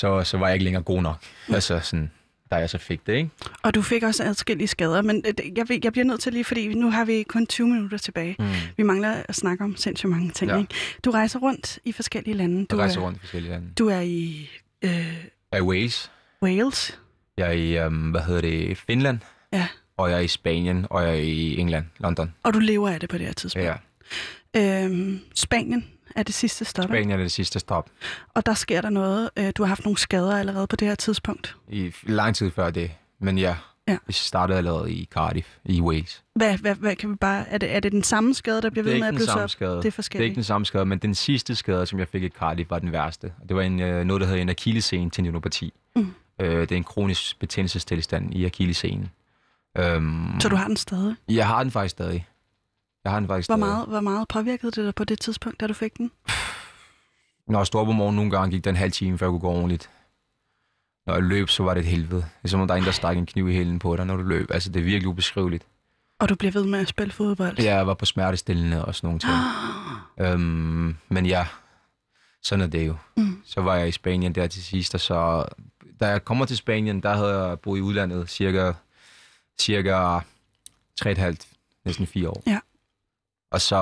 så, 0.00 0.24
så 0.24 0.36
var 0.38 0.46
jeg 0.46 0.54
ikke 0.54 0.64
længere 0.64 0.82
god 0.82 1.02
nok. 1.02 1.16
Altså 1.48 1.80
sådan, 1.82 2.10
da 2.50 2.56
jeg 2.56 2.70
så 2.70 2.78
fik 2.78 3.06
det, 3.06 3.12
ikke? 3.14 3.30
Og 3.62 3.74
du 3.74 3.82
fik 3.82 4.02
også 4.02 4.24
adskillige 4.24 4.68
skader, 4.68 5.02
men 5.02 5.24
øh, 5.26 5.58
jeg, 5.58 5.84
jeg 5.84 5.92
bliver 5.92 6.04
nødt 6.04 6.20
til 6.20 6.32
lige, 6.32 6.44
fordi 6.44 6.74
nu 6.74 6.90
har 6.90 7.04
vi 7.04 7.22
kun 7.22 7.46
20 7.46 7.66
minutter 7.68 7.98
tilbage. 7.98 8.36
Mm. 8.38 8.46
Vi 8.76 8.82
mangler 8.82 9.22
at 9.28 9.34
snakke 9.34 9.64
om 9.64 9.76
sindssygt 9.76 10.10
mange 10.10 10.30
ting. 10.30 10.50
Ja. 10.50 10.58
Ikke? 10.58 10.74
Du 11.04 11.10
rejser 11.10 11.38
rundt 11.38 11.78
i 11.84 11.92
forskellige 11.92 12.34
lande. 12.36 12.66
Du 12.66 12.76
Jeg 12.76 12.82
rejser 12.82 13.00
er, 13.00 13.04
rundt 13.04 13.16
i 13.16 13.20
forskellige 13.20 13.52
lande. 13.52 13.66
Du 13.78 13.88
er 13.88 14.00
i 14.00 14.50
øh, 14.82 14.90
Jeg 14.90 15.12
er 15.52 15.56
i 15.56 15.60
Wales. 15.62 16.10
Wales. 16.42 16.98
Jeg 17.36 17.48
er 17.48 17.52
i, 17.52 17.86
um, 17.86 18.10
hvad 18.10 18.20
hedder 18.20 18.40
det, 18.40 18.78
Finland. 18.78 19.18
Ja. 19.52 19.66
Og 19.96 20.10
jeg 20.10 20.16
er 20.16 20.20
i 20.20 20.28
Spanien, 20.28 20.86
og 20.90 21.02
jeg 21.02 21.10
er 21.10 21.14
i 21.22 21.56
England, 21.58 21.84
London. 21.98 22.34
Og 22.42 22.54
du 22.54 22.58
lever 22.58 22.88
af 22.88 23.00
det 23.00 23.08
på 23.08 23.18
det 23.18 23.26
her 23.26 23.32
tidspunkt. 23.32 23.66
Ja, 23.66 23.74
Øhm, 24.56 25.20
Spanien 25.34 25.86
er 26.16 26.22
det 26.22 26.34
sidste 26.34 26.64
stop. 26.64 26.84
Spanien 26.84 27.10
er 27.10 27.16
det 27.16 27.32
sidste 27.32 27.58
stop. 27.58 27.90
Og 28.34 28.46
der 28.46 28.54
sker 28.54 28.80
der 28.80 28.90
noget. 28.90 29.30
Øh, 29.36 29.52
du 29.56 29.62
har 29.62 29.68
haft 29.68 29.84
nogle 29.84 29.98
skader 29.98 30.38
allerede 30.38 30.66
på 30.66 30.76
det 30.76 30.88
her 30.88 30.94
tidspunkt. 30.94 31.56
I 31.68 31.92
lang 32.02 32.34
tid 32.36 32.50
før 32.50 32.70
det. 32.70 32.90
Men 33.20 33.38
ja, 33.38 33.56
Ja. 33.88 33.96
vi 34.06 34.12
startede 34.12 34.58
allerede 34.58 34.92
i 34.92 35.08
Cardiff, 35.14 35.48
i 35.64 35.80
Wales. 35.80 36.22
Hvad, 36.34 36.58
hvad, 36.58 36.74
hvad 36.74 36.96
kan 36.96 37.10
vi 37.10 37.14
bare... 37.14 37.48
Er 37.48 37.58
det, 37.58 37.74
er 37.74 37.80
det 37.80 37.92
den 37.92 38.02
samme 38.02 38.34
skade, 38.34 38.62
der 38.62 38.70
bliver 38.70 38.84
er 38.86 38.90
ved 38.90 38.98
med 39.00 39.08
at 39.08 39.14
blive 39.14 39.48
skade. 39.48 39.70
Det 39.70 39.76
er 39.76 39.80
Det 39.80 39.88
er 39.88 39.92
forskelligt. 39.92 40.24
ikke 40.26 40.34
den 40.34 40.44
samme 40.44 40.64
skade, 40.66 40.86
men 40.86 40.98
den 40.98 41.14
sidste 41.14 41.54
skade, 41.54 41.86
som 41.86 41.98
jeg 41.98 42.08
fik 42.08 42.22
i 42.22 42.28
Cardiff, 42.28 42.70
var 42.70 42.78
den 42.78 42.92
værste. 42.92 43.32
Det 43.48 43.56
var 43.56 43.62
en, 43.62 43.80
øh, 43.80 44.04
noget, 44.04 44.20
der 44.20 44.26
hedder 44.26 44.42
en 44.42 44.48
akillescene 44.48 45.10
tendinopati. 45.10 45.72
Mm. 45.96 46.14
Øh, 46.40 46.60
det 46.60 46.72
er 46.72 46.76
en 46.76 46.84
kronisk 46.84 47.38
betændelsestilstand 47.38 48.34
i 48.34 48.44
akillescenen. 48.44 49.10
Øhm, 49.78 50.40
Så 50.40 50.48
du 50.48 50.56
har 50.56 50.66
den 50.66 50.76
stadig? 50.76 51.14
Jeg 51.28 51.46
har 51.46 51.62
den 51.62 51.70
faktisk 51.72 51.92
stadig. 51.92 52.26
Jeg 53.04 53.12
har 53.12 53.20
den 53.20 53.28
faktisk 53.28 53.48
Hvor 53.48 53.56
stadig. 53.56 53.72
meget, 53.72 53.88
hvor 53.88 54.00
meget 54.00 54.28
påvirkede 54.28 54.72
det 54.72 54.84
dig 54.84 54.94
på 54.94 55.04
det 55.04 55.20
tidspunkt, 55.20 55.60
da 55.60 55.66
du 55.66 55.74
fik 55.74 55.98
den? 55.98 56.10
Når 57.48 57.58
jeg 57.58 57.66
stod 57.66 57.80
op 57.80 57.88
om 57.88 57.94
morgenen 57.94 58.16
nogle 58.16 58.30
gange, 58.30 58.50
gik 58.50 58.64
der 58.64 58.70
en 58.70 58.76
halv 58.76 58.92
time, 58.92 59.18
før 59.18 59.26
jeg 59.26 59.30
kunne 59.30 59.40
gå 59.40 59.48
ordentligt. 59.48 59.90
Når 61.06 61.14
jeg 61.14 61.22
løb, 61.22 61.48
så 61.48 61.62
var 61.62 61.74
det 61.74 61.80
et 61.80 61.86
helvede. 61.86 62.20
Det 62.20 62.44
er 62.44 62.48
som 62.48 62.60
om, 62.60 62.68
der 62.68 62.74
er 62.74 62.78
en, 62.78 62.84
der 62.84 62.90
stak 62.90 63.16
en 63.16 63.26
kniv 63.26 63.48
i 63.48 63.52
hælen 63.52 63.78
på 63.78 63.96
dig, 63.96 64.06
når 64.06 64.16
du 64.16 64.22
løb. 64.22 64.50
Altså, 64.50 64.70
det 64.70 64.80
er 64.80 64.84
virkelig 64.84 65.08
ubeskriveligt. 65.08 65.66
Og 66.18 66.28
du 66.28 66.34
bliver 66.34 66.52
ved 66.52 66.64
med 66.64 66.78
at 66.78 66.88
spille 66.88 67.12
fodbold? 67.12 67.58
Ja, 67.58 67.74
jeg 67.74 67.86
var 67.86 67.94
på 67.94 68.04
smertestillende 68.04 68.84
og 68.84 68.94
sådan 68.94 69.06
nogle 69.06 69.20
ting. 69.20 69.32
øhm, 70.32 70.96
men 71.08 71.26
ja, 71.26 71.46
sådan 72.42 72.62
er 72.62 72.66
det 72.66 72.86
jo. 72.86 72.96
Mm. 73.16 73.42
Så 73.44 73.60
var 73.60 73.76
jeg 73.76 73.88
i 73.88 73.92
Spanien 73.92 74.34
der 74.34 74.46
til 74.46 74.62
sidst, 74.62 74.94
og 74.94 75.00
så... 75.00 75.44
Da 76.00 76.08
jeg 76.08 76.24
kommer 76.24 76.44
til 76.46 76.56
Spanien, 76.56 77.02
der 77.02 77.14
havde 77.14 77.46
jeg 77.46 77.60
boet 77.60 77.78
i 77.78 77.82
udlandet 77.82 78.30
cirka, 78.30 78.72
cirka 79.60 80.18
3,5, 81.04 81.36
næsten 81.84 82.06
fire 82.06 82.28
år. 82.28 82.42
Ja. 82.46 82.58
Og 83.50 83.60
så 83.60 83.76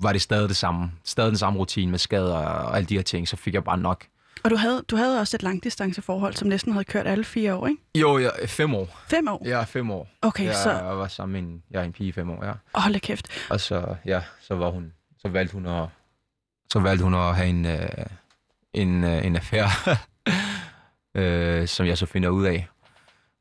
var 0.00 0.12
det 0.12 0.22
stadig 0.22 0.48
det 0.48 0.56
samme. 0.56 0.92
Stadig 1.04 1.28
den 1.28 1.38
samme 1.38 1.58
rutine 1.58 1.90
med 1.90 1.98
skader 1.98 2.36
og 2.36 2.76
alle 2.76 2.86
de 2.86 2.94
her 2.94 3.02
ting. 3.02 3.28
Så 3.28 3.36
fik 3.36 3.54
jeg 3.54 3.64
bare 3.64 3.78
nok. 3.78 4.06
Og 4.44 4.50
du 4.50 4.56
havde, 4.56 4.84
du 4.88 4.96
havde 4.96 5.20
også 5.20 5.36
et 5.36 5.42
langdistanceforhold, 5.42 6.34
som 6.34 6.48
næsten 6.48 6.72
havde 6.72 6.84
kørt 6.84 7.06
alle 7.06 7.24
fire 7.24 7.54
år, 7.54 7.66
ikke? 7.66 7.82
Jo, 7.94 8.14
er 8.14 8.46
fem 8.46 8.74
år. 8.74 9.02
Fem 9.08 9.28
år? 9.28 9.46
Er 9.46 9.64
fem 9.64 9.90
år. 9.90 10.08
Okay, 10.22 10.44
jeg, 10.44 10.54
så... 10.54 10.70
Jeg 10.70 10.98
var 10.98 11.08
sammen 11.08 11.32
med 11.32 11.50
en, 11.52 11.62
jeg 11.70 11.84
en 11.84 11.92
pige 11.92 12.08
i 12.08 12.12
fem 12.12 12.30
år, 12.30 12.44
ja. 12.44 12.52
Hold 12.74 13.00
kæft. 13.00 13.28
Og 13.50 13.60
så, 13.60 13.94
ja, 14.04 14.22
så 14.40 14.54
var 14.54 14.70
hun, 14.70 14.92
så 15.18 15.28
valgte 15.28 15.52
hun 15.52 15.66
at, 15.66 15.88
så 16.72 16.80
valgte 16.80 17.04
hun 17.04 17.14
at 17.14 17.36
have 17.36 17.48
en, 17.48 17.66
øh, 17.66 17.88
en, 18.74 19.04
øh, 19.04 19.26
en 19.26 19.36
affære, 19.36 19.68
øh, 21.20 21.68
som 21.68 21.86
jeg 21.86 21.98
så 21.98 22.06
finder 22.06 22.28
ud 22.28 22.44
af. 22.44 22.68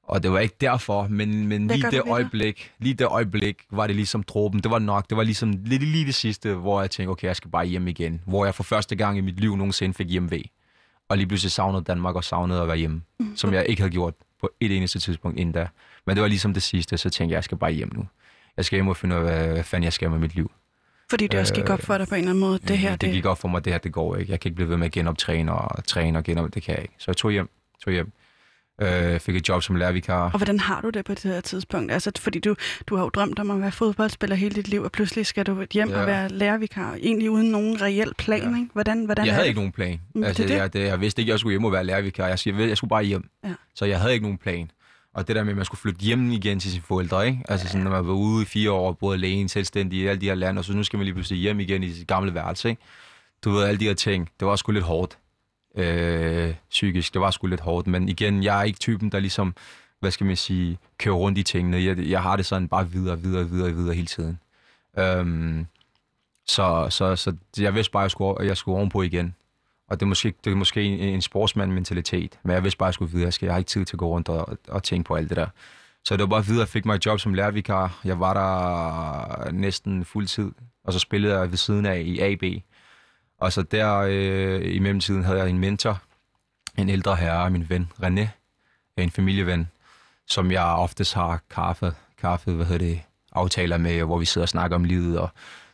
Og 0.04 0.24
det 0.24 0.32
var 0.32 0.40
ikke 0.40 0.56
derfor, 0.62 1.08
men, 1.08 1.48
men 1.48 1.66
Hvad 1.66 1.78
lige 1.78 1.92
det 1.92 2.02
øjeblik, 2.10 2.72
lige 2.80 2.94
det 2.94 3.08
øjeblik 3.08 3.58
var 3.72 3.88
det 3.88 3.96
ligesom 3.96 4.24
dråben. 4.24 4.60
Det 4.60 4.72
var 4.72 4.80
nok, 4.80 5.10
det 5.10 5.18
var 5.18 5.24
ligesom 5.24 5.54
lige, 5.66 5.80
lige 5.80 6.06
det 6.06 6.16
sidste, 6.16 6.54
hvor 6.54 6.82
jeg 6.82 6.92
tænkte, 6.92 7.12
okay, 7.12 7.28
jeg 7.28 7.36
skal 7.36 7.52
bare 7.52 7.66
hjem 7.66 7.88
igen. 7.88 8.22
Hvor 8.26 8.46
jeg 8.46 8.56
for 8.56 8.64
første 8.64 8.96
gang 8.96 9.18
i 9.18 9.22
mit 9.22 9.40
liv 9.40 9.56
nogensinde 9.56 9.94
fik 9.94 10.10
hjemvej. 10.10 10.44
Og 11.10 11.18
lige 11.18 11.28
pludselig 11.28 11.52
savnede 11.52 11.84
Danmark 11.84 12.16
og 12.16 12.24
savnede 12.24 12.62
at 12.62 12.68
være 12.68 12.78
hjemme, 12.78 13.02
mm. 13.20 13.36
som 13.36 13.54
jeg 13.54 13.66
ikke 13.66 13.82
havde 13.82 13.92
gjort 13.92 14.14
på 14.42 14.50
et 14.60 14.78
eneste 14.78 15.00
tidspunkt 15.00 15.40
inden 15.40 15.54
da. 15.54 15.68
Men 16.06 16.16
det 16.16 16.22
var 16.22 16.28
ligesom 16.28 16.54
det 16.54 16.64
sidste, 16.64 16.98
så 16.98 17.10
tænkte 17.10 17.32
jeg, 17.32 17.36
jeg 17.36 17.44
skal 17.44 17.58
bare 17.58 17.72
hjem 17.72 17.92
nu. 17.96 18.08
Jeg 18.58 18.66
skal 18.66 18.78
hjem 18.78 18.88
og 18.88 18.98
finde 18.98 19.16
ud 19.16 19.22
af, 19.26 19.48
hvad, 19.48 19.64
fanden 19.64 19.84
jeg 19.84 19.94
skal 19.94 20.10
med 20.10 20.20
mit 20.20 20.36
liv. 20.36 20.52
Fordi 21.10 21.28
det 21.28 21.40
også 21.40 21.54
gik 21.54 21.70
op 21.70 21.82
for 21.82 21.98
dig 21.98 22.08
på 22.08 22.16
en 22.16 22.20
eller 22.20 22.30
anden 22.30 22.40
måde. 22.40 22.60
Det 22.68 22.78
her, 22.78 22.92
det, 22.92 23.02
det 23.02 23.12
gik 23.12 23.26
op 23.26 23.38
for 23.38 23.48
mig, 23.48 23.66
det 23.66 23.74
her, 23.74 23.78
det 23.78 23.92
går 23.92 24.16
ikke. 24.16 24.32
Jeg 24.32 24.40
kan 24.40 24.50
ikke 24.50 24.56
blive 24.56 24.70
ved 24.70 24.78
med 24.78 24.86
at 24.86 24.92
genoptræne 24.92 25.54
og 25.54 25.86
træne 25.86 26.20
og 26.20 26.24
genop, 26.24 26.54
det 26.54 26.64
kan 26.64 26.76
jeg 26.76 26.82
ikke. 26.82 26.94
Så 26.98 27.06
jeg 27.08 27.18
tog 27.18 27.32
hjem, 27.32 27.50
tog 27.84 27.94
hjem. 27.94 28.12
Øh, 28.82 29.20
fik 29.20 29.36
et 29.36 29.50
job 29.50 29.64
som 29.64 29.76
lærervikar. 29.76 30.24
Og 30.32 30.38
hvordan 30.38 30.60
har 30.60 30.82
du 30.82 30.90
det 30.90 31.06
på 31.06 31.14
det 31.14 31.24
her 31.24 31.42
tidspunkt? 31.42 31.92
Altså, 31.92 32.12
fordi 32.20 32.40
du, 32.40 32.56
du 32.88 32.96
har 32.96 33.04
jo 33.04 33.10
drømt 33.10 33.40
om 33.40 33.52
at 33.52 33.62
være 33.62 33.72
fodboldspiller 33.72 34.36
hele 34.36 34.56
dit 34.56 34.68
liv, 34.68 34.82
og 34.82 34.92
pludselig 34.92 35.26
skal 35.26 35.46
du 35.46 35.66
hjem 35.74 35.90
ja. 35.90 36.02
Og 36.02 36.08
være 36.08 36.30
lærervikar, 36.30 36.94
egentlig 37.02 37.30
uden 37.32 37.52
nogen 37.52 37.82
reel 37.82 38.12
plan, 38.18 38.42
Ja. 38.42 38.48
ikke? 38.48 38.70
Hvordan, 38.74 39.06
hvordan 39.06 39.26
Jeg 39.26 39.34
havde 39.34 39.44
det? 39.44 39.50
ikke 39.50 39.60
nogen 39.60 39.72
plan. 39.72 40.02
Mm, 40.16 40.24
altså, 40.24 40.44
det 40.44 40.50
det. 40.50 40.56
Jeg, 40.56 40.74
det, 40.74 40.80
jeg 40.86 41.02
vidste 41.02 41.22
ikke, 41.22 41.30
at 41.30 41.34
jeg 41.34 41.40
skulle 41.40 41.54
hjem 41.54 41.66
og 41.66 41.72
være 41.72 41.84
lærervikar. 41.84 42.28
Jeg, 42.28 42.38
jeg, 42.46 42.60
jeg 42.60 42.78
skulle 42.78 42.90
bare 42.90 43.04
hjem. 43.04 43.30
Ja. 43.44 43.54
Så 43.76 43.86
jeg 43.86 44.00
havde 44.00 44.14
ikke 44.14 44.24
nogen 44.26 44.38
plan. 44.38 44.72
Og 45.14 45.28
det 45.28 45.36
der 45.36 45.44
med, 45.44 45.52
at 45.52 45.56
man 45.58 45.66
skulle 45.66 45.82
flytte 45.82 46.00
hjem 46.02 46.32
igen 46.32 46.60
til 46.60 46.72
sine 46.72 46.84
forældre, 46.88 47.28
ikke? 47.28 47.40
Altså 47.50 47.68
sådan, 47.68 47.82
når 47.82 47.92
man 47.92 48.08
var 48.08 48.14
ude 48.14 48.42
i 48.42 48.46
fire 48.46 48.72
år, 48.72 48.92
boede 48.94 49.16
alene, 49.18 49.50
selvstændig 49.50 50.00
i 50.00 50.08
alle 50.08 50.22
de 50.22 50.26
her 50.26 50.36
lande, 50.36 50.60
og 50.60 50.66
så 50.66 50.74
nu 50.74 50.84
skal 50.84 50.98
man 50.98 51.04
lige 51.06 51.14
pludselig 51.14 51.40
hjem 51.42 51.60
igen 51.60 51.84
i 51.84 51.92
sit 51.92 52.08
gamle 52.08 52.34
værelse, 52.34 52.70
ikke? 52.70 52.82
Du 53.44 53.52
ved, 53.52 53.64
alle 53.64 53.80
de 53.80 53.86
her 53.86 53.94
ting. 53.94 54.30
Det 54.40 54.48
var 54.48 54.56
sgu 54.56 54.72
lidt 54.72 54.84
hårdt. 54.84 55.18
Øh, 55.76 56.56
psykisk, 56.70 57.14
det 57.14 57.22
var 57.22 57.32
sgu 57.32 57.48
lidt 57.48 57.62
hårdt. 57.62 57.88
Men 57.88 58.10
igen, 58.10 58.44
jeg 58.44 58.60
er 58.60 58.64
ikke 58.64 58.80
typen, 58.80 59.12
der 59.12 59.20
ligesom, 59.20 59.56
hvad 60.00 60.12
skal 60.12 60.26
man 60.26 60.36
sige, 60.36 60.78
kører 60.98 61.16
rundt 61.16 61.38
i 61.38 61.44
tingene. 61.44 61.78
Jeg, 61.78 61.98
jeg 61.98 62.24
har 62.24 62.36
det 62.36 62.46
sådan 62.46 62.68
bare 62.68 62.90
videre, 62.90 63.20
videre, 63.20 63.50
videre, 63.50 63.74
videre 63.74 63.96
hele 63.96 64.08
tiden. 64.08 64.40
Øhm, 65.00 65.66
så, 66.48 66.88
så, 66.90 67.16
så 67.16 67.36
jeg 67.58 67.76
vidste 67.76 67.92
bare, 67.92 68.02
at 68.02 68.06
jeg 68.06 68.12
skulle, 68.12 68.42
at 68.42 68.48
jeg 68.48 68.58
skulle 68.58 68.78
ovenpå 68.78 69.02
igen. 69.02 69.36
Og 69.88 70.00
det 70.00 70.06
er 70.06 70.08
måske, 70.08 70.34
det 70.44 70.52
er 70.52 70.56
måske 70.56 70.84
en, 70.84 71.00
en 71.00 71.22
sportsmand-mentalitet, 71.22 72.40
men 72.44 72.54
jeg 72.54 72.64
vidste 72.64 72.78
bare, 72.78 72.88
at 72.88 72.90
jeg 72.90 72.94
skulle 72.94 73.12
videre. 73.12 73.26
Jeg, 73.26 73.34
skal, 73.34 73.46
jeg 73.46 73.54
har 73.54 73.60
ikke 73.60 73.70
tid 73.70 73.86
til 73.86 73.96
at 73.96 74.00
gå 74.00 74.08
rundt 74.08 74.30
og, 74.30 74.58
og 74.68 74.84
tænke 74.84 75.08
på 75.08 75.16
alt 75.16 75.30
det 75.30 75.38
der. 75.38 75.48
Så 76.06 76.14
det 76.14 76.22
var 76.22 76.28
bare 76.28 76.46
videre, 76.46 76.60
jeg 76.60 76.68
fik 76.68 76.86
mig 76.86 76.96
et 76.96 77.06
job 77.06 77.20
som 77.20 77.34
lærervikar. 77.34 78.00
Jeg 78.04 78.20
var 78.20 78.34
der 78.34 79.52
næsten 79.52 80.06
fuld 80.06 80.28
tid, 80.28 80.52
og 80.84 80.94
så 80.94 81.00
spillede 81.00 81.40
jeg 81.40 81.50
ved 81.52 81.58
siden 81.58 81.86
af 81.86 82.02
i 82.06 82.20
AB. 82.20 82.44
Og 83.42 83.54
så 83.54 83.62
der 83.62 83.98
øh, 83.98 84.76
i 84.76 84.80
mellemtiden 84.80 85.24
havde 85.24 85.40
jeg 85.40 85.50
en 85.50 85.60
mentor, 85.60 86.02
en 86.78 86.90
ældre 86.90 87.16
herre, 87.16 87.50
min 87.50 87.70
ven 87.70 87.92
René, 88.04 88.28
en 88.98 89.12
familieven, 89.12 89.70
som 90.28 90.52
jeg 90.52 90.64
oftest 90.64 91.14
har 91.14 91.42
kaffe, 91.50 91.94
kaffe 92.18 92.52
hvad 92.52 92.66
hedder 92.66 92.86
det, 92.86 93.02
aftaler 93.32 93.78
med, 93.78 94.04
hvor 94.04 94.18
vi 94.20 94.26
sidder 94.26 94.46
og 94.46 94.50
snakker 94.50 94.76
om 94.76 94.84
livet, 94.84 95.20
og 95.20 95.30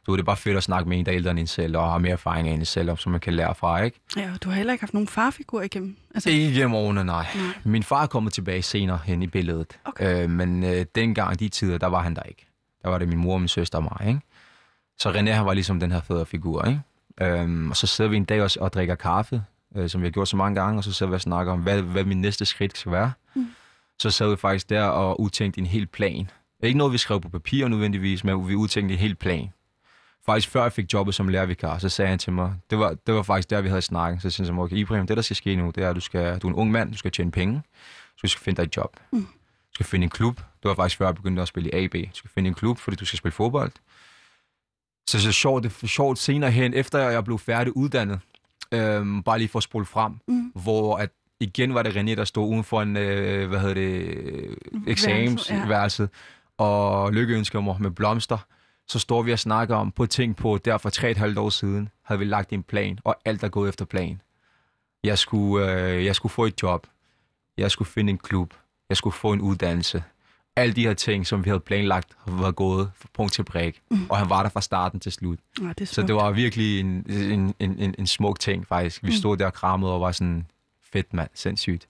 du 0.05 0.11
ved, 0.11 0.17
det 0.17 0.23
er 0.23 0.25
bare 0.25 0.37
fedt 0.37 0.57
at 0.57 0.63
snakke 0.63 0.89
med 0.89 0.99
en, 0.99 1.05
der 1.05 1.11
er 1.11 1.15
ældre 1.15 1.31
end 1.31 1.39
en 1.39 1.47
selv, 1.47 1.77
og 1.77 1.91
har 1.91 1.97
mere 1.97 2.11
erfaring 2.11 2.47
end 2.49 2.59
en 2.59 2.65
selv, 2.65 2.97
som 2.97 3.11
man 3.11 3.21
kan 3.21 3.33
lære 3.33 3.55
fra, 3.55 3.81
ikke? 3.81 3.99
Ja, 4.17 4.31
og 4.33 4.43
du 4.43 4.49
har 4.49 4.55
heller 4.55 4.73
ikke 4.73 4.81
haft 4.81 4.93
nogen 4.93 5.07
farfigur 5.07 5.61
igennem. 5.61 5.97
Altså, 6.15 6.29
Ikke 6.29 6.53
gennem 6.53 6.73
årene, 6.73 7.03
nej. 7.03 7.25
Nej. 7.35 7.53
Min 7.63 7.83
far 7.83 8.03
er 8.03 8.07
kommet 8.07 8.33
tilbage 8.33 8.61
senere 8.61 8.99
hen 9.05 9.23
i 9.23 9.27
billedet. 9.27 9.79
Okay. 9.85 10.23
Øh, 10.23 10.29
men 10.29 10.63
øh, 10.63 10.85
dengang, 10.95 11.39
de 11.39 11.49
tider, 11.49 11.77
der 11.77 11.87
var 11.87 12.01
han 12.01 12.15
der 12.15 12.23
ikke. 12.23 12.47
Der 12.83 12.89
var 12.89 12.97
det 12.97 13.07
min 13.07 13.17
mor, 13.17 13.37
min 13.37 13.47
søster 13.47 13.77
og 13.77 13.83
mig, 13.83 14.07
ikke? 14.07 14.21
Så 14.99 15.11
René, 15.11 15.29
han 15.29 15.45
var 15.45 15.53
ligesom 15.53 15.79
den 15.79 15.91
her 15.91 16.01
fædre 16.01 16.25
figur, 16.25 16.65
ikke? 16.65 16.81
Øhm, 17.21 17.69
og 17.69 17.77
så 17.77 17.87
sidder 17.87 18.09
vi 18.09 18.17
en 18.17 18.25
dag 18.25 18.41
og, 18.41 18.49
og 18.59 18.73
drikker 18.73 18.95
kaffe, 18.95 19.43
øh, 19.75 19.89
som 19.89 20.01
vi 20.01 20.07
har 20.07 20.11
gjort 20.11 20.27
så 20.27 20.37
mange 20.37 20.61
gange, 20.61 20.79
og 20.79 20.83
så 20.83 20.93
sidder 20.93 21.09
vi 21.09 21.15
og 21.15 21.21
snakker 21.21 21.53
om, 21.53 21.59
hvad, 21.59 21.81
hvad 21.81 22.03
min 22.03 22.21
næste 22.21 22.45
skridt 22.45 22.77
skal 22.77 22.91
være. 22.91 23.11
Mm. 23.35 23.47
Så 23.99 24.11
sad 24.11 24.29
vi 24.29 24.35
faktisk 24.35 24.69
der 24.69 24.83
og 24.83 25.21
udtænkte 25.21 25.59
en 25.59 25.65
hel 25.65 25.85
plan. 25.85 26.29
Ikke 26.63 26.77
noget, 26.77 26.93
vi 26.93 26.97
skrev 26.97 27.21
på 27.21 27.29
papir 27.29 27.67
nødvendigvis, 27.67 28.23
men 28.23 28.47
vi 28.47 28.55
udtænkte 28.55 28.93
en 28.93 28.99
hel 28.99 29.15
plan. 29.15 29.49
Faktisk 30.25 30.49
før 30.49 30.61
jeg 30.61 30.71
fik 30.71 30.93
jobbet 30.93 31.15
som 31.15 31.27
lærervikar, 31.27 31.77
så 31.77 31.89
sagde 31.89 32.09
han 32.09 32.19
til 32.19 32.33
mig, 32.33 32.55
det 32.69 32.79
var, 32.79 32.95
det 33.07 33.13
var 33.15 33.23
faktisk 33.23 33.49
der, 33.49 33.61
vi 33.61 33.69
havde 33.69 33.81
snakket. 33.81 34.21
Så 34.21 34.29
sagde 34.29 34.51
han, 34.51 34.59
okay, 34.59 34.75
Ibrahim, 34.75 35.07
det 35.07 35.17
der 35.17 35.23
skal 35.23 35.35
ske 35.35 35.55
nu, 35.55 35.71
det 35.75 35.83
er, 35.83 35.89
at 35.89 35.95
du, 35.95 36.01
skal, 36.01 36.39
du 36.39 36.47
er 36.47 36.51
en 36.51 36.57
ung 36.57 36.71
mand, 36.71 36.91
du 36.91 36.97
skal 36.97 37.11
tjene 37.11 37.31
penge, 37.31 37.61
så 38.15 38.19
du 38.21 38.27
skal 38.27 38.43
finde 38.43 38.57
dig 38.57 38.63
et 38.63 38.77
job. 38.77 38.97
Mm. 39.11 39.21
Du 39.21 39.73
skal 39.73 39.85
finde 39.85 40.03
en 40.03 40.09
klub. 40.09 40.37
Det 40.37 40.69
var 40.69 40.75
faktisk 40.75 40.97
før 40.97 41.05
jeg 41.05 41.15
begyndte 41.15 41.41
at 41.41 41.47
spille 41.47 41.69
i 41.69 41.83
AB. 41.83 41.93
Du 41.93 42.15
skal 42.15 42.29
finde 42.33 42.47
en 42.47 42.53
klub, 42.53 42.77
fordi 42.77 42.97
du 42.97 43.05
skal 43.05 43.17
spille 43.17 43.31
fodbold. 43.31 43.71
Så 45.07 45.17
det 45.17 45.27
er 45.27 45.31
sjovt, 45.31 45.63
det 45.63 45.83
er 45.83 45.87
sjovt 45.87 46.19
senere 46.19 46.51
hen, 46.51 46.73
efter 46.73 46.99
jeg 46.99 47.23
blev 47.23 47.39
færdig 47.39 47.77
uddannet, 47.77 48.19
øhm, 48.71 49.23
bare 49.23 49.37
lige 49.37 49.47
for 49.47 49.59
at 49.59 49.63
spole 49.63 49.85
frem, 49.85 50.13
mm. 50.27 50.51
hvor 50.55 50.97
at 50.97 51.09
igen 51.39 51.73
var 51.73 51.83
det 51.83 51.95
René, 51.95 52.15
der 52.15 52.23
stod 52.23 52.49
uden 52.49 52.63
for 52.63 52.81
en, 52.81 52.97
øh, 52.97 53.49
hvad 53.49 53.59
hedder 53.59 53.73
det, 53.73 54.55
eksamensværelset, 54.87 56.09
ja. 56.59 56.63
og 56.63 57.13
lykkeønsker 57.13 57.61
mig 57.61 57.75
med 57.79 57.91
blomster. 57.91 58.37
Så 58.87 58.99
står 58.99 59.21
vi 59.21 59.31
og 59.31 59.39
snakker 59.39 59.75
om 59.75 59.91
på 59.91 60.05
ting 60.05 60.35
på, 60.35 60.57
der 60.65 60.77
for 60.77 60.89
tre 60.89 61.11
et 61.11 61.17
halvt 61.17 61.37
år 61.37 61.49
siden, 61.49 61.89
havde 62.03 62.19
vi 62.19 62.25
lagt 62.25 62.53
en 62.53 62.63
plan, 62.63 62.99
og 63.03 63.15
alt 63.25 63.43
er 63.43 63.49
gået 63.49 63.69
efter 63.69 63.85
plan. 63.85 64.21
Jeg 65.03 65.17
skulle, 65.17 65.81
øh, 65.81 66.05
jeg 66.05 66.15
skulle 66.15 66.31
få 66.31 66.45
et 66.45 66.61
job. 66.63 66.87
Jeg 67.57 67.71
skulle 67.71 67.89
finde 67.89 68.09
en 68.09 68.17
klub. 68.17 68.53
Jeg 68.89 68.97
skulle 68.97 69.13
få 69.13 69.33
en 69.33 69.41
uddannelse. 69.41 70.03
Alle 70.57 70.73
de 70.73 70.81
her 70.81 70.93
ting, 70.93 71.27
som 71.27 71.45
vi 71.45 71.49
havde 71.49 71.59
planlagt, 71.59 72.07
var 72.27 72.51
gået 72.51 72.91
fra 72.95 73.07
punkt 73.13 73.33
til 73.33 73.43
bræk. 73.43 73.81
Mm. 73.91 74.05
Og 74.09 74.17
han 74.17 74.29
var 74.29 74.43
der 74.43 74.49
fra 74.49 74.61
starten 74.61 74.99
til 74.99 75.11
slut. 75.11 75.39
ja, 75.61 75.71
det 75.79 75.87
Så 75.87 76.01
det 76.01 76.15
var 76.15 76.31
virkelig 76.31 76.79
en, 76.79 77.05
en, 77.09 77.55
en, 77.59 77.79
en, 77.79 77.95
en 77.99 78.07
smuk 78.07 78.39
ting, 78.39 78.67
faktisk. 78.67 79.03
Vi 79.03 79.11
stod 79.11 79.37
der 79.37 79.45
og 79.45 79.53
krammede 79.53 79.93
og 79.93 80.01
var 80.01 80.11
sådan, 80.11 80.45
fedt 80.93 81.13
mand, 81.13 81.29
sindssygt. 81.33 81.87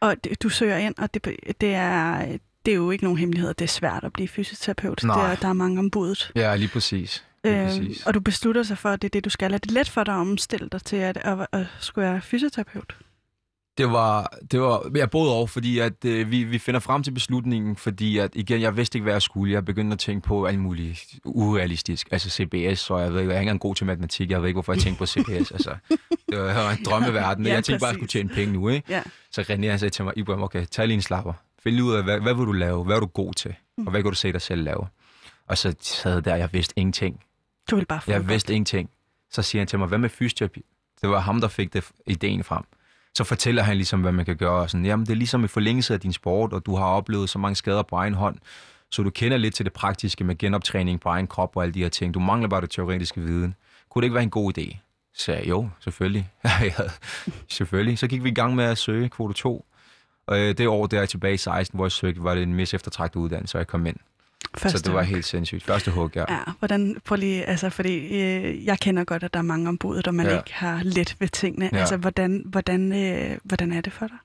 Og 0.00 0.24
det, 0.24 0.42
du 0.42 0.48
søger 0.48 0.76
ind, 0.76 0.94
og 0.98 1.14
det, 1.14 1.24
det, 1.60 1.74
er, 1.74 2.26
det 2.66 2.72
er 2.72 2.76
jo 2.76 2.90
ikke 2.90 3.04
nogen 3.04 3.18
hemmelighed. 3.18 3.54
Det 3.54 3.64
er 3.64 3.68
svært 3.68 4.04
at 4.04 4.12
blive 4.12 4.28
fysioterapeut. 4.28 5.04
Nej. 5.04 5.28
Der, 5.28 5.36
der 5.36 5.48
er 5.48 5.52
mange 5.52 5.78
om 5.78 5.90
budet. 5.90 6.32
Ja, 6.36 6.56
lige 6.56 6.68
præcis. 6.68 7.24
Øh, 7.44 7.68
og 8.06 8.14
du 8.14 8.20
beslutter 8.20 8.62
sig 8.62 8.78
for, 8.78 8.88
at 8.88 9.02
det 9.02 9.08
er 9.08 9.10
det, 9.10 9.24
du 9.24 9.30
skal. 9.30 9.54
Er 9.54 9.58
det 9.58 9.70
let 9.70 9.88
for 9.88 10.04
dig 10.04 10.14
at 10.14 10.18
omstille 10.18 10.68
dig 10.72 10.82
til 10.82 10.96
at, 10.96 11.16
at, 11.16 11.46
at 11.52 11.66
skulle 11.80 12.08
være 12.08 12.20
fysioterapeut? 12.20 12.96
Det 13.78 13.92
var, 13.92 14.36
det 14.50 14.60
var 14.60 14.90
ja, 14.94 15.06
både 15.06 15.32
og, 15.32 15.50
fordi 15.50 15.78
at, 15.78 16.04
øh, 16.04 16.30
vi, 16.30 16.44
vi 16.44 16.58
finder 16.58 16.80
frem 16.80 17.02
til 17.02 17.10
beslutningen, 17.10 17.76
fordi 17.76 18.18
at, 18.18 18.30
igen, 18.34 18.60
jeg 18.60 18.76
vidste 18.76 18.98
ikke, 18.98 19.02
hvad 19.02 19.14
jeg 19.14 19.22
skulle. 19.22 19.52
Jeg 19.52 19.64
begyndte 19.64 19.94
at 19.94 19.98
tænke 19.98 20.26
på 20.28 20.44
alt 20.44 20.58
muligt 20.58 21.04
urealistisk. 21.24 22.08
Altså 22.10 22.30
CBS, 22.30 22.90
og 22.90 23.00
jeg 23.00 23.12
ved 23.12 23.20
ikke, 23.20 23.30
jeg 23.30 23.36
er 23.36 23.40
ikke 23.40 23.48
engang 23.48 23.60
god 23.60 23.74
til 23.74 23.86
matematik. 23.86 24.30
Jeg 24.30 24.40
ved 24.40 24.48
ikke, 24.48 24.56
hvorfor 24.56 24.72
jeg 24.72 24.82
tænkte 24.82 24.98
på 24.98 25.06
CBS. 25.06 25.50
altså, 25.50 25.76
det 26.30 26.38
var 26.38 26.70
en 26.70 26.84
drømmeverden, 26.84 27.42
men 27.42 27.50
Ja, 27.50 27.54
jeg 27.54 27.64
tænkte 27.64 27.80
bare, 27.80 27.90
at 27.90 27.92
jeg 27.92 27.98
skulle 27.98 28.08
tjene 28.08 28.28
penge 28.28 28.52
nu. 28.52 28.68
Ikke? 28.68 28.92
Ja. 28.92 29.02
Så 29.30 29.42
René 29.42 29.66
han 29.66 29.78
sagde 29.78 29.90
til 29.90 30.04
mig, 30.04 30.12
Ibrahim, 30.16 30.42
okay, 30.42 30.66
tag 30.70 30.86
lige 30.86 30.94
en 30.94 31.02
slapper. 31.02 31.32
Find 31.62 31.80
ud 31.80 31.94
af, 31.94 32.04
hvad, 32.04 32.20
hvad 32.20 32.34
vil 32.34 32.46
du 32.46 32.52
lave? 32.52 32.84
Hvad 32.84 32.96
er 32.96 33.00
du 33.00 33.06
god 33.06 33.34
til? 33.34 33.54
Og 33.78 33.90
hvad 33.90 34.02
kan 34.02 34.10
du 34.10 34.16
se 34.16 34.32
dig 34.32 34.40
selv 34.40 34.62
lave? 34.62 34.86
Og 35.48 35.58
så 35.58 35.74
sad 35.80 36.12
jeg 36.14 36.24
der, 36.24 36.36
jeg 36.36 36.48
vidste 36.52 36.74
ingenting. 36.76 37.20
Du 37.70 37.76
vil 37.76 37.86
bare 37.86 38.00
få 38.00 38.10
Jeg 38.10 38.28
vidste 38.28 38.52
ingenting. 38.52 38.90
Så 39.30 39.42
siger 39.42 39.60
han 39.60 39.66
til 39.66 39.78
mig, 39.78 39.88
hvad 39.88 39.98
med 39.98 40.08
fysioterapi? 40.08 40.64
Det 41.00 41.10
var 41.10 41.20
ham, 41.20 41.40
der 41.40 41.48
fik 41.48 41.72
det, 41.72 41.84
ideen 42.06 42.44
frem. 42.44 42.62
Så 43.16 43.24
fortæller 43.24 43.62
han 43.62 43.76
ligesom, 43.76 44.00
hvad 44.00 44.12
man 44.12 44.24
kan 44.24 44.36
gøre. 44.36 44.60
Og 44.62 44.70
sådan, 44.70 44.86
Jamen, 44.86 45.06
det 45.06 45.12
er 45.12 45.16
ligesom 45.16 45.44
i 45.44 45.48
forlængelse 45.48 45.94
af 45.94 46.00
din 46.00 46.12
sport, 46.12 46.52
og 46.52 46.66
du 46.66 46.76
har 46.76 46.84
oplevet 46.84 47.30
så 47.30 47.38
mange 47.38 47.56
skader 47.56 47.82
på 47.82 47.96
egen 47.96 48.14
hånd, 48.14 48.36
så 48.90 49.02
du 49.02 49.10
kender 49.10 49.36
lidt 49.36 49.54
til 49.54 49.64
det 49.64 49.72
praktiske 49.72 50.24
med 50.24 50.38
genoptræning 50.38 51.00
på 51.00 51.08
egen 51.08 51.26
krop 51.26 51.56
og 51.56 51.62
alle 51.62 51.74
de 51.74 51.82
her 51.82 51.88
ting. 51.88 52.14
Du 52.14 52.20
mangler 52.20 52.48
bare 52.48 52.60
det 52.60 52.70
teoretiske 52.70 53.20
viden. 53.20 53.54
Kunne 53.90 54.02
det 54.02 54.06
ikke 54.06 54.14
være 54.14 54.22
en 54.22 54.30
god 54.30 54.58
idé? 54.58 54.76
Så 55.14 55.24
sagde 55.24 55.40
jeg, 55.40 55.48
jo, 55.48 55.68
selvfølgelig. 55.80 56.30
Ja, 56.62 56.72
selvfølgelig. 57.48 57.98
Så 57.98 58.06
gik 58.06 58.24
vi 58.24 58.28
i 58.28 58.34
gang 58.34 58.54
med 58.54 58.64
at 58.64 58.78
søge 58.78 59.08
kvote 59.08 59.34
2. 59.34 59.66
Og 60.26 60.38
øh, 60.38 60.58
det 60.58 60.68
år 60.68 60.86
der 60.86 61.00
er 61.00 61.06
tilbage 61.06 61.34
i 61.34 61.36
16, 61.36 61.76
hvor 61.76 61.84
jeg 61.84 61.92
søgte, 61.92 62.24
var 62.24 62.34
det 62.34 62.42
en 62.42 62.54
mest 62.54 62.74
eftertragtet 62.74 63.20
uddannelse, 63.20 63.56
og 63.56 63.58
jeg 63.58 63.66
kom 63.66 63.86
ind. 63.86 63.96
Første 64.58 64.78
så 64.78 64.84
det 64.84 64.92
var 64.94 65.02
hug. 65.02 65.08
helt 65.08 65.24
sindssygt. 65.24 65.64
Første 65.64 65.90
hug, 65.90 66.10
ja. 66.16 66.24
Ja, 66.28 66.38
hvordan, 66.58 66.96
prøv 67.04 67.16
lige, 67.16 67.44
altså, 67.44 67.70
fordi 67.70 67.98
øh, 68.22 68.64
jeg 68.64 68.78
kender 68.78 69.04
godt, 69.04 69.22
at 69.22 69.32
der 69.34 69.38
er 69.38 69.42
mange 69.44 69.68
om 69.68 69.78
budet, 69.78 70.06
og 70.06 70.14
man 70.14 70.26
Ja. 70.26 70.36
ikke 70.38 70.54
har 70.54 70.80
let 70.82 71.16
ved 71.18 71.28
tingene. 71.28 71.70
Ja. 71.72 71.78
Altså, 71.78 71.96
hvordan, 71.96 72.42
hvordan, 72.46 72.92
øh, 72.92 73.38
hvordan 73.44 73.72
er 73.72 73.80
det 73.80 73.92
for 73.92 74.06
dig? 74.06 74.16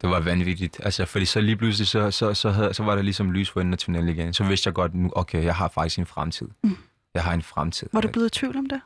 Det 0.00 0.10
var 0.10 0.20
vanvittigt. 0.20 0.80
Altså, 0.82 1.04
fordi 1.04 1.24
så 1.24 1.40
lige 1.40 1.56
pludselig, 1.56 1.86
så, 1.86 2.10
så, 2.10 2.34
så, 2.34 2.50
havde, 2.50 2.74
så 2.74 2.82
var 2.82 2.94
der 2.94 3.02
ligesom 3.02 3.30
lys 3.32 3.50
for 3.50 3.60
enden 3.60 3.72
af 3.72 3.78
tunnelen 3.78 4.08
igen. 4.08 4.32
Så 4.34 4.44
vidste 4.44 4.68
jeg 4.68 4.74
godt, 4.74 4.94
nu, 4.94 5.10
okay, 5.16 5.44
jeg 5.44 5.54
har 5.54 5.68
faktisk 5.68 5.98
en 5.98 6.06
fremtid. 6.06 6.48
Mm. 6.62 6.76
Jeg 7.14 7.22
har 7.22 7.32
en 7.34 7.42
fremtid. 7.42 7.86
Var 7.92 8.00
du 8.00 8.08
blevet 8.08 8.26
i 8.36 8.38
tvivl 8.38 8.56
om 8.56 8.66
det? 8.68 8.80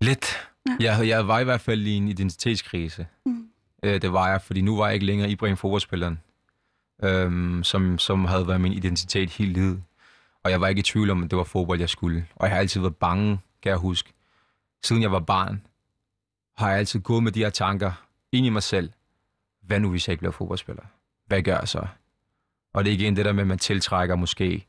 Lidt. 0.00 0.48
Ja. 0.80 0.96
Jeg, 0.96 1.08
jeg 1.08 1.28
var 1.28 1.38
i 1.40 1.44
hvert 1.44 1.60
fald 1.60 1.86
i 1.86 1.90
en 1.94 2.08
identitetskrise. 2.08 3.06
Mm. 3.26 3.46
Øh, 3.82 4.02
det 4.02 4.12
var 4.12 4.28
jeg, 4.30 4.42
fordi 4.42 4.60
nu 4.60 4.76
var 4.76 4.86
jeg 4.86 4.94
ikke 4.94 5.06
længere 5.06 5.30
Ibrahim 5.30 5.56
fodboldspilleren, 5.56 6.20
øhm, 7.02 7.62
som, 7.64 7.98
som 7.98 8.24
havde 8.24 8.48
været 8.48 8.60
min 8.60 8.72
identitet 8.72 9.30
hele 9.30 9.52
livet. 9.52 9.82
Og 10.44 10.50
jeg 10.50 10.60
var 10.60 10.68
ikke 10.68 10.78
i 10.78 10.82
tvivl 10.82 11.10
om, 11.10 11.22
at 11.22 11.30
det 11.30 11.38
var 11.38 11.44
fodbold, 11.44 11.80
jeg 11.80 11.88
skulle. 11.88 12.26
Og 12.36 12.46
jeg 12.46 12.54
har 12.54 12.60
altid 12.60 12.80
været 12.80 12.96
bange 12.96 13.40
kan 13.62 13.70
jeg 13.70 13.78
huske. 13.78 14.12
Siden 14.84 15.02
jeg 15.02 15.12
var 15.12 15.20
barn, 15.20 15.66
har 16.56 16.68
jeg 16.68 16.78
altid 16.78 17.00
gået 17.00 17.22
med 17.22 17.32
de 17.32 17.40
her 17.40 17.50
tanker 17.50 18.06
ind 18.32 18.46
i 18.46 18.48
mig 18.48 18.62
selv. 18.62 18.90
Hvad 19.62 19.80
nu, 19.80 19.90
hvis 19.90 20.08
jeg 20.08 20.12
ikke 20.12 20.20
bliver 20.20 20.32
fodboldspiller? 20.32 20.82
Hvad 21.26 21.42
gør 21.42 21.58
jeg 21.58 21.68
så? 21.68 21.86
Og 22.74 22.84
det 22.84 22.90
er 22.90 22.94
igen 22.94 23.16
det 23.16 23.24
der 23.24 23.32
med, 23.32 23.40
at 23.40 23.46
man 23.46 23.58
tiltrækker 23.58 24.16
måske 24.16 24.66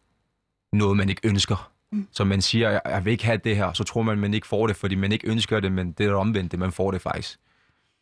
noget, 0.73 0.97
man 0.97 1.09
ikke 1.09 1.21
ønsker. 1.27 1.71
Mm. 1.91 2.07
Så 2.11 2.23
man 2.23 2.41
siger, 2.41 2.69
jeg, 2.69 2.81
jeg 2.85 3.05
vil 3.05 3.11
ikke 3.11 3.25
have 3.25 3.37
det 3.37 3.55
her, 3.55 3.73
så 3.73 3.83
tror 3.83 4.01
man, 4.01 4.17
man 4.17 4.33
ikke 4.33 4.47
får 4.47 4.67
det, 4.67 4.75
fordi 4.75 4.95
man 4.95 5.11
ikke 5.11 5.27
ønsker 5.27 5.59
det, 5.59 5.71
men 5.71 5.91
det 5.91 6.05
er 6.05 6.13
omvendt, 6.13 6.51
det 6.51 6.59
man 6.59 6.71
får 6.71 6.91
det 6.91 7.01
faktisk. 7.01 7.39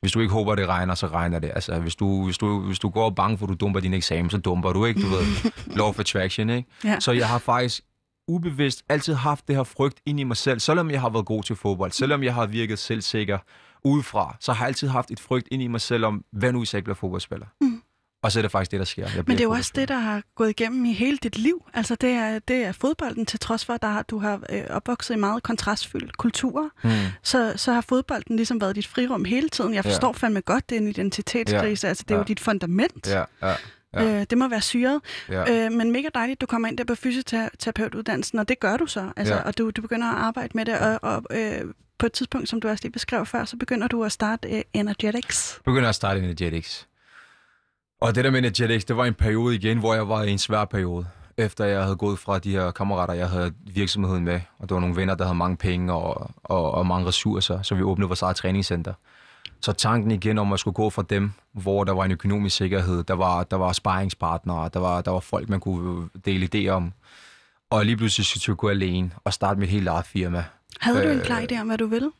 Hvis 0.02 0.12
du 0.12 0.20
ikke 0.20 0.34
håber, 0.34 0.56
det 0.56 0.68
regner, 0.68 0.96
så 0.96 1.08
regner 1.08 1.40
det. 1.40 1.52
Altså, 1.56 1.80
hvis 1.80 1.96
du, 1.96 2.26
hvis 2.26 2.38
du, 2.38 2.60
hvis 2.60 2.80
du 2.80 2.90
går 2.90 3.10
bange 3.10 3.38
for, 3.38 3.46
at 3.46 3.50
du 3.50 3.54
dumper 3.54 3.80
din 3.80 3.94
eksamen, 3.94 4.30
så 4.30 4.38
dumper 4.38 4.74
du 4.74 4.86
ikke, 4.86 5.02
du 5.02 5.08
ved. 5.08 5.52
Law 5.78 5.88
of 5.88 6.00
attraction, 6.00 6.50
ikke? 6.50 6.70
Ja. 6.84 7.00
Så 7.00 7.12
jeg 7.12 7.28
har 7.28 7.38
faktisk 7.38 7.82
ubevidst 8.28 8.84
altid 8.90 9.14
haft 9.14 9.48
det 9.48 9.56
her 9.56 9.64
frygt 9.64 10.00
ind 10.06 10.20
i 10.20 10.24
mig 10.24 10.38
selv, 10.38 10.60
selvom 10.60 10.92
jeg 10.92 11.02
har 11.02 11.10
været 11.10 11.26
god 11.26 11.44
til 11.44 11.56
fodbold, 11.56 11.92
selvom 11.92 12.24
jeg 12.24 12.34
har 12.34 12.46
virket 12.46 12.80
selvsikker 12.80 13.38
udefra, 13.84 14.38
så 14.40 14.54
har 14.54 14.66
jeg 14.66 14.68
altid 14.68 14.88
haft 14.88 15.12
et 15.12 15.20
frygt 15.20 15.48
ind 15.52 15.62
i 15.62 15.68
mig 15.68 15.82
selv 15.82 16.06
om, 16.06 16.24
hvad 16.32 16.52
nu 16.52 16.60
hvis 16.60 16.74
jeg 16.74 16.78
ikke 16.78 16.86
bliver 16.86 16.96
fodboldspiller? 16.96 17.46
Mm. 17.62 17.71
Og 18.24 18.32
så 18.32 18.40
er 18.40 18.42
det 18.42 18.52
faktisk 18.52 18.72
det, 18.72 18.80
der 18.80 18.86
sker. 18.86 19.04
Jeg 19.04 19.24
Men 19.28 19.38
det 19.38 19.40
er 19.40 19.44
jo 19.48 19.52
også 19.52 19.72
det, 19.76 19.88
der 19.90 19.98
har 19.98 20.22
gået 20.36 20.50
igennem 20.50 20.86
i 20.86 20.94
hele 20.94 21.18
dit 21.18 21.38
liv. 21.38 21.66
Altså 21.74 21.96
det 21.96 22.10
er, 22.10 22.40
det 22.40 22.56
er 22.66 22.72
fodbolden, 22.72 23.26
til 23.26 23.40
trods 23.40 23.66
for, 23.66 23.74
at 23.74 23.82
der, 23.82 23.88
har- 23.88 24.02
du 24.04 24.20
har 24.20 24.40
øh, 24.50 24.64
opvokset 24.70 25.14
i 25.16 25.18
meget 25.18 25.44
kontrastfyldt 25.44 26.18
kultur. 26.18 26.70
Mm. 26.84 26.90
Så, 27.24 27.54
så 27.56 27.74
har 27.74 27.82
fodbolden 27.82 28.36
ligesom 28.36 28.62
været 28.62 28.76
dit 28.76 28.88
frirum 28.88 29.26
hele 29.26 29.50
tiden. 29.50 29.74
Jeg 29.74 29.86
Ja. 29.86 29.90
forstår 29.92 30.14
fandme 30.14 30.42
godt, 30.42 30.70
det 30.70 30.76
er 30.76 30.80
en 30.82 30.88
identitetskrise. 30.88 31.88
Altså 31.88 32.04
det 32.08 32.12
er 32.12 32.16
jo 32.16 32.22
Ja. 32.22 32.26
dit 32.26 32.40
fundament. 32.40 33.08
Ja, 33.08 33.24
ja, 33.44 33.56
ja, 33.94 34.04
Øh, 34.20 34.26
det 34.30 34.38
må 34.38 34.48
være 34.48 34.62
syret. 34.62 35.02
ja. 35.30 35.66
Øh, 35.66 35.72
men 35.72 35.92
mega 35.92 36.08
dejligt, 36.16 36.42
du 36.42 36.46
kommer 36.46 36.68
ind 36.68 36.78
der 36.78 36.84
på 36.84 36.96
fysioterapeutuddannelsen, 36.96 38.40
og 38.40 38.50
det 38.50 38.60
gør 38.60 38.78
du 38.78 38.86
så. 38.86 39.12
Altså, 39.18 39.34
Ja. 39.34 39.42
Og 39.42 39.58
du, 39.58 39.70
du 39.70 39.82
begynder 39.82 40.08
at 40.08 40.18
arbejde 40.18 40.50
med 40.56 40.66
det, 40.66 40.80
og, 40.80 41.00
og 41.02 41.24
øh, 41.32 41.62
på 42.00 42.06
et 42.06 42.14
tidspunkt, 42.14 42.50
som 42.50 42.62
du 42.62 42.68
også 42.70 42.84
lige 42.84 42.92
beskrev 42.92 43.26
før, 43.26 43.46
så 43.46 43.58
begynder 43.58 43.88
du 43.88 44.04
at 44.04 44.12
starte 44.12 44.50
øh, 44.58 44.62
Energetics. 44.74 45.60
begynder 45.66 45.90
at 45.90 45.96
starte 45.96 46.20
Energetics. 46.20 46.88
Og 48.02 48.16
det 48.16 48.24
der 48.24 48.32
med 48.32 48.40
Energetics, 48.40 48.86
det 48.86 48.98
var 48.98 49.06
en 49.06 49.14
periode 49.14 49.56
igen, 49.56 49.78
hvor 49.78 49.94
jeg 49.94 50.10
var 50.10 50.24
i 50.24 50.32
en 50.32 50.38
svær 50.38 50.66
periode. 50.66 51.08
Efter 51.38 51.66
jeg 51.66 51.84
havde 51.84 51.96
gået 51.96 52.20
fra 52.20 52.40
de 52.40 52.52
her 52.52 52.72
kammerater, 52.72 53.14
jeg 53.14 53.30
havde 53.30 53.54
virksomheden 53.74 54.24
med, 54.24 54.42
og 54.60 54.70
der 54.70 54.76
var 54.76 54.80
nogle 54.80 54.96
venner, 54.96 55.16
der 55.16 55.24
havde 55.24 55.38
mange 55.38 55.58
penge 55.58 55.94
og, 55.94 56.32
og, 56.44 56.72
og 56.72 56.88
mange 56.88 57.08
ressourcer, 57.08 57.62
så 57.62 57.76
vi 57.76 57.82
åbnede 57.82 58.08
vores 58.08 58.22
eget 58.22 58.36
træningscenter. 58.36 58.94
Så 59.62 59.72
tanken 59.72 60.12
igen 60.12 60.38
om 60.38 60.54
at 60.54 60.60
skulle 60.60 60.74
gå 60.74 60.90
fra 60.90 61.04
dem, 61.10 61.32
hvor 61.54 61.84
der 61.84 61.94
var 61.94 62.06
en 62.06 62.12
økonomisk 62.12 62.56
sikkerhed, 62.56 63.04
der 63.04 63.14
var, 63.14 63.44
der 63.44 63.58
var 63.58 63.72
sparringspartnere, 63.72 64.70
der 64.74 64.80
var, 64.80 65.02
der 65.02 65.12
var 65.12 65.20
folk, 65.20 65.50
man 65.50 65.60
kunne 65.60 66.10
dele 66.26 66.50
idéer 66.56 66.70
om. 66.70 66.94
Og 67.70 67.86
lige 67.86 67.98
pludselig 67.98 68.26
skulle 68.26 68.54
jeg 68.54 68.58
gå 68.58 68.70
alene 68.70 69.12
og 69.24 69.34
starte 69.34 69.60
mit 69.60 69.70
helt 69.70 69.88
eget 69.88 70.06
firma. 70.06 70.46
Havde 70.80 71.04
du 71.04 71.10
en 71.10 71.18
Øh, 71.18 71.26
klar 71.26 71.42
idé 71.42 71.62
om, 71.62 71.68
hvad 71.68 71.78
du 71.78 71.86
ville? 71.88 72.12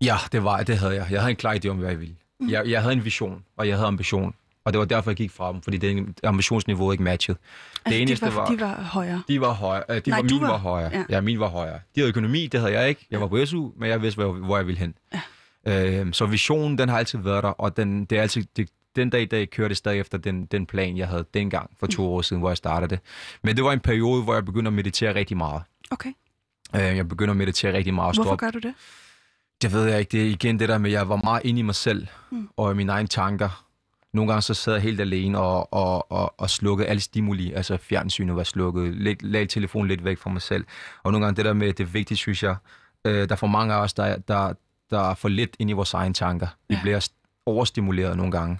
Ja, 0.00 0.16
det 0.32 0.44
var 0.44 0.62
det 0.62 0.78
havde 0.78 0.94
jeg. 0.94 1.06
Jeg 1.10 1.20
havde 1.20 1.30
en 1.30 1.36
klar 1.36 1.54
idé 1.54 1.68
om, 1.68 1.76
hvad 1.76 1.88
jeg 1.88 2.00
ville. 2.00 2.16
Mm. 2.40 2.50
Jeg, 2.50 2.66
jeg 2.66 2.82
havde 2.82 2.92
en 2.92 3.04
vision, 3.04 3.44
og 3.56 3.68
jeg 3.68 3.76
havde 3.76 3.88
ambition. 3.88 4.34
Og 4.64 4.72
det 4.72 4.78
var 4.78 4.84
derfor, 4.84 5.10
jeg 5.10 5.16
gik 5.16 5.30
fra 5.30 5.52
dem, 5.52 5.62
fordi 5.62 5.76
det 5.76 6.20
ambitionsniveau 6.24 6.92
ikke 6.92 7.04
matchede. 7.04 7.38
Altså, 7.84 8.00
eneste 8.00 8.26
de, 8.26 8.34
var, 8.34 8.40
var- 8.40 8.46
de 8.50 8.60
var 8.60 8.74
højere. 8.82 9.22
De 9.28 9.40
var 9.40 9.52
højere. 9.52 9.84
Øh, 9.88 9.96
de 10.04 10.10
Nej, 10.10 10.18
var, 10.18 10.22
min 10.22 10.40
var- 10.40 10.46
var, 10.48 10.56
højere. 10.58 10.90
ja. 10.92 11.04
Ja. 11.08 11.20
min 11.20 11.40
var 11.40 11.48
højere. 11.48 11.74
De 11.94 12.00
havde 12.00 12.08
økonomi, 12.08 12.46
det 12.46 12.60
havde 12.60 12.72
jeg 12.80 12.88
ikke. 12.88 13.06
Jeg 13.10 13.20
var 13.20 13.26
på 13.26 13.46
SU, 13.46 13.70
men 13.76 13.88
jeg 13.90 14.02
vidste, 14.02 14.22
hvor, 14.22 14.32
hvor 14.32 14.56
jeg 14.56 14.66
ville 14.66 14.78
hen. 14.78 14.94
Ja. 15.66 16.00
Øh, 16.00 16.12
så 16.12 16.26
visionen, 16.26 16.78
den 16.78 16.88
har 16.88 16.98
altid 16.98 17.18
været 17.18 17.42
der, 17.44 17.48
og 17.50 17.76
den, 17.76 18.04
det 18.04 18.18
er 18.18 18.22
altid, 18.22 18.44
det, 18.56 18.68
den 18.96 19.10
dag 19.10 19.22
i 19.22 19.24
dag 19.24 19.50
kører 19.50 19.68
det 19.68 19.76
stadig 19.76 20.00
efter 20.00 20.18
den, 20.18 20.46
den 20.46 20.66
plan, 20.66 20.96
jeg 20.96 21.08
havde 21.08 21.24
dengang 21.34 21.70
for 21.80 21.86
to 21.86 22.14
år 22.14 22.22
siden, 22.22 22.40
hvor 22.40 22.50
jeg 22.50 22.56
startede 22.56 22.90
det. 22.90 22.98
Men 23.42 23.56
det 23.56 23.64
var 23.64 23.72
en 23.72 23.80
periode, 23.80 24.22
hvor 24.22 24.34
jeg 24.34 24.44
begyndte 24.44 24.68
at 24.68 24.72
meditere 24.72 25.14
rigtig 25.14 25.36
meget. 25.36 25.62
Okay. 25.90 26.12
Øh, 26.76 26.80
jeg 26.96 27.08
begyndte 27.08 27.30
at 27.30 27.36
meditere 27.36 27.72
rigtig 27.72 27.94
meget. 27.94 28.14
Hvorfor 28.16 28.36
gør 28.36 28.50
du 28.50 28.58
det? 28.58 28.74
det 29.62 29.72
ved 29.72 29.84
jeg 29.84 29.98
ikke. 30.00 30.12
Det 30.12 30.22
er 30.26 30.30
igen 30.30 30.58
det 30.58 30.68
der 30.68 30.78
med, 30.78 30.90
at 30.90 30.94
jeg 30.94 31.08
var 31.08 31.16
meget 31.16 31.44
inde 31.44 31.58
i 31.60 31.62
mig 31.62 31.74
selv 31.74 32.06
mm. 32.30 32.48
og 32.56 32.72
i 32.72 32.74
mine 32.74 32.92
egne 32.92 33.08
tanker. 33.08 33.64
Nogle 34.14 34.32
gange 34.32 34.42
så 34.42 34.54
sad 34.54 34.72
jeg 34.72 34.82
helt 34.82 35.00
alene 35.00 35.38
og, 35.38 35.72
og, 35.72 36.12
og, 36.12 36.34
og 36.40 36.50
slukkede 36.50 36.88
alle 36.88 37.00
stimuli. 37.00 37.52
Altså 37.52 37.76
fjernsynet 37.76 38.36
var 38.36 38.42
slukket. 38.44 38.94
Lidt, 38.94 39.22
lagde 39.22 39.46
telefonen 39.46 39.88
lidt 39.88 40.04
væk 40.04 40.18
fra 40.18 40.30
mig 40.30 40.42
selv. 40.42 40.64
Og 41.02 41.12
nogle 41.12 41.26
gange 41.26 41.36
det 41.36 41.44
der 41.44 41.52
med, 41.52 41.72
det 41.72 41.80
er 41.80 41.88
vigtigt, 41.88 42.18
synes 42.18 42.42
jeg. 42.42 42.56
Øh, 43.04 43.28
der 43.28 43.32
er 43.32 43.36
for 43.36 43.46
mange 43.46 43.74
af 43.74 43.78
os, 43.78 43.92
der, 43.94 44.16
der, 44.16 44.52
der 44.90 45.10
er 45.10 45.14
for 45.14 45.28
lidt 45.28 45.56
inde 45.58 45.70
i 45.70 45.74
vores 45.74 45.94
egne 45.94 46.14
tanker. 46.14 46.46
Vi 46.68 46.74
Ja. 46.74 46.80
bliver 46.82 47.00
st- 47.00 47.42
overstimuleret 47.46 48.16
nogle 48.16 48.32
gange. 48.32 48.58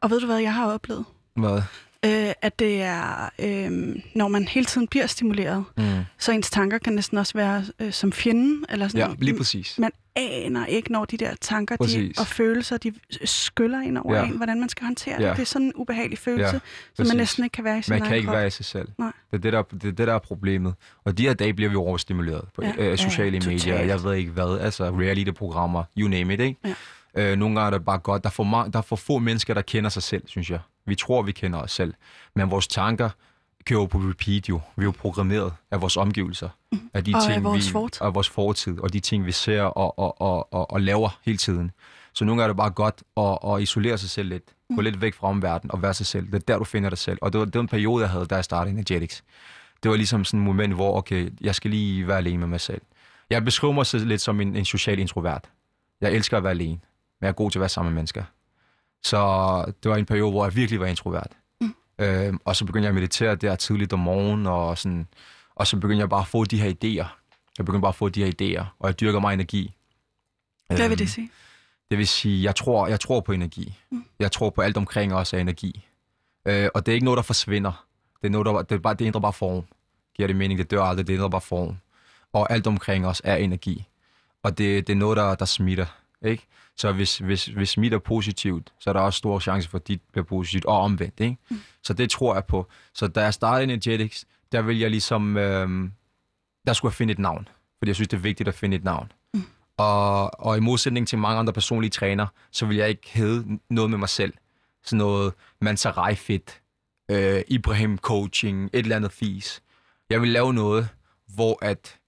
Og 0.00 0.10
ved 0.10 0.20
du 0.20 0.26
hvad, 0.26 0.38
jeg 0.38 0.54
har 0.54 0.72
oplevet? 0.72 1.04
Hvad? 1.34 1.62
Øh, 2.06 2.32
at 2.42 2.58
det 2.58 2.82
er, 2.82 3.30
øh, 3.38 3.96
når 4.14 4.28
man 4.28 4.48
hele 4.48 4.66
tiden 4.66 4.86
bliver 4.88 5.06
stimuleret, 5.06 5.64
Mm. 5.76 5.84
så 6.18 6.32
ens 6.32 6.50
tanker 6.50 6.78
kan 6.78 6.92
næsten 6.92 7.18
også 7.18 7.32
være 7.34 7.64
øh, 7.80 7.92
som 7.92 8.12
fjenden. 8.12 8.64
Eller 8.68 8.88
sådan, 8.88 9.08
Ja, 9.10 9.14
lige 9.18 9.36
præcis. 9.36 9.78
Man 9.78 9.90
aner 10.16 10.66
ikke, 10.66 10.92
når 10.92 11.04
de 11.04 11.16
der 11.16 11.34
tanker 11.40 11.76
de, 11.76 12.12
og 12.18 12.26
følelser, 12.26 12.76
de 12.76 12.92
skyller 13.24 13.80
ind 13.82 13.98
over 13.98 14.16
Ja. 14.16 14.24
en, 14.26 14.36
hvordan 14.36 14.60
man 14.60 14.68
skal 14.68 14.84
håndtere 14.84 15.22
Ja. 15.22 15.28
det. 15.28 15.36
Det 15.36 15.42
er 15.42 15.46
sådan 15.46 15.66
en 15.66 15.72
ubehagelig 15.74 16.18
følelse, 16.18 16.54
Ja, 16.54 16.58
som 16.94 17.06
man 17.06 17.16
næsten 17.16 17.44
ikke 17.44 17.54
kan 17.54 17.64
være 17.64 17.78
i 17.78 17.82
sin 17.82 17.92
Man 17.92 18.02
kan 18.02 18.16
ikke 18.16 18.26
krop. 18.26 18.36
være 18.36 18.46
i 18.46 18.50
sig 18.50 18.64
selv. 18.64 18.88
Nej. 18.98 19.12
Det 19.30 19.36
er 19.36 19.40
det, 19.42 19.52
der, 19.52 19.62
det, 19.62 19.84
er 19.84 19.92
det, 19.92 19.98
der 20.06 20.14
er 20.14 20.18
problemet. 20.18 20.74
Og 21.04 21.18
de 21.18 21.22
her 21.22 21.34
dage 21.34 21.54
bliver 21.54 21.70
vi 21.70 21.76
overstimuleret 21.76 22.44
på 22.54 22.62
Ja, 22.62 22.72
ja, 22.78 22.84
ja, 22.84 22.90
øh, 22.90 22.98
sociale 22.98 23.38
totalt. 23.40 23.66
medier. 23.66 23.80
Jeg 23.80 24.04
ved 24.04 24.14
ikke 24.14 24.30
hvad. 24.30 24.58
Altså 24.60 24.90
reality-programmer. 24.90 25.84
You 25.98 26.08
name 26.08 26.34
it, 26.34 26.40
ikke? 26.40 26.60
Ja. 27.16 27.32
Øh, 27.32 27.36
nogle 27.38 27.54
gange 27.60 27.66
er 27.66 27.78
det 27.78 27.84
bare 27.84 27.98
godt. 27.98 28.22
Der 28.24 28.28
er, 28.28 28.32
for 28.32 28.44
der 28.72 28.78
er 28.78 28.82
for 28.82 28.96
få 28.96 29.18
mennesker, 29.18 29.54
der 29.54 29.62
kender 29.62 29.90
sig 29.90 30.02
selv, 30.02 30.22
synes 30.26 30.50
jeg. 30.50 30.58
Vi 30.86 30.94
tror, 30.94 31.22
vi 31.22 31.32
kender 31.32 31.58
os 31.58 31.72
selv. 31.72 31.94
Men 32.34 32.50
vores 32.50 32.68
tanker 32.68 33.10
kører 33.64 33.86
på 33.86 33.98
repeat 33.98 34.48
jo. 34.48 34.60
Vi 34.76 34.82
er 34.82 34.84
jo 34.84 34.92
programmeret 34.98 35.52
af 35.70 35.80
vores 35.80 35.96
omgivelser. 35.96 36.48
Af 36.94 37.04
de 37.04 37.10
Mm. 37.10 37.14
Og 37.14 37.22
af 37.22 37.32
ting, 37.32 37.44
vores 37.44 37.66
vi, 37.66 37.72
fortid. 37.72 38.02
Af 38.02 38.14
vores 38.14 38.28
fortid. 38.28 38.80
Og 38.80 38.92
de 38.92 39.00
ting, 39.00 39.26
vi 39.26 39.32
ser 39.32 39.62
og, 39.62 39.98
og, 39.98 40.20
og, 40.20 40.52
og, 40.52 40.70
og 40.70 40.80
laver 40.80 41.18
hele 41.24 41.38
tiden. 41.38 41.70
Så 42.12 42.24
nogle 42.24 42.42
gange 42.42 42.48
er 42.48 42.52
det 42.52 42.56
bare 42.56 42.70
godt 42.70 43.02
at, 43.16 43.54
at 43.54 43.62
isolere 43.62 43.98
sig 43.98 44.10
selv 44.10 44.28
lidt. 44.28 44.44
Gå 44.76 44.80
lidt 44.80 45.00
væk 45.00 45.14
fra 45.14 45.28
omverdenen 45.28 45.72
og 45.72 45.82
være 45.82 45.94
sig 45.94 46.06
selv. 46.06 46.26
Det 46.26 46.34
er 46.34 46.38
der, 46.38 46.58
du 46.58 46.64
finder 46.64 46.88
dig 46.88 46.98
selv. 46.98 47.18
Og 47.22 47.32
det 47.32 47.38
var, 47.38 47.44
det 47.44 47.54
var 47.54 47.60
en 47.60 47.68
periode, 47.68 48.02
jeg 48.02 48.10
havde, 48.10 48.26
da 48.26 48.34
jeg 48.34 48.44
startede 48.44 48.72
Energetics. 48.72 49.24
Det 49.82 49.90
var 49.90 49.96
ligesom 49.96 50.24
sådan 50.24 50.40
et 50.40 50.46
moment, 50.46 50.74
hvor 50.74 50.96
okay, 50.96 51.30
jeg 51.40 51.54
skal 51.54 51.70
lige 51.70 52.08
være 52.08 52.16
alene 52.16 52.38
med 52.38 52.46
mig 52.46 52.60
selv. 52.60 52.80
Jeg 53.30 53.44
beskriver 53.44 53.72
mig 53.72 53.86
selv 53.86 54.06
lidt 54.06 54.20
som 54.20 54.40
en, 54.40 54.56
en 54.56 54.64
social 54.64 54.98
introvert. 54.98 55.50
Jeg 56.00 56.12
elsker 56.12 56.36
at 56.36 56.42
være 56.42 56.50
alene, 56.50 56.78
men 57.20 57.22
jeg 57.22 57.28
er 57.28 57.32
god 57.32 57.50
til 57.50 57.58
at 57.58 57.60
være 57.60 57.68
sammen 57.68 57.92
med 57.92 57.98
mennesker. 57.98 58.24
Så 59.06 59.72
det 59.82 59.90
var 59.90 59.96
en 59.96 60.06
periode, 60.06 60.30
hvor 60.30 60.44
jeg 60.44 60.56
virkelig 60.56 60.80
var 60.80 60.86
introvert. 60.86 61.32
Mm. 61.60 61.74
Øhm, 61.98 62.38
og 62.44 62.56
så 62.56 62.64
begyndte 62.64 62.84
jeg 62.84 62.88
at 62.88 62.94
meditere 62.94 63.34
der 63.34 63.56
tidligt 63.56 63.92
om 63.92 63.98
morgenen, 63.98 64.46
og, 64.46 64.78
sådan, 64.78 65.06
og 65.54 65.66
så 65.66 65.76
begyndte 65.76 66.00
jeg 66.00 66.08
bare 66.08 66.20
at 66.20 66.26
få 66.26 66.44
de 66.44 66.60
her 66.60 66.70
idéer. 66.70 67.06
Jeg 67.58 67.66
begyndte 67.66 67.80
bare 67.80 67.88
at 67.88 67.94
få 67.94 68.08
de 68.08 68.24
her 68.24 68.32
idéer, 68.32 68.64
og 68.78 68.88
jeg 68.88 69.00
dyrker 69.00 69.20
mig 69.20 69.34
energi. 69.34 69.74
Hvad 70.66 70.76
vil 70.78 70.84
Øhm, 70.84 70.96
det 70.96 71.10
sige? 71.10 71.30
det 71.90 71.98
vil 71.98 72.06
sige, 72.08 72.44
jeg 72.44 72.56
tror, 72.56 72.86
jeg 72.86 73.00
tror 73.00 73.20
på 73.20 73.32
energi. 73.32 73.78
Mm. 73.90 74.04
Jeg 74.18 74.32
tror 74.32 74.50
på 74.50 74.60
alt 74.60 74.76
omkring 74.76 75.14
os 75.14 75.32
er 75.32 75.38
energi. 75.38 75.86
Øh, 76.46 76.68
og 76.74 76.86
det 76.86 76.92
er 76.92 76.94
ikke 76.94 77.04
noget, 77.04 77.16
der 77.16 77.22
forsvinder. 77.22 77.84
Det, 78.22 78.26
er 78.26 78.30
noget, 78.32 78.46
der, 78.46 78.62
det, 78.62 78.74
er 78.74 78.78
bare, 78.78 78.94
det 78.94 79.04
ændrer 79.06 79.20
bare 79.20 79.32
form. 79.32 79.64
Giver 80.16 80.26
det 80.26 80.36
mening? 80.36 80.58
Det 80.58 80.70
dør 80.70 80.82
aldrig, 80.82 81.06
det 81.06 81.12
ændrer 81.12 81.28
bare 81.28 81.40
form. 81.40 81.76
Og 82.32 82.52
alt 82.52 82.66
omkring 82.66 83.06
os 83.06 83.22
er 83.24 83.36
energi. 83.36 83.84
Og 84.42 84.58
det, 84.58 84.86
det 84.86 84.92
er 84.92 84.96
noget, 84.96 85.16
der, 85.16 85.34
der 85.34 85.44
smitter. 85.44 85.86
Ikke? 86.22 86.46
Så 86.76 86.92
hvis, 86.92 87.18
hvis, 87.18 87.46
hvis 87.46 87.68
smitter 87.68 87.98
positivt, 87.98 88.72
så 88.80 88.90
er 88.90 88.92
der 88.92 89.00
også 89.00 89.16
stor 89.16 89.38
chance 89.38 89.68
for, 89.68 89.78
at 89.78 89.88
dit 89.88 90.00
bliver 90.12 90.24
positivt, 90.24 90.64
og 90.64 90.80
omvendt. 90.80 91.20
Ikke? 91.20 91.36
Mm. 91.50 91.60
Så 91.82 91.92
det 91.92 92.10
tror 92.10 92.34
jeg 92.34 92.44
på. 92.44 92.66
Så 92.94 93.06
da 93.06 93.22
jeg 93.22 93.34
startede 93.34 93.64
Energetics, 93.64 94.24
der 94.52 94.62
vil 94.62 94.78
jeg 94.78 94.90
ligesom... 94.90 95.36
Øh, 95.36 95.90
der 96.66 96.72
skulle 96.72 96.90
jeg 96.90 96.94
finde 96.94 97.12
et 97.12 97.18
navn. 97.18 97.48
Fordi 97.78 97.88
jeg 97.88 97.94
synes, 97.94 98.08
det 98.08 98.16
er 98.16 98.20
vigtigt 98.20 98.48
at 98.48 98.54
finde 98.54 98.76
et 98.76 98.84
navn. 98.84 99.12
Og, 99.76 100.40
og 100.40 100.56
i 100.56 100.60
modsætning 100.60 101.08
til 101.08 101.18
mange 101.18 101.38
andre 101.38 101.52
personlige 101.52 101.90
træner, 101.90 102.26
så 102.50 102.66
vil 102.66 102.76
jeg 102.76 102.88
ikke 102.88 103.10
hedde 103.12 103.58
noget 103.70 103.90
med 103.90 103.98
mig 103.98 104.08
selv. 104.08 104.34
Sådan 104.84 104.98
noget 104.98 105.32
Mansarai 105.60 106.14
Fit, 106.14 106.62
øh, 107.10 107.42
Ibrahim 107.48 107.98
Coaching, 107.98 108.64
et 108.64 108.78
eller 108.78 108.96
andet 108.96 109.12
fis. 109.12 109.62
Jeg 110.10 110.20
vil 110.20 110.28
lave 110.28 110.54
noget, 110.54 110.88
hvor 111.34 111.58
at 111.62 111.98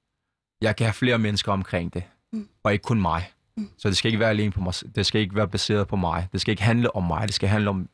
jeg 0.61 0.77
kan 0.77 0.85
have 0.85 0.95
flere 0.95 1.19
mennesker 1.19 1.53
omkring 1.53 1.95
det, 1.95 2.03
mm. 2.33 2.49
og 2.63 2.73
ikke 2.73 2.83
kun 2.83 3.01
mig. 3.01 3.33
Mm. 3.59 3.71
Så 3.79 3.89
det 3.89 3.97
skal 3.97 4.09
ikke 4.09 4.21
være 4.21 4.31
alene 4.31 4.53
på 4.53 4.61
mig. 4.61 4.75
Det 4.95 5.07
skal 5.07 5.21
ikke 5.21 5.35
være 5.35 5.49
baseret 5.49 5.89
på 5.89 5.97
mig. 5.97 6.29
Det 6.33 6.41
skal 6.41 6.53
ikke 6.53 6.63
handle 6.63 6.97
om 6.97 7.05
mig. 7.05 7.27
Det 7.27 7.35
skal 7.35 7.49
handle 7.49 7.71
om 7.71 7.89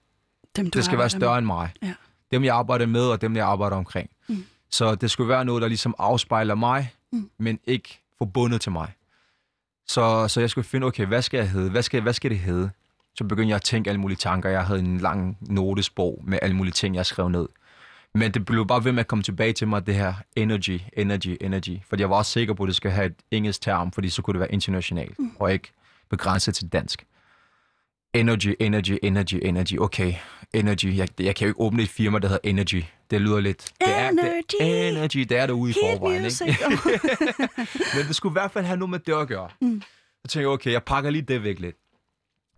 Dem, 0.57 0.71
det 0.71 0.85
skal 0.85 0.99
være 0.99 1.11
større 1.11 1.39
end 1.39 1.47
mig. 1.47 1.73
Ja. 1.83 1.95
Dem, 2.31 2.45
jeg 2.45 2.55
arbejder 2.55 2.87
med, 2.87 3.03
og 3.03 3.21
dem, 3.21 3.37
jeg 3.37 3.47
arbejder 3.47 3.77
omkring. 3.77 4.11
Mm. 4.29 4.45
Så 4.71 4.95
det 4.95 5.11
skulle 5.11 5.29
være 5.29 5.45
noget, 5.45 5.63
der 5.63 5.69
ligesom 5.69 5.95
afspejler 5.99 6.55
mig, 6.55 6.93
mm. 7.13 7.31
men 7.39 7.59
ikke 7.65 8.01
forbundet 8.19 8.61
til 8.61 8.73
mig. 8.73 8.93
Så, 9.89 10.29
så 10.29 10.41
jeg 10.41 10.51
skulle 10.51 10.65
finde, 10.65 10.87
okay, 10.87 11.07
hvad 11.07 11.23
skal 11.23 11.39
jeg 11.39 11.51
hedde? 11.51 11.71
Hvad 11.71 11.83
skal, 11.83 12.03
hvad 12.03 12.13
skal 12.13 12.31
det 12.31 12.39
hedde? 12.39 12.71
Så 13.15 13.25
begyndte 13.25 13.49
jeg 13.49 13.57
at 13.57 13.63
tænke 13.63 13.91
alle 13.91 14.01
mulige 14.01 14.17
tanker. 14.17 14.51
Jeg 14.51 14.67
havde 14.67 14.81
en 14.81 14.99
lang 14.99 15.39
notesbog 15.41 16.23
med 16.27 16.39
alle 16.43 16.57
mulige 16.57 16.73
ting, 16.73 16.95
jeg 16.95 17.07
skrev 17.07 17.29
ned. 17.29 17.49
Men 18.15 18.35
det 18.35 18.45
blev 18.45 18.67
bare 18.67 18.85
ved 18.85 18.93
med 18.93 19.01
at 19.01 19.09
komme 19.09 19.23
tilbage 19.23 19.53
til 19.53 19.69
mig, 19.69 19.87
det 19.87 19.95
her 19.95 20.15
energy, 20.37 20.81
energy, 20.93 21.37
energy. 21.41 21.79
Fordi 21.89 22.01
jeg 22.01 22.11
var 22.11 22.17
også 22.17 22.33
sikker 22.33 22.55
på, 22.55 22.63
at 22.63 22.67
det 22.67 22.77
skal 22.77 22.91
have 22.91 23.07
et 23.07 23.15
engelsk 23.31 23.61
term, 23.61 23.93
fordi 23.93 24.09
så 24.09 24.23
kunne 24.23 24.33
det 24.33 24.41
være 24.41 24.53
internationalt, 24.53 25.19
mm. 25.19 25.37
og 25.39 25.53
ikke 25.53 25.73
begrænset 26.11 26.55
til 26.55 26.69
dansk. 26.69 27.07
Energy, 28.15 28.55
energy, 28.61 28.99
energy, 29.03 29.35
energy. 29.43 29.79
Okay, 29.79 30.15
energy. 30.53 30.97
Jeg, 30.97 31.09
jeg 31.21 31.37
kan 31.37 31.45
jo 31.45 31.49
ikke 31.51 31.61
åbne 31.61 31.83
et 31.83 31.89
firma, 31.89 32.19
der 32.19 32.29
hedder 32.29 32.49
Energy. 32.51 32.83
Det 33.11 33.21
lyder 33.21 33.41
lidt... 33.41 33.71
Det 33.81 33.97
er, 33.97 34.09
Energy. 34.09 34.57
Det, 34.61 34.89
energy, 34.89 35.19
det 35.19 35.39
er 35.39 35.47
derude 35.47 35.71
i 35.71 35.75
Hit 35.75 35.83
forvejen, 35.83 36.23
music. 36.23 36.47
ikke? 36.47 36.65
Men 37.97 38.07
det 38.09 38.17
skulle 38.17 38.31
i 38.33 38.39
hvert 38.41 38.51
fald 38.51 38.65
have 38.65 38.77
noget 38.77 38.91
med 38.91 38.99
det 38.99 39.13
at 39.13 39.29
gøre. 39.29 39.49
Mm. 39.61 39.83
Så 40.25 40.29
tænker 40.29 40.49
jeg, 40.49 40.55
okay, 40.55 40.73
jeg 40.73 40.83
pakker 40.83 41.11
lige 41.11 41.23
det 41.23 41.43
væk 41.43 41.61
lidt. 41.61 41.77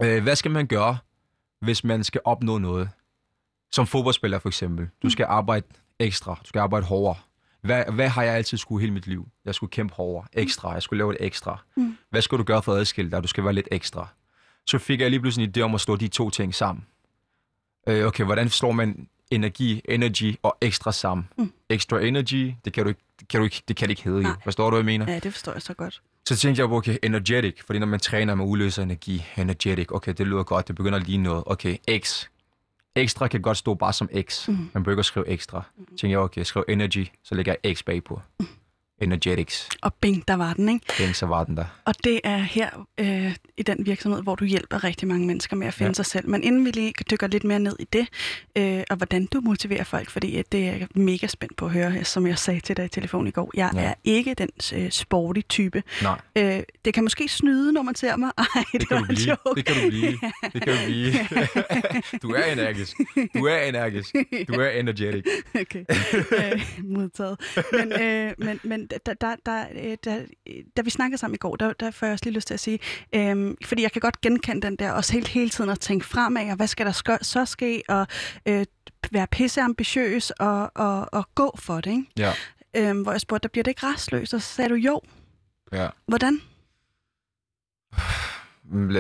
Øh, 0.03 0.23
hvad 0.23 0.37
skal 0.37 0.51
man 0.51 0.67
gøre, 0.67 0.99
hvis 1.61 1.85
man 1.85 2.05
skal 2.05 2.21
opnå 2.25 2.59
noget? 2.59 2.89
Som 3.77 3.87
fodboldspiller 3.87 4.39
for 4.39 4.49
eksempel. 4.49 4.89
Du 5.03 5.11
skal 5.11 5.27
arbejde 5.29 5.67
ekstra. 5.99 6.39
Du 6.43 6.49
skal 6.49 6.59
arbejde 6.59 6.87
hårdere. 6.87 7.17
Hvad, 7.61 7.85
hvad 7.93 8.09
har 8.09 8.23
jeg 8.23 8.35
altid 8.35 8.59
skulle 8.59 8.81
hele 8.81 8.93
mit 8.93 9.07
liv? 9.07 9.29
Jeg 9.45 9.55
skulle 9.55 9.71
kæmpe 9.71 9.95
hårdere. 9.95 10.27
Ekstra. 10.33 10.73
Jeg 10.73 10.83
skulle 10.83 10.99
lave 10.99 11.13
det 11.13 11.19
ekstra. 11.21 11.63
Mm. 11.77 11.97
Hvad 12.11 12.23
skal 12.23 12.39
du 12.39 12.43
gøre 12.43 12.63
for 12.63 12.73
at 12.73 12.79
adskille 12.79 13.11
dig? 13.11 13.23
Du 13.23 13.29
skal 13.29 13.45
være 13.45 13.53
lidt 13.53 13.69
ekstra. 13.71 14.09
Så 14.67 14.79
fik 14.79 15.01
jeg 15.01 15.11
lige 15.11 15.21
pludselig 15.21 15.47
en 15.47 15.53
idé 15.57 15.61
om 15.61 15.75
at 15.75 15.81
slå 15.81 15.97
de 15.97 16.09
to 16.09 16.31
ting 16.31 16.55
sammen. 16.55 16.87
Øh, 17.89 18.07
okay, 18.07 18.25
hvordan 18.25 18.49
slår 18.49 18.73
man 18.73 19.09
energi, 19.31 19.83
energy 19.89 20.35
og 20.43 20.59
ekstra 20.61 20.93
sammen? 20.93 21.29
Mm. 21.39 21.53
Extra 21.71 22.01
energy, 22.01 22.55
det 22.65 22.73
kan 22.73 22.83
du 22.85 22.89
ikke, 22.89 23.03
det 23.21 23.29
kan, 23.29 23.41
du 23.41 23.45
ikke, 23.45 23.63
det 23.69 23.77
kan 23.77 23.89
det 23.89 23.91
ikke 23.91 24.05
hedde 24.05 24.19
jo. 24.19 24.29
Nej. 24.29 24.37
Forstår 24.45 24.71
du, 24.71 24.77
hvad 24.77 24.79
jeg 24.93 24.99
mener? 24.99 25.13
Ja, 25.13 25.19
det 25.19 25.33
forstår 25.33 25.53
jeg 25.53 25.63
så 25.63 25.75
godt. 25.75 26.03
Så 26.29 26.37
tænkte 26.37 26.63
jeg 26.63 26.73
okay, 26.73 26.97
energetic, 27.03 27.63
fordi 27.67 27.79
når 27.79 27.87
man 27.87 28.01
træner, 28.01 28.35
man 28.35 28.47
udløser 28.47 28.83
energi. 28.83 29.25
Energetic, 29.39 29.87
okay, 29.93 30.15
det 30.19 30.27
lyder 30.27 30.43
godt, 30.43 30.69
det 30.69 30.77
begynder 30.77 30.99
at 30.99 31.07
ligne 31.07 31.23
noget. 31.23 31.43
Okay, 31.47 31.77
X. 31.99 32.27
Ekstra 32.97 33.29
kan 33.29 33.43
godt 33.43 33.57
stå 33.57 33.75
bare 33.75 33.93
som 33.93 34.09
X. 34.21 34.49
Mm. 34.49 34.71
Man 34.75 34.83
behøver 34.83 34.91
ikke 34.95 35.01
at 35.01 35.05
skrive 35.05 35.29
ekstra. 35.29 35.63
Mm. 35.77 35.87
Tænkte 35.87 36.09
jeg, 36.09 36.19
okay, 36.19 36.43
skriv 36.43 36.65
energy, 36.69 37.07
så 37.23 37.35
lægger 37.35 37.55
jeg 37.65 37.77
X 37.77 37.83
bagpå. 37.83 38.21
Mm. 38.41 38.47
Energetics. 39.01 39.69
Og 39.83 39.95
bing, 39.95 40.29
der 40.29 40.35
var 40.35 40.53
den, 40.55 40.69
ikke? 40.69 40.87
Den, 40.99 41.15
så 41.15 41.27
var 41.27 41.45
den 41.45 41.57
der. 41.57 41.65
Og 41.85 41.95
det 42.05 42.21
er 42.25 42.37
her 42.39 42.87
øh, 43.01 43.35
i 43.57 43.63
den 43.63 43.87
virksomhed, 43.87 44.23
hvor 44.23 44.35
du 44.35 44.45
hjælper 44.45 44.85
rigtig 44.85 45.09
mange 45.09 45.27
mennesker 45.27 45.57
med 45.57 45.67
at 45.67 45.75
finde 45.75 45.89
Ja. 45.89 45.93
sig 45.95 46.07
selv. 46.07 46.29
Men 46.29 46.43
inden 46.43 46.65
vi 46.65 46.71
lige 46.71 46.93
dykker 47.11 47.27
lidt 47.27 47.45
mere 47.45 47.59
ned 47.59 47.77
i 47.81 47.85
det, 47.93 48.07
øh, 48.59 48.83
og 48.91 48.97
hvordan 48.97 49.27
du 49.27 49.41
motiverer 49.41 49.85
folk, 49.85 50.11
fordi 50.11 50.39
øh, 50.39 50.45
det 50.53 50.69
er 50.69 50.73
jeg 50.77 50.89
mega 50.95 51.27
spændt 51.27 51.57
på 51.57 51.67
at 51.67 51.73
høre, 51.73 52.05
som 52.05 52.27
jeg 52.27 52.39
sagde 52.39 52.61
til 52.61 52.77
dig 52.77 52.85
i 52.85 52.89
telefon 52.89 53.27
i 53.27 53.31
går. 53.31 53.51
Jeg 53.55 53.71
Ja. 53.75 53.81
er 53.81 53.95
ikke 54.05 54.35
den 54.35 54.49
øh, 54.75 54.91
sporty 54.91 55.41
type. 55.49 55.83
Nej, 56.03 56.21
Øh, 56.39 56.63
det 56.85 56.95
kan 56.95 57.03
måske 57.05 57.29
snyde, 57.29 57.73
når 57.73 57.83
man 57.83 57.95
ser 57.95 58.17
mig. 58.17 58.31
Ej, 58.39 58.45
det, 58.73 58.81
det 58.81 58.89
kan 58.89 58.95
var 58.97 59.01
du 59.01 59.07
blive. 59.07 59.29
joke. 59.47 59.57
Det 59.57 59.65
kan 59.67 59.83
du 59.85 59.89
blive. 59.89 60.19
Det 60.53 60.63
kan 60.63 60.75
du 60.77 60.85
blive. 60.87 61.13
du 62.23 62.31
er 62.31 62.45
energisk. 62.53 62.97
Du 63.35 63.45
er 63.47 63.59
energisk. 63.63 64.15
Du 64.49 64.53
er 64.53 64.69
energetic. 64.69 65.25
okay. 65.63 65.85
øh, 66.55 66.63
modtaget. 66.85 67.41
Men, 67.73 67.93
øh, 68.03 68.33
men, 68.39 68.61
men 68.63 68.86
da, 68.91 69.15
der, 69.21 69.37
der, 69.47 69.67
øh, 69.75 69.97
da, 70.77 70.83
vi 70.83 70.91
snakkede 70.91 71.19
sammen 71.19 71.35
i 71.35 71.39
går, 71.39 71.57
der, 71.57 71.73
der 71.73 71.91
får 71.91 72.07
jeg 72.07 72.13
også 72.13 72.25
lige 72.25 72.35
lyst 72.35 72.47
til 72.47 72.55
at 72.55 72.61
sige, 72.61 72.79
øh, 73.15 73.55
fordi 73.65 73.83
jeg 73.83 73.93
kan 73.93 74.01
godt 74.01 74.21
genkende 74.21 74.63
den 74.63 74.77
der, 74.77 74.93
også 74.93 75.13
helt 75.13 75.29
hele 75.29 75.51
tiden 75.51 75.71
at 75.71 75.81
tænke 75.81 76.07
fremad, 76.07 76.51
og 76.51 76.57
hvad 76.57 76.67
skal 76.67 76.87
der 76.87 76.93
sk- 76.93 77.23
så 77.25 77.45
ske, 77.45 77.83
og 77.89 78.07
øh, 78.47 78.67
være 79.13 79.27
pisseambitiøs 79.27 80.31
og, 80.31 80.71
og, 80.75 81.09
og 81.13 81.29
gå 81.35 81.57
for 81.59 81.81
det, 81.81 81.91
ikke? 81.91 82.05
Ja. 82.17 82.33
Øh, 82.77 83.01
hvor 83.03 83.13
jeg 83.13 83.21
spurgte, 83.21 83.43
der 83.43 83.49
bliver 83.53 83.63
det 83.63 83.71
ikke 83.71 83.87
restløst, 83.87 84.35
og 84.35 84.43
så 84.43 84.55
sagde 84.55 84.71
du 84.71 84.75
jo. 84.75 85.01
ja. 85.73 85.89
Hvordan? 86.07 86.41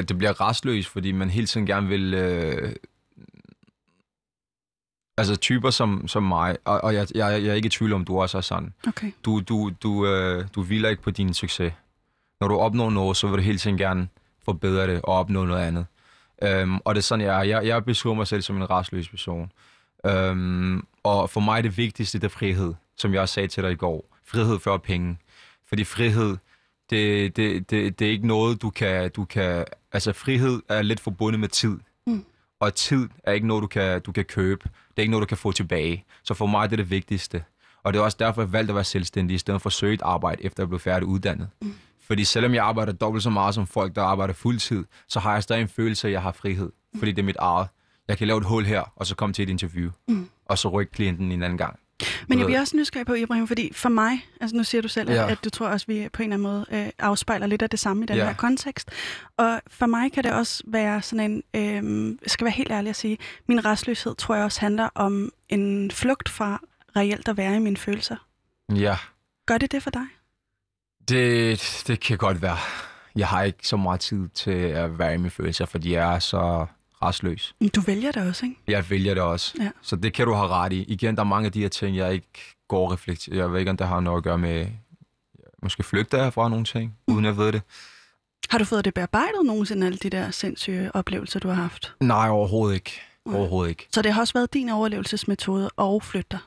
Det 0.08 0.18
bliver 0.18 0.40
restløst, 0.40 0.88
fordi 0.88 1.12
man 1.12 1.30
hele 1.30 1.46
tiden 1.46 1.66
gerne 1.66 1.88
vil... 1.88 2.14
Øh... 2.14 2.74
Altså 5.18 5.36
typer 5.36 5.70
som, 5.70 6.08
som 6.08 6.22
mig, 6.22 6.56
og, 6.64 6.84
og 6.84 6.94
jeg, 6.94 7.06
jeg, 7.14 7.42
jeg 7.42 7.50
er 7.50 7.54
ikke 7.54 7.66
i 7.66 7.70
tvivl 7.70 7.92
om, 7.92 8.04
du 8.04 8.20
også 8.20 8.38
er 8.38 8.42
sådan. 8.42 8.74
Okay. 8.88 9.12
Du, 9.24 9.40
du, 9.40 9.70
du, 9.82 10.06
øh, 10.06 10.44
du 10.54 10.62
hviler 10.62 10.88
ikke 10.88 11.02
på 11.02 11.10
din 11.10 11.34
succes. 11.34 11.72
Når 12.40 12.48
du 12.48 12.56
opnår 12.56 12.90
noget, 12.90 13.16
så 13.16 13.26
vil 13.26 13.36
du 13.36 13.42
hele 13.42 13.58
tiden 13.58 13.78
gerne 13.78 14.08
forbedre 14.44 14.86
det 14.86 15.02
og 15.02 15.14
opnå 15.14 15.44
noget 15.44 15.62
andet. 15.62 15.86
Um, 16.62 16.82
og 16.84 16.94
det 16.94 17.00
er 17.00 17.02
sådan, 17.02 17.24
jeg 17.24 17.38
er. 17.38 17.42
Jeg, 17.42 17.66
jeg 17.66 17.84
beskriver 17.84 18.14
mig 18.14 18.26
selv 18.26 18.42
som 18.42 18.56
en 18.56 18.70
restløs 18.70 19.08
person. 19.08 19.52
Um, 20.08 20.86
og 21.02 21.30
for 21.30 21.40
mig 21.40 21.58
er 21.58 21.62
det 21.62 21.76
vigtigste, 21.76 22.18
det 22.18 22.24
er 22.24 22.28
frihed, 22.28 22.74
som 22.96 23.12
jeg 23.12 23.20
også 23.20 23.32
sagde 23.32 23.48
til 23.48 23.62
dig 23.62 23.72
i 23.72 23.74
går. 23.74 24.16
Frihed 24.26 24.58
før 24.58 24.76
penge. 24.76 25.18
Fordi 25.68 25.84
frihed, 25.84 26.36
det, 26.90 27.36
det, 27.36 27.70
det, 27.70 27.98
det 27.98 28.06
er 28.06 28.10
ikke 28.10 28.26
noget, 28.26 28.62
du 28.62 28.70
kan, 28.70 29.10
du 29.10 29.24
kan... 29.24 29.64
Altså, 29.92 30.12
frihed 30.12 30.62
er 30.68 30.82
lidt 30.82 31.00
forbundet 31.00 31.40
med 31.40 31.48
tid. 31.48 31.78
Og 32.60 32.74
tid 32.74 33.08
er 33.24 33.32
ikke 33.32 33.46
noget, 33.46 33.62
du 33.62 33.66
kan, 33.66 34.00
du 34.00 34.12
kan 34.12 34.24
købe. 34.24 34.64
Det 34.64 34.96
er 34.96 35.00
ikke 35.02 35.10
noget, 35.10 35.22
du 35.22 35.26
kan 35.26 35.36
få 35.36 35.52
tilbage. 35.52 36.04
Så 36.22 36.34
for 36.34 36.46
mig 36.46 36.70
det 36.70 36.74
er 36.74 36.82
det 36.82 36.90
vigtigste. 36.90 37.44
Og 37.82 37.92
det 37.92 37.98
er 37.98 38.02
også 38.04 38.16
derfor, 38.20 38.42
jeg 38.42 38.52
valgte 38.52 38.70
at 38.70 38.74
være 38.74 38.84
selvstændig, 38.84 39.34
i 39.34 39.38
stedet 39.38 39.62
for 39.62 39.68
at 39.68 39.72
søge 39.72 39.94
et 39.94 40.02
arbejde, 40.02 40.44
efter 40.44 40.62
jeg 40.62 40.68
blev 40.68 40.80
færdig 40.80 41.08
uddannet. 41.08 41.48
Mm. 41.62 41.74
Fordi 42.06 42.24
selvom 42.24 42.54
jeg 42.54 42.64
arbejder 42.64 42.92
dobbelt 42.92 43.22
så 43.22 43.30
meget 43.30 43.54
som 43.54 43.66
folk, 43.66 43.94
der 43.96 44.02
arbejder 44.02 44.34
fuldtid, 44.34 44.84
så 45.08 45.20
har 45.20 45.32
jeg 45.32 45.42
stadig 45.42 45.62
en 45.62 45.68
følelse 45.68 46.06
af, 46.06 46.10
at 46.10 46.12
jeg 46.12 46.22
har 46.22 46.32
frihed. 46.32 46.72
Fordi 46.98 47.12
det 47.12 47.18
er 47.18 47.26
mit 47.26 47.36
eget. 47.36 47.68
Jeg 48.08 48.18
kan 48.18 48.26
lave 48.26 48.38
et 48.38 48.44
hul 48.44 48.64
her, 48.64 48.92
og 48.96 49.06
så 49.06 49.14
komme 49.14 49.32
til 49.32 49.42
et 49.42 49.48
interview. 49.48 49.90
Mm. 50.08 50.28
Og 50.46 50.58
så 50.58 50.68
rykke 50.68 50.92
klienten 50.92 51.32
en 51.32 51.42
anden 51.42 51.58
gang. 51.58 51.78
Men 52.28 52.38
jeg 52.38 52.46
bliver 52.46 52.60
også 52.60 52.76
nysgerrig 52.76 53.06
på, 53.06 53.14
Ibrahim, 53.14 53.46
fordi 53.48 53.72
for 53.72 53.88
mig, 53.88 54.26
altså 54.40 54.56
nu 54.56 54.64
siger 54.64 54.82
du 54.82 54.88
selv, 54.88 55.10
at, 55.10 55.16
Ja. 55.16 55.30
at 55.30 55.44
du 55.44 55.50
tror 55.50 55.66
også, 55.68 55.86
vi 55.88 56.08
på 56.12 56.22
en 56.22 56.32
eller 56.32 56.34
anden 56.48 56.68
måde 56.72 56.86
øh, 56.86 56.90
afspejler 56.98 57.46
lidt 57.46 57.62
af 57.62 57.70
det 57.70 57.78
samme 57.78 58.02
i 58.02 58.06
den 58.06 58.16
Ja. 58.16 58.26
her 58.26 58.34
kontekst. 58.34 58.90
Og 59.36 59.60
for 59.70 59.86
mig 59.86 60.12
kan 60.12 60.24
det 60.24 60.32
også 60.32 60.62
være 60.66 61.02
sådan 61.02 61.42
en, 61.54 62.12
øh, 62.12 62.18
skal 62.26 62.44
være 62.44 62.52
helt 62.52 62.70
ærlig 62.72 62.90
at 62.90 62.96
sige, 62.96 63.18
min 63.48 63.64
restløshed 63.64 64.14
tror 64.14 64.34
jeg 64.34 64.44
også 64.44 64.60
handler 64.60 64.88
om 64.94 65.32
en 65.48 65.90
flugt 65.90 66.28
fra 66.28 66.60
reelt 66.96 67.28
at 67.28 67.36
være 67.36 67.56
i 67.56 67.58
mine 67.58 67.76
følelser. 67.76 68.16
Ja, 68.74 68.96
Gør 69.46 69.58
det 69.58 69.72
det 69.72 69.82
for 69.82 69.90
dig? 69.90 70.06
det, 71.08 71.82
det 71.86 72.00
kan 72.00 72.18
godt 72.18 72.42
være. 72.42 72.56
Jeg 73.16 73.28
har 73.28 73.42
ikke 73.42 73.68
så 73.68 73.76
meget 73.76 74.00
tid 74.00 74.28
til 74.28 74.50
at 74.50 74.98
være 74.98 75.14
i 75.14 75.16
mine 75.16 75.30
følelser, 75.30 75.66
fordi 75.66 75.92
jeg 75.92 76.14
er 76.14 76.18
så 76.18 76.66
Men 77.60 77.68
Du 77.68 77.80
vælger 77.80 78.12
det 78.12 78.28
også, 78.28 78.46
ikke? 78.46 78.60
Jeg 78.68 78.90
vælger 78.90 79.14
det 79.14 79.22
også. 79.22 79.54
Ja. 79.60 79.70
Så 79.82 79.96
det 79.96 80.12
kan 80.12 80.26
du 80.26 80.32
have 80.32 80.48
ret 80.48 80.72
i. 80.72 80.82
Igen, 80.82 81.14
der 81.14 81.20
er 81.20 81.24
mange 81.26 81.46
af 81.46 81.52
de 81.52 81.60
her 81.60 81.68
ting, 81.68 81.96
jeg 81.96 82.12
ikke 82.12 82.56
går 82.68 82.84
og 82.86 82.92
reflekterer. 82.92 83.36
Jeg 83.36 83.52
ved 83.52 83.58
ikke, 83.58 83.70
om 83.70 83.76
det 83.76 83.86
har 83.86 84.00
noget 84.00 84.16
at 84.16 84.24
gøre 84.24 84.38
med... 84.38 84.66
Måske 85.62 85.82
flygter 85.82 86.22
jeg 86.22 86.32
fra 86.32 86.48
nogle 86.48 86.64
ting, 86.64 86.96
uden 87.06 87.24
jeg 87.24 87.36
ved 87.36 87.52
det. 87.52 87.62
Har 88.50 88.58
du 88.58 88.64
fået 88.64 88.84
det 88.84 88.94
bearbejdet 88.94 89.44
nogensinde, 89.44 89.86
alle 89.86 89.98
de 89.98 90.10
der 90.10 90.30
sindssyge 90.30 90.96
oplevelser, 90.96 91.40
du 91.40 91.48
har 91.48 91.54
haft? 91.54 91.94
Nej, 92.00 92.28
overhovedet 92.28 92.74
ikke. 92.74 93.00
Overhovedet 93.24 93.70
ikke. 93.70 93.88
Så 93.92 94.02
det 94.02 94.12
har 94.12 94.20
også 94.20 94.34
været 94.34 94.54
din 94.54 94.68
overlevelsesmetode 94.68 95.70
og 95.76 96.02
flytter. 96.02 96.38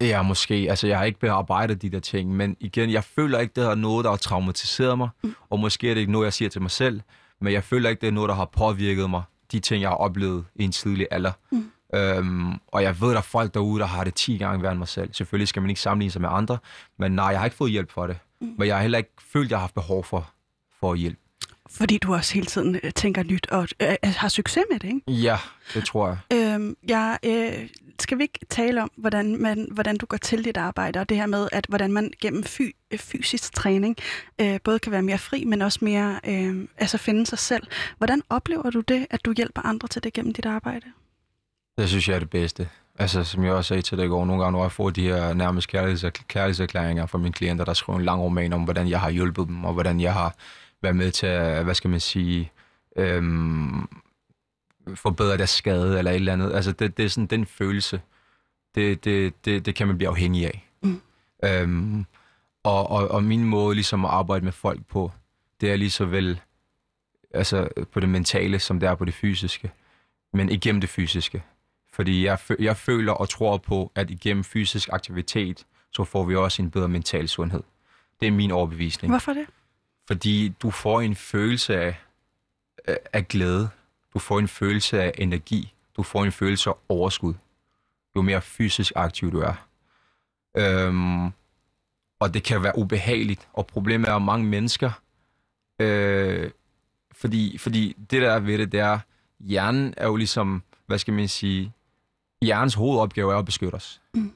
Ja, 0.00 0.22
måske. 0.22 0.66
Altså, 0.70 0.86
jeg 0.86 0.98
har 0.98 1.04
ikke 1.04 1.20
bearbejdet 1.20 1.82
de 1.82 1.90
der 1.90 2.00
ting, 2.00 2.36
men 2.36 2.56
igen, 2.60 2.90
jeg 2.90 3.04
føler 3.04 3.38
ikke, 3.38 3.52
det 3.56 3.64
er 3.64 3.74
noget, 3.74 4.04
der 4.04 4.10
har 4.10 4.16
traumatiseret 4.16 4.98
mig, 4.98 5.08
mm. 5.22 5.34
og 5.50 5.60
måske 5.60 5.90
er 5.90 5.94
det 5.94 6.00
ikke 6.00 6.12
noget, 6.12 6.24
jeg 6.24 6.32
siger 6.32 6.48
til 6.48 6.62
mig 6.62 6.70
selv, 6.70 7.00
men 7.40 7.52
jeg 7.52 7.64
føler 7.64 7.90
ikke, 7.90 8.00
det 8.00 8.06
er 8.06 8.12
noget, 8.12 8.28
der 8.28 8.34
har 8.34 8.44
påvirket 8.44 9.10
mig, 9.10 9.22
de 9.54 9.60
ting, 9.60 9.82
jeg 9.82 9.90
har 9.90 9.96
oplevet 9.96 10.44
i 10.54 10.64
en 10.64 10.72
tidlig 10.72 11.06
alder. 11.10 11.32
Mm. 11.50 11.70
Øhm, 11.94 12.52
og 12.66 12.82
jeg 12.82 13.00
ved, 13.00 13.10
der 13.10 13.16
er 13.16 13.20
folk 13.20 13.54
derude, 13.54 13.80
der 13.80 13.86
har 13.86 14.04
det 14.04 14.14
10 14.14 14.36
gange 14.36 14.62
værre 14.62 14.72
end 14.72 14.78
mig 14.78 14.88
selv. 14.88 15.14
Selvfølgelig 15.14 15.48
skal 15.48 15.62
man 15.62 15.70
ikke 15.70 15.80
sammenligne 15.80 16.10
sig 16.10 16.20
med 16.20 16.28
andre, 16.32 16.58
men 16.98 17.12
nej, 17.12 17.26
jeg 17.26 17.38
har 17.38 17.44
ikke 17.44 17.56
fået 17.56 17.70
hjælp 17.70 17.90
for 17.90 18.06
det. 18.06 18.18
Mm. 18.40 18.54
Men 18.58 18.68
jeg 18.68 18.76
har 18.76 18.82
heller 18.82 18.98
ikke 18.98 19.10
følt, 19.20 19.50
jeg 19.50 19.58
har 19.58 19.60
haft 19.60 19.74
behov 19.74 20.04
for, 20.04 20.30
for 20.80 20.94
hjælp. 20.94 21.18
Fordi 21.70 21.98
du 21.98 22.14
også 22.14 22.34
hele 22.34 22.46
tiden 22.46 22.80
øh, 22.82 22.92
tænker 22.92 23.22
nyt 23.22 23.46
og 23.50 23.68
øh, 23.82 23.96
har 24.02 24.28
succes 24.28 24.64
med 24.70 24.80
det, 24.80 24.88
ikke? 24.88 25.12
Ja, 25.22 25.38
det 25.74 25.84
tror 25.84 26.08
jeg. 26.08 26.18
Øhm, 26.38 26.76
jeg, 26.88 27.18
øh, 27.24 27.68
skal 28.00 28.18
vi 28.18 28.22
ikke 28.22 28.38
tale 28.50 28.82
om, 28.82 28.90
hvordan, 28.96 29.42
man, 29.42 29.68
hvordan 29.70 29.96
du 29.96 30.06
går 30.06 30.16
til 30.16 30.44
dit 30.44 30.56
arbejde, 30.56 31.00
og 31.00 31.08
det 31.08 31.16
her 31.16 31.26
med, 31.26 31.48
at 31.52 31.66
hvordan 31.68 31.92
man 31.92 32.12
gennem 32.20 32.44
fy, 32.44 32.62
øh, 32.90 32.98
fysisk 32.98 33.54
træning 33.54 33.96
øh, 34.40 34.60
både 34.64 34.78
kan 34.78 34.92
være 34.92 35.02
mere 35.02 35.18
fri, 35.18 35.44
men 35.44 35.62
også 35.62 35.78
mere 35.82 36.20
øh, 36.28 36.68
altså 36.78 36.98
finde 36.98 37.26
sig 37.26 37.38
selv. 37.38 37.66
Hvordan 37.98 38.22
oplever 38.30 38.70
du 38.70 38.80
det, 38.80 39.06
at 39.10 39.24
du 39.24 39.32
hjælper 39.36 39.62
andre 39.62 39.88
til 39.88 40.04
det 40.04 40.12
gennem 40.12 40.32
dit 40.32 40.46
arbejde? 40.46 40.86
Det 41.78 41.88
synes 41.88 42.08
jeg 42.08 42.14
er 42.14 42.18
det 42.18 42.30
bedste. 42.30 42.68
Altså, 42.98 43.24
som 43.24 43.44
jeg 43.44 43.52
også 43.52 43.68
sagde 43.68 43.82
til 43.82 43.98
dig 43.98 44.04
i 44.04 44.08
går, 44.08 44.24
nogle 44.24 44.42
gange, 44.42 44.52
når 44.52 44.64
jeg 44.64 44.72
får 44.72 44.90
de 44.90 45.02
her 45.02 45.34
nærmest 45.34 45.74
kærligheds- 45.74 46.24
kærlighedserklæringer 46.28 47.06
fra 47.06 47.18
mine 47.18 47.32
klienter, 47.32 47.64
der 47.64 47.74
skriver 47.74 47.98
en 47.98 48.04
lang 48.04 48.20
roman 48.22 48.52
om, 48.52 48.64
hvordan 48.64 48.88
jeg 48.88 49.00
har 49.00 49.10
hjulpet 49.10 49.48
dem, 49.48 49.64
og 49.64 49.72
hvordan 49.72 50.00
jeg 50.00 50.12
har 50.12 50.34
været 50.84 50.96
med 50.96 51.10
til 51.10 51.26
at, 51.26 51.64
hvad 51.64 51.74
skal 51.74 51.90
man 51.90 52.00
sige, 52.00 52.52
øhm, 52.96 53.88
forbedre 54.94 55.36
deres 55.36 55.50
skade, 55.50 55.98
eller 55.98 56.10
et 56.10 56.14
eller 56.14 56.32
andet. 56.32 56.52
Altså, 56.52 56.72
det, 56.72 56.96
det 56.96 57.04
er 57.04 57.08
sådan 57.08 57.26
den 57.26 57.46
følelse, 57.46 58.00
det, 58.74 59.04
det, 59.04 59.44
det, 59.44 59.66
det 59.66 59.74
kan 59.74 59.86
man 59.86 59.96
blive 59.96 60.08
afhængig 60.08 60.46
af. 60.46 60.68
Mm. 60.82 61.00
Øhm, 61.44 62.06
og, 62.62 62.90
og, 62.90 63.08
og 63.08 63.24
min 63.24 63.44
måde 63.44 63.74
ligesom 63.74 64.04
at 64.04 64.10
arbejde 64.10 64.44
med 64.44 64.52
folk 64.52 64.86
på, 64.86 65.12
det 65.60 65.72
er 65.72 65.76
lige 65.76 65.90
så 65.90 66.04
vel 66.04 66.40
altså, 67.34 67.68
på 67.92 68.00
det 68.00 68.08
mentale, 68.08 68.58
som 68.58 68.80
det 68.80 68.88
er 68.88 68.94
på 68.94 69.04
det 69.04 69.14
fysiske, 69.14 69.70
men 70.32 70.48
igennem 70.48 70.80
det 70.80 70.90
fysiske. 70.90 71.42
Fordi 71.92 72.24
jeg, 72.24 72.38
jeg 72.58 72.76
føler 72.76 73.12
og 73.12 73.28
tror 73.28 73.56
på, 73.56 73.92
at 73.94 74.10
igennem 74.10 74.44
fysisk 74.44 74.88
aktivitet, 74.92 75.66
så 75.92 76.04
får 76.04 76.24
vi 76.24 76.36
også 76.36 76.62
en 76.62 76.70
bedre 76.70 76.88
mental 76.88 77.28
sundhed. 77.28 77.62
Det 78.20 78.28
er 78.28 78.32
min 78.32 78.50
overbevisning. 78.50 79.12
Hvorfor 79.12 79.32
det? 79.32 79.46
Fordi 80.06 80.48
du 80.48 80.70
får 80.70 81.00
en 81.00 81.14
følelse 81.14 81.76
af, 81.76 81.96
af- 83.12 83.28
glæde. 83.28 83.68
Du 84.14 84.18
får 84.18 84.38
en 84.38 84.48
følelse 84.48 85.02
af 85.02 85.12
energi. 85.18 85.74
Du 85.96 86.02
får 86.02 86.24
en 86.24 86.32
følelse 86.32 86.70
af 86.70 86.74
overskud. 86.88 87.34
Jo 88.16 88.22
mere 88.22 88.40
fysisk 88.40 88.92
aktiv 88.96 89.32
du 89.32 89.40
er. 89.40 89.66
Øhm, 90.56 91.26
og 92.20 92.34
det 92.34 92.42
kan 92.42 92.62
være 92.62 92.78
ubehageligt. 92.78 93.48
Og 93.52 93.66
problemet 93.66 94.08
er, 94.08 94.14
at 94.16 94.22
mange 94.22 94.46
mennesker... 94.46 94.90
Øh, 95.80 96.50
fordi, 97.12 97.58
fordi 97.58 97.96
det 98.10 98.22
der 98.22 98.32
er 98.32 98.40
ved 98.40 98.58
det, 98.58 98.72
det 98.72 98.80
er, 98.80 98.98
hjernen 99.40 99.94
er 99.96 100.06
jo 100.06 100.16
ligesom, 100.16 100.62
hvad 100.86 100.98
skal 100.98 101.14
man 101.14 101.28
sige, 101.28 101.72
hjernens 102.42 102.74
hovedopgave 102.74 103.32
er 103.34 103.38
at 103.38 103.44
beskytte 103.44 103.74
os. 103.76 104.00
Mm. 104.14 104.32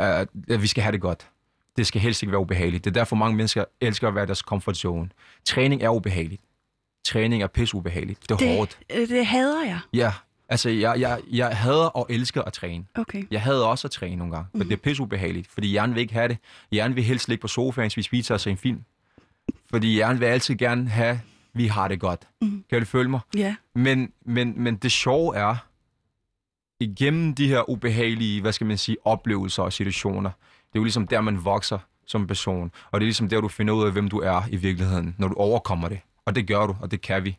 Uh, 0.00 0.04
at 0.04 0.28
vi 0.48 0.66
skal 0.66 0.82
have 0.82 0.92
det 0.92 1.00
godt. 1.00 1.28
Det 1.76 1.86
skal 1.86 2.00
helst 2.00 2.22
ikke 2.22 2.30
være 2.32 2.40
ubehageligt. 2.40 2.84
Det 2.84 2.90
er 2.90 2.94
derfor, 2.94 3.16
mange 3.16 3.36
mennesker 3.36 3.64
elsker 3.80 4.08
at 4.08 4.14
være 4.14 4.24
i 4.24 4.26
deres 4.26 4.38
comfort 4.38 4.76
zone. 4.76 5.08
Træning 5.44 5.82
er 5.82 5.88
ubehageligt. 5.88 6.42
Træning 7.06 7.42
er 7.42 7.46
pisse 7.46 7.74
ubehageligt. 7.76 8.22
Det 8.22 8.30
er 8.30 8.36
Det, 8.36 8.56
hårdt. 8.56 8.78
øh, 8.90 9.08
det 9.08 9.26
hader 9.26 9.64
jeg. 9.64 9.78
Ja, 9.92 10.12
altså 10.48 10.70
jeg, 10.70 11.00
jeg, 11.00 11.20
jeg 11.30 11.56
hader 11.56 11.84
og 11.86 12.06
elsker 12.10 12.42
at 12.42 12.52
træne. 12.52 12.84
Okay. 12.94 13.24
Jeg 13.30 13.42
hader 13.42 13.64
også 13.66 13.86
at 13.86 13.90
træne 13.90 14.16
nogle 14.16 14.34
gange, 14.34 14.48
men 14.52 14.62
det 14.62 14.72
er 14.72 14.76
pisse 14.76 15.02
ubehageligt, 15.02 15.48
fordi 15.48 15.68
hjernen 15.68 15.94
vil 15.94 16.00
ikke 16.00 16.14
have 16.14 16.28
det. 16.28 16.38
Hjernen 16.70 16.96
vil 16.96 17.04
helst 17.04 17.28
ligge 17.28 17.40
på 17.42 17.48
sofaen, 17.48 17.90
spise 17.90 18.10
pizza 18.10 18.34
og 18.34 18.40
se 18.40 18.50
en 18.50 18.56
film. 18.56 18.84
Fordi 19.70 19.92
hjernen 19.94 20.20
vil 20.20 20.26
altid 20.26 20.54
gerne 20.56 20.88
have, 20.88 21.20
vi 21.54 21.66
har 21.66 21.88
det 21.88 22.00
godt. 22.00 22.28
Mm. 22.42 22.64
Kan 22.70 22.78
du 22.80 22.84
følge 22.86 23.08
mig? 23.10 23.20
Ja. 23.36 23.54
Men, 23.74 24.12
men, 24.24 24.54
men 24.56 24.76
det 24.76 24.92
sjove 24.92 25.36
er, 25.36 25.56
igennem 26.80 27.34
de 27.34 27.48
her 27.48 27.70
ubehagelige, 27.70 28.40
hvad 28.40 28.52
skal 28.52 28.66
man 28.66 28.78
sige, 28.78 28.96
oplevelser 29.04 29.62
og 29.62 29.72
situationer, 29.72 30.30
det 30.72 30.78
er 30.78 30.80
jo 30.80 30.84
ligesom 30.84 31.06
der, 31.06 31.20
man 31.20 31.44
vokser 31.44 31.78
som 32.06 32.26
person. 32.26 32.72
Og 32.90 33.00
det 33.00 33.04
er 33.04 33.08
ligesom 33.08 33.28
der, 33.28 33.40
du 33.40 33.48
finder 33.48 33.74
ud 33.74 33.84
af, 33.84 33.92
hvem 33.92 34.08
du 34.08 34.18
er 34.18 34.42
i 34.50 34.56
virkeligheden, 34.56 35.14
når 35.18 35.28
du 35.28 35.34
overkommer 35.34 35.88
det. 35.88 36.00
Og 36.26 36.34
det 36.34 36.46
gør 36.46 36.66
du, 36.66 36.76
og 36.80 36.90
det 36.90 37.00
kan 37.00 37.24
vi. 37.24 37.38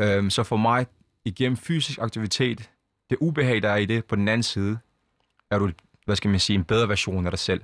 Øhm, 0.00 0.30
så 0.30 0.42
for 0.42 0.56
mig, 0.56 0.86
igennem 1.24 1.56
fysisk 1.56 1.98
aktivitet, 1.98 2.70
det 3.10 3.18
ubehag, 3.20 3.62
der 3.62 3.68
er 3.68 3.76
i 3.76 3.86
det, 3.86 4.04
på 4.04 4.16
den 4.16 4.28
anden 4.28 4.42
side, 4.42 4.78
er 5.50 5.58
du, 5.58 5.70
hvad 6.04 6.16
skal 6.16 6.30
man 6.30 6.40
sige, 6.40 6.54
en 6.54 6.64
bedre 6.64 6.88
version 6.88 7.26
af 7.26 7.32
dig 7.32 7.38
selv. 7.38 7.62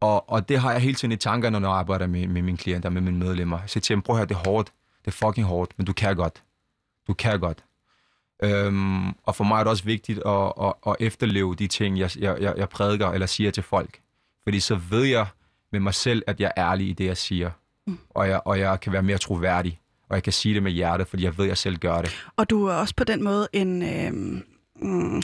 Og, 0.00 0.30
og 0.30 0.48
det 0.48 0.58
har 0.58 0.72
jeg 0.72 0.80
hele 0.80 0.94
tiden 0.94 1.12
i 1.12 1.16
tankerne, 1.16 1.60
når 1.60 1.68
jeg 1.68 1.78
arbejder 1.78 2.06
med, 2.06 2.26
med 2.26 2.42
mine 2.42 2.58
klienter, 2.58 2.90
med 2.90 3.00
mine 3.00 3.18
medlemmer. 3.18 3.60
Jeg 3.60 3.70
siger 3.70 3.80
til 3.80 3.94
dem, 3.94 4.02
prøv 4.02 4.16
at 4.16 4.18
høre, 4.18 4.28
det 4.28 4.34
er 4.34 4.50
hårdt. 4.50 4.72
Det 5.04 5.06
er 5.06 5.26
fucking 5.26 5.46
hårdt, 5.46 5.72
men 5.76 5.86
du 5.86 5.92
kan 5.92 6.16
godt. 6.16 6.42
Du 7.08 7.14
kan 7.14 7.40
godt. 7.40 7.64
Øhm, 8.42 9.08
og 9.08 9.36
for 9.36 9.44
mig 9.44 9.58
er 9.58 9.64
det 9.64 9.70
også 9.70 9.84
vigtigt 9.84 10.18
at, 10.26 10.52
at, 10.62 10.72
at 10.86 10.96
efterleve 11.00 11.54
de 11.54 11.66
ting, 11.66 11.98
jeg, 11.98 12.10
jeg, 12.18 12.36
jeg 12.40 12.54
jeg 12.56 12.68
prædiker 12.68 13.08
eller 13.08 13.26
siger 13.26 13.50
til 13.50 13.62
folk. 13.62 14.00
Fordi 14.44 14.60
så 14.60 14.74
ved 14.90 15.04
jeg 15.04 15.26
med 15.72 15.80
mig 15.80 15.94
selv, 15.94 16.22
at 16.26 16.40
jeg 16.40 16.52
er 16.56 16.70
ærlig 16.70 16.88
i 16.88 16.92
det, 16.92 17.04
jeg 17.04 17.16
siger. 17.16 17.50
Mm. 17.86 17.98
Og, 18.10 18.28
jeg, 18.28 18.40
og 18.44 18.58
jeg 18.58 18.80
kan 18.80 18.92
være 18.92 19.02
mere 19.02 19.18
troværdig. 19.18 19.80
Og 20.08 20.14
jeg 20.16 20.22
kan 20.22 20.32
sige 20.32 20.54
det 20.54 20.62
med 20.62 20.72
hjertet, 20.72 21.06
fordi 21.08 21.24
jeg 21.24 21.38
ved, 21.38 21.44
at 21.44 21.48
jeg 21.48 21.58
selv 21.58 21.76
gør 21.76 22.00
det. 22.02 22.24
Og 22.36 22.50
du 22.50 22.66
er 22.66 22.74
også 22.74 22.94
på 22.96 23.04
den 23.04 23.22
måde 23.24 23.48
en, 23.52 23.82
øh, 23.82 24.12
mm, 24.82 25.22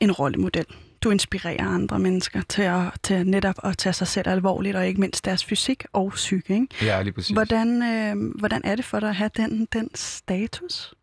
en 0.00 0.12
rollemodel. 0.12 0.64
Du 1.02 1.10
inspirerer 1.10 1.66
andre 1.68 1.98
mennesker 1.98 2.42
til, 2.48 2.62
at, 2.62 2.82
til 3.02 3.26
netop 3.26 3.54
at 3.64 3.78
tage 3.78 3.92
sig 3.92 4.06
selv 4.06 4.28
alvorligt, 4.28 4.76
og 4.76 4.86
ikke 4.86 5.00
mindst 5.00 5.24
deres 5.24 5.44
fysik 5.44 5.84
og 5.92 6.10
psyke. 6.14 6.54
Ikke? 6.54 6.66
Ja, 6.82 7.02
lige 7.02 7.12
præcis. 7.12 7.30
Hvordan, 7.30 7.82
øh, 7.82 8.38
hvordan 8.38 8.60
er 8.64 8.76
det 8.76 8.84
for 8.84 9.00
dig 9.00 9.08
at 9.08 9.16
have 9.16 9.30
den, 9.36 9.68
den 9.72 9.90
status? 9.94 10.94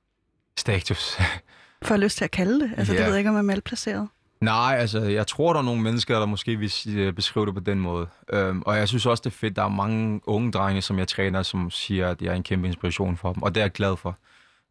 Status. 0.58 1.18
For 1.84 1.94
at 1.94 2.00
lyst 2.00 2.18
til 2.18 2.24
at 2.24 2.32
kalde 2.32 2.60
det. 2.60 2.72
Altså, 2.78 2.94
Ja. 2.94 2.98
det 3.00 3.06
ved 3.06 3.14
jeg 3.14 3.20
ikke, 3.20 3.30
om 3.30 3.36
jeg 3.36 3.40
er 3.40 3.44
malplaceret. 3.44 4.08
Nej, 4.42 4.76
altså, 4.80 5.00
jeg 5.00 5.28
tror, 5.28 5.54
der 5.54 5.60
er 5.60 5.64
nogle 5.64 5.82
mennesker, 5.82 6.20
der 6.20 6.26
måske 6.26 6.56
vil 6.56 6.72
øh, 6.88 7.14
beskrive 7.14 7.46
det 7.46 7.54
på 7.54 7.60
den 7.60 7.80
måde. 7.80 8.08
Øhm, 8.34 8.62
og 8.62 8.78
jeg 8.78 8.88
synes 8.88 9.06
også, 9.06 9.22
det 9.22 9.30
er 9.30 9.38
fedt, 9.38 9.56
der 9.56 9.64
er 9.64 9.70
mange 9.70 10.22
unge 10.24 10.52
drenge, 10.52 10.82
som 10.82 11.00
jeg 11.00 11.08
træner, 11.08 11.44
som 11.44 11.72
siger, 11.72 12.10
at 12.10 12.22
jeg 12.22 12.32
er 12.32 12.36
en 12.36 12.44
kæmpe 12.44 12.68
inspiration 12.68 13.18
for 13.18 13.34
dem. 13.34 13.44
Og 13.44 13.56
det 13.56 13.62
er 13.62 13.66
jeg 13.66 13.72
glad 13.72 13.98
for. 13.98 14.18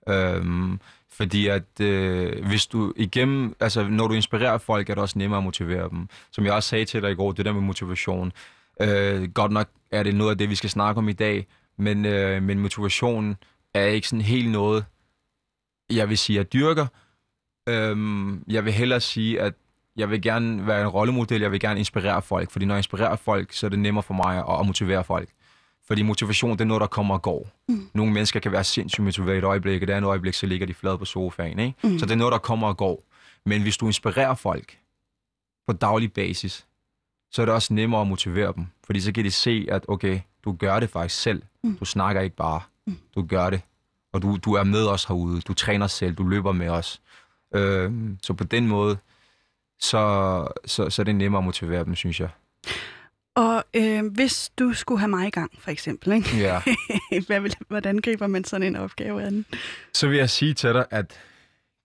Øhm, 0.09 0.81
fordi 1.11 1.47
at 1.47 1.81
øh, 1.81 2.47
hvis 2.47 2.67
du 2.67 2.93
igennem, 2.97 3.57
altså 3.61 3.89
når 3.89 4.09
du 4.09 4.15
inspirerer 4.15 4.59
folk, 4.59 4.91
er 4.91 4.95
det 4.95 5.03
også 5.03 5.19
nemmere 5.19 5.39
at 5.39 5.45
motivere 5.45 5.89
dem. 5.91 6.09
Som 6.31 6.45
jeg 6.45 6.53
også 6.53 6.69
sagde 6.69 6.85
til 6.85 7.03
dig 7.03 7.11
i 7.11 7.15
går, 7.15 7.33
det 7.33 7.45
der 7.45 7.53
med 7.53 7.61
motivation. 7.61 8.33
Øh, 8.81 9.33
godt 9.33 9.53
nok 9.53 9.69
er 9.91 10.03
det 10.03 10.15
noget 10.15 10.31
af 10.31 10.39
det, 10.39 10.51
vi 10.51 10.55
skal 10.55 10.71
snakke 10.71 10.99
om 10.99 11.09
i 11.09 11.13
dag, 11.13 11.47
men, 11.79 12.05
øh, 12.05 12.43
men 12.43 12.59
motivation 12.59 13.37
er 13.75 13.85
ikke 13.85 14.09
sådan 14.09 14.21
helt 14.21 14.51
noget, 14.51 14.85
jeg 15.91 16.09
vil 16.09 16.19
sige, 16.19 16.37
jeg 16.37 16.53
dyrker. 16.53 16.87
Øhm, 17.69 18.45
jeg 18.49 18.65
vil 18.65 18.73
hellere 18.73 19.01
sige, 19.01 19.41
at 19.41 19.55
jeg 19.97 20.11
vil 20.11 20.23
gerne 20.23 20.67
være 20.67 20.83
en 20.83 20.89
rollemodel, 20.89 21.41
jeg 21.41 21.53
vil 21.53 21.61
gerne 21.61 21.79
inspirere 21.79 22.23
folk, 22.23 22.51
fordi 22.51 22.65
når 22.65 22.75
jeg 22.75 22.79
inspirerer 22.79 23.17
folk, 23.17 23.53
så 23.53 23.67
er 23.67 23.71
det 23.71 23.79
nemmere 23.79 24.03
for 24.03 24.15
mig 24.15 24.39
at, 24.39 24.61
at 24.61 24.67
motivere 24.67 25.05
folk. 25.05 25.29
Fordi 25.87 26.03
motivation, 26.03 26.53
det 26.53 26.61
er 26.61 26.65
noget, 26.65 26.81
der 26.81 26.87
kommer 26.87 27.15
og 27.15 27.23
går. 27.23 27.49
Mm. 27.69 27.89
Nogle 27.95 28.13
mennesker 28.13 28.41
kan 28.41 28.53
være 28.53 28.65
sindssygt 28.65 29.05
motiveret 29.05 29.39
et 29.39 29.45
øjeblik, 29.45 29.83
og 29.83 29.89
det 29.89 29.95
andet 29.95 30.09
øjeblik, 30.09 30.35
så 30.35 30.47
ligger 30.47 30.67
de 30.67 30.75
flade 30.75 30.99
på 30.99 31.05
sofaen. 31.05 31.59
Ikke? 31.59 31.89
Mm. 31.89 31.99
Så 31.99 32.07
det 32.07 32.13
er 32.13 32.17
noget, 32.17 32.33
der 32.33 32.39
kommer 32.39 32.69
og 32.69 32.77
går. 32.77 33.05
Men 33.47 33.63
hvis 33.63 33.77
du 33.77 33.87
inspirerer 33.87 34.35
folk 34.35 34.79
på 35.67 35.73
daglig 35.73 36.13
basis, 36.13 36.67
så 37.31 37.43
er 37.43 37.47
det 37.47 37.55
også 37.55 37.75
nemmere 37.75 38.01
at 38.01 38.07
motivere 38.07 38.53
dem. 38.57 38.67
Fordi 38.87 39.01
så 39.01 39.13
kan 39.13 39.25
de 39.25 39.31
se, 39.31 39.67
at 39.71 39.85
okay, 39.89 40.21
du 40.45 40.53
gør 40.53 40.81
det 40.81 40.91
faktisk 40.91 41.23
selv. 41.23 41.43
Mm. 41.65 41.77
Du 41.77 41.85
snakker 41.85 42.23
ikke 42.23 42.37
bare. 42.37 42.61
Mm. 42.87 42.99
Du 43.15 43.23
gør 43.23 43.51
det. 43.51 43.61
Og 44.13 44.23
du, 44.23 44.37
du 44.37 44.53
er 44.53 44.65
med 44.65 44.87
os 44.87 45.05
herude. 45.05 45.41
Du 45.41 45.55
træner 45.55 45.87
selv. 45.87 46.15
Du 46.15 46.25
løber 46.25 46.53
med 46.53 46.69
os. 46.69 47.01
Øh, 47.55 47.93
så 48.23 48.33
på 48.33 48.45
den 48.45 48.69
måde, 48.69 48.99
så, 49.79 50.47
så, 50.65 50.91
så 50.91 51.03
er 51.03 51.05
det 51.05 51.15
nemmere 51.15 51.39
at 51.39 51.45
motivere 51.45 51.85
dem, 51.85 51.95
synes 51.95 52.21
jeg. 52.21 52.29
Og 53.35 53.65
øh, 53.75 54.07
hvis 54.07 54.53
du 54.59 54.73
skulle 54.73 54.99
have 54.99 55.09
mig 55.09 55.27
i 55.27 55.31
gang, 55.31 55.53
for 55.59 55.71
eksempel, 55.71 56.13
ikke? 56.13 56.37
Ja. 56.37 56.63
Hvad 57.27 57.41
vil, 57.41 57.55
hvordan 57.69 57.99
griber 57.99 58.27
man 58.27 58.45
sådan 58.45 58.67
en 58.67 58.77
opgave 58.77 59.23
an? 59.23 59.47
Så 59.93 60.09
vil 60.09 60.19
jeg 60.19 60.31
sige 60.31 60.55
til 60.55 60.73
dig, 60.75 60.87
at 60.91 61.21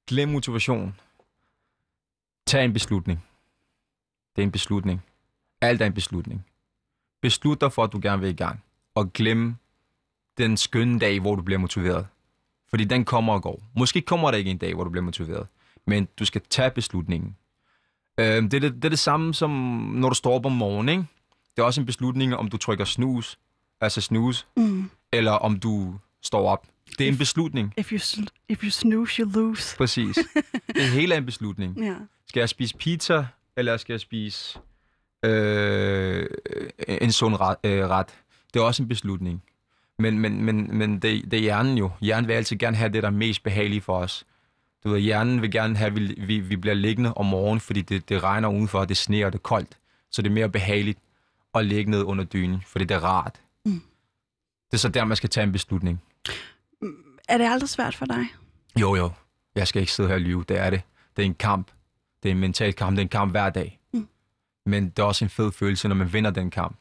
glem 0.07 0.29
motivation. 0.29 0.95
Tag 2.47 2.65
en 2.65 2.73
beslutning. 2.73 3.23
Det 4.35 4.41
er 4.41 4.45
en 4.45 4.51
beslutning. 4.51 5.03
Alt 5.61 5.81
er 5.81 5.85
en 5.85 5.93
beslutning. 5.93 6.45
Beslut 7.21 7.61
dig 7.61 7.73
for, 7.73 7.83
at 7.83 7.91
du 7.91 7.99
gerne 8.01 8.21
vil 8.21 8.29
i 8.29 8.33
gang. 8.33 8.63
Og 8.95 9.13
glem 9.13 9.55
den 10.37 10.57
skønne 10.57 10.99
dag, 10.99 11.19
hvor 11.19 11.35
du 11.35 11.41
bliver 11.41 11.59
motiveret. 11.59 12.07
Fordi 12.69 12.83
den 12.83 13.05
kommer 13.05 13.33
og 13.33 13.43
går. 13.43 13.63
Måske 13.75 14.01
kommer 14.01 14.31
der 14.31 14.37
ikke 14.37 14.51
en 14.51 14.57
dag, 14.57 14.73
hvor 14.73 14.83
du 14.83 14.89
bliver 14.89 15.03
motiveret. 15.03 15.47
Men 15.87 16.07
du 16.19 16.25
skal 16.25 16.41
tage 16.49 16.71
beslutningen. 16.71 17.35
Øh, 18.19 18.25
det, 18.25 18.53
er 18.53 18.59
det, 18.59 18.73
det 18.75 18.85
er 18.85 18.89
det 18.89 18.99
samme 18.99 19.33
som, 19.33 19.49
når 19.95 20.09
du 20.09 20.15
står 20.15 20.33
op 20.35 20.45
om 20.45 20.51
morgenen. 20.51 20.89
Ikke? 20.89 21.03
Det 21.55 21.61
er 21.61 21.65
også 21.65 21.81
en 21.81 21.85
beslutning, 21.85 22.35
om 22.35 22.47
du 22.49 22.57
trykker 22.57 22.85
snus, 22.85 23.39
altså 23.81 24.01
snus, 24.01 24.47
Mm. 24.57 24.89
eller 25.13 25.31
om 25.31 25.59
du 25.59 25.95
står 26.23 26.49
op. 26.49 26.67
Det 26.97 27.07
er 27.07 27.11
en 27.11 27.17
beslutning. 27.17 27.73
If, 27.77 27.91
you, 27.91 28.23
if 28.49 28.63
you 28.63 28.69
snooze, 28.69 29.21
you 29.21 29.29
lose. 29.33 29.77
Præcis. 29.77 30.15
Det 30.75 30.83
hele 30.83 31.13
er 31.13 31.17
en 31.17 31.25
beslutning. 31.25 31.77
Ja. 31.77 31.95
Skal 32.27 32.39
jeg 32.41 32.49
spise 32.49 32.77
pizza, 32.77 33.25
eller 33.57 33.77
skal 33.77 33.93
jeg 33.93 33.99
spise 33.99 34.59
øh, 35.25 36.25
en 36.87 37.11
sund 37.11 37.35
ret, 37.39 37.55
øh, 37.63 37.87
ret? 37.89 38.07
Det 38.53 38.59
er 38.59 38.63
også 38.63 38.83
en 38.83 38.89
beslutning. 38.89 39.43
Men, 39.99 40.19
men, 40.19 40.43
men, 40.43 40.77
men 40.77 40.99
det, 40.99 41.31
det 41.31 41.33
er 41.33 41.41
hjernen 41.41 41.77
jo. 41.77 41.91
Hjernen 42.01 42.27
vil 42.27 42.33
altid 42.33 42.57
gerne 42.57 42.77
have 42.77 42.89
det, 42.93 43.03
der 43.03 43.09
er 43.09 43.13
mest 43.13 43.43
behageligt 43.43 43.83
for 43.83 43.97
os. 43.97 44.25
Du 44.83 44.89
ved, 44.89 44.99
hjernen 44.99 45.41
vil 45.41 45.51
gerne 45.51 45.77
have, 45.77 45.87
at 45.87 45.95
vi, 45.95 46.15
vi, 46.17 46.39
vi 46.39 46.55
bliver 46.55 46.73
liggende 46.73 47.13
om 47.13 47.25
morgenen, 47.25 47.59
fordi 47.59 47.81
det, 47.81 48.09
det 48.09 48.23
regner 48.23 48.49
udenfor, 48.49 48.85
det 48.85 48.97
sneer, 48.97 49.25
og 49.25 49.31
det 49.33 49.39
er 49.39 49.41
koldt. 49.43 49.77
Så 50.11 50.21
det 50.21 50.29
er 50.29 50.33
mere 50.33 50.49
behageligt 50.49 50.99
at 51.55 51.65
ligge 51.65 51.91
ned 51.91 52.03
under 52.03 52.23
dynen, 52.23 52.63
fordi 52.67 52.85
det 52.85 52.95
er 52.95 53.03
rart. 53.03 53.41
Mm. 53.65 53.81
Det 54.71 54.73
er 54.73 54.77
så 54.77 54.89
der, 54.89 55.05
man 55.05 55.17
skal 55.17 55.29
tage 55.29 55.43
en 55.43 55.51
beslutning. 55.51 56.01
Er 57.29 57.37
det 57.37 57.45
aldrig 57.51 57.69
svært 57.69 57.95
for 57.95 58.05
dig? 58.05 58.25
Jo, 58.79 58.95
jo. 58.95 59.11
Jeg 59.55 59.67
skal 59.67 59.79
ikke 59.79 59.91
sidde 59.91 60.09
her 60.09 60.15
og 60.15 60.21
lyve. 60.21 60.43
Det 60.49 60.57
er 60.59 60.69
det. 60.69 60.81
Det 61.17 61.21
er 61.21 61.25
en 61.25 61.35
kamp. 61.35 61.71
Det 62.23 62.29
er 62.29 62.33
en 62.33 62.39
mental 62.39 62.73
kamp. 62.73 62.91
Det 62.91 62.97
er 62.99 63.05
en 63.05 63.09
kamp 63.09 63.31
hver 63.31 63.49
dag. 63.49 63.79
Mm. 63.93 64.07
Men 64.65 64.89
det 64.89 64.99
er 64.99 65.03
også 65.03 65.25
en 65.25 65.29
fed 65.29 65.51
følelse, 65.51 65.87
når 65.87 65.95
man 65.95 66.13
vinder 66.13 66.31
den 66.31 66.51
kamp. 66.51 66.77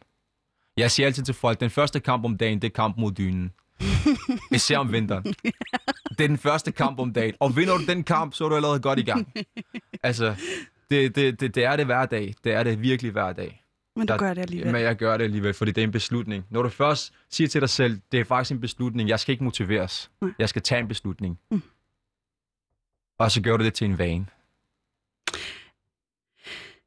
Jeg 0.77 0.91
siger 0.91 1.07
altid 1.07 1.23
til 1.23 1.35
folk, 1.35 1.61
den 1.61 1.71
første 1.71 2.01
kamp 2.01 2.25
om 2.25 2.37
dagen, 2.37 2.63
det 2.63 2.69
er 2.69 2.75
kamp 2.75 2.97
mod 2.97 3.13
dynen. 3.13 3.53
Især 4.55 4.79
om 4.79 4.93
vinteren. 4.93 5.25
Det 5.25 6.21
er 6.21 6.29
den 6.29 6.39
første 6.39 6.73
kamp 6.73 6.99
om 6.99 7.13
dagen. 7.13 7.35
Og 7.41 7.57
vinder 7.57 7.79
du 7.79 7.85
den 7.87 8.05
kamp, 8.05 8.35
så 8.35 8.45
er 8.45 8.49
du 8.49 8.55
allerede 8.57 8.81
godt 8.81 8.99
i 8.99 9.03
gang. 9.03 9.33
Altså, 10.03 10.35
det, 10.91 11.17
det, 11.17 11.41
det, 11.41 11.55
det 11.55 11.65
er 11.65 11.77
det 11.77 11.87
hver 11.87 12.07
dag. 12.07 12.35
Det 12.45 12.53
er 12.53 12.63
det 12.63 12.83
virkelig 12.83 13.13
hver 13.13 13.33
dag. 13.33 13.65
Men 13.97 14.07
du 14.07 14.13
Der- 14.13 14.19
gør 14.19 14.35
det 14.35 14.43
alligevel. 14.43 14.73
Men 14.73 14.83
jeg 14.83 14.97
gør 14.97 15.17
det 15.17 15.25
alligevel, 15.25 15.55
fordi 15.55 15.71
det 15.73 15.81
er 15.83 15.87
en 15.87 15.93
beslutning. 15.93 16.45
Når 16.51 16.63
du 16.63 16.69
først 16.69 17.13
siger 17.31 17.49
til 17.49 17.61
dig 17.61 17.69
selv, 17.71 18.01
det 18.13 18.21
er 18.21 18.25
faktisk 18.25 18.51
en 18.55 18.61
beslutning, 18.61 19.09
jeg 19.09 19.21
skal 19.21 19.33
ikke 19.33 19.45
motiveres. 19.45 20.11
Nej. 20.21 20.31
Jeg 20.39 20.49
skal 20.49 20.63
tage 20.63 20.81
en 20.81 20.89
beslutning. 20.89 21.39
Mm. 21.51 21.63
Og 23.19 23.31
så 23.31 23.43
gør 23.43 23.57
du 23.57 23.65
det 23.65 23.75
til 23.75 23.85
en 23.85 23.99
vane. 23.99 24.27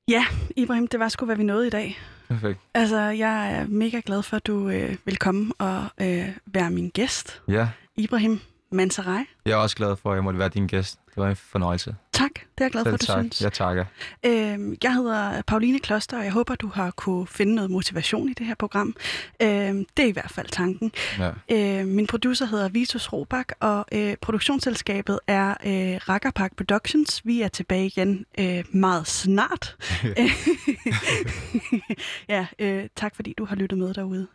Ja, 0.07 0.25
Ibrahim, 0.57 0.87
det 0.87 0.99
var 0.99 1.09
sgu, 1.09 1.25
hvad 1.25 1.35
vi 1.35 1.43
nåede 1.43 1.67
i 1.67 1.69
dag. 1.69 1.99
Perfekt. 2.31 2.59
Altså, 2.73 2.97
jeg 2.99 3.51
er 3.51 3.67
mega 3.67 4.01
glad 4.05 4.23
for, 4.23 4.37
at 4.37 4.47
du 4.47 4.69
øh, 4.69 4.95
vil 5.05 5.17
komme 5.17 5.53
og 5.59 5.85
øh, 6.01 6.29
være 6.45 6.71
min 6.71 6.89
gæst. 6.89 7.41
Ja, 7.47 7.67
Ibrahim 7.97 8.39
Mansarai. 8.71 9.23
jeg 9.45 9.51
er 9.51 9.55
også 9.57 9.75
glad 9.75 9.95
for, 9.95 10.11
at 10.11 10.15
jeg 10.15 10.23
måtte 10.23 10.39
være 10.39 10.49
din 10.49 10.67
gæst. 10.67 10.99
Det 11.05 11.17
var 11.17 11.29
en 11.29 11.35
fornøjelse. 11.35 11.95
Tak, 12.21 12.33
det 12.33 12.41
er 12.57 12.65
jeg 12.65 12.71
glad 12.71 12.83
for, 12.83 12.89
Selv 12.89 12.93
at 12.93 13.01
du 13.01 13.05
tak. 13.05 13.19
synes. 13.19 13.41
Jeg 13.41 13.53
takker. 13.53 13.85
Øhm, 14.25 14.77
jeg 14.83 14.93
hedder 14.93 15.41
Pauline 15.47 15.79
Kloster, 15.79 16.17
og 16.17 16.23
jeg 16.23 16.31
håber, 16.31 16.55
du 16.55 16.67
har 16.67 16.91
kunne 16.91 17.27
finde 17.27 17.55
noget 17.55 17.71
motivation 17.71 18.29
i 18.29 18.33
det 18.33 18.45
her 18.45 18.55
program. 18.55 18.95
Øhm, 19.41 19.85
det 19.97 20.05
er 20.05 20.09
i 20.09 20.11
hvert 20.11 20.31
fald 20.31 20.47
tanken. 20.47 20.91
Ja. 21.19 21.31
Øh, 21.79 21.87
min 21.87 22.07
producer 22.07 22.45
hedder 22.45 22.69
Vitus 22.69 23.13
Robak, 23.13 23.47
og 23.59 23.85
øh, 23.91 24.15
produktionsselskabet 24.21 25.19
er 25.27 25.49
øh, 25.49 26.09
Rakkerpark 26.09 26.55
Productions. 26.55 27.21
Vi 27.25 27.41
er 27.41 27.47
tilbage 27.47 27.85
igen 27.85 28.25
øh, 28.39 28.63
meget 28.69 29.07
snart. 29.07 29.75
ja, 32.29 32.47
øh, 32.59 32.87
tak 32.95 33.15
fordi 33.15 33.33
du 33.37 33.45
har 33.45 33.55
lyttet 33.55 33.79
med 33.79 33.93
derude. 33.93 34.27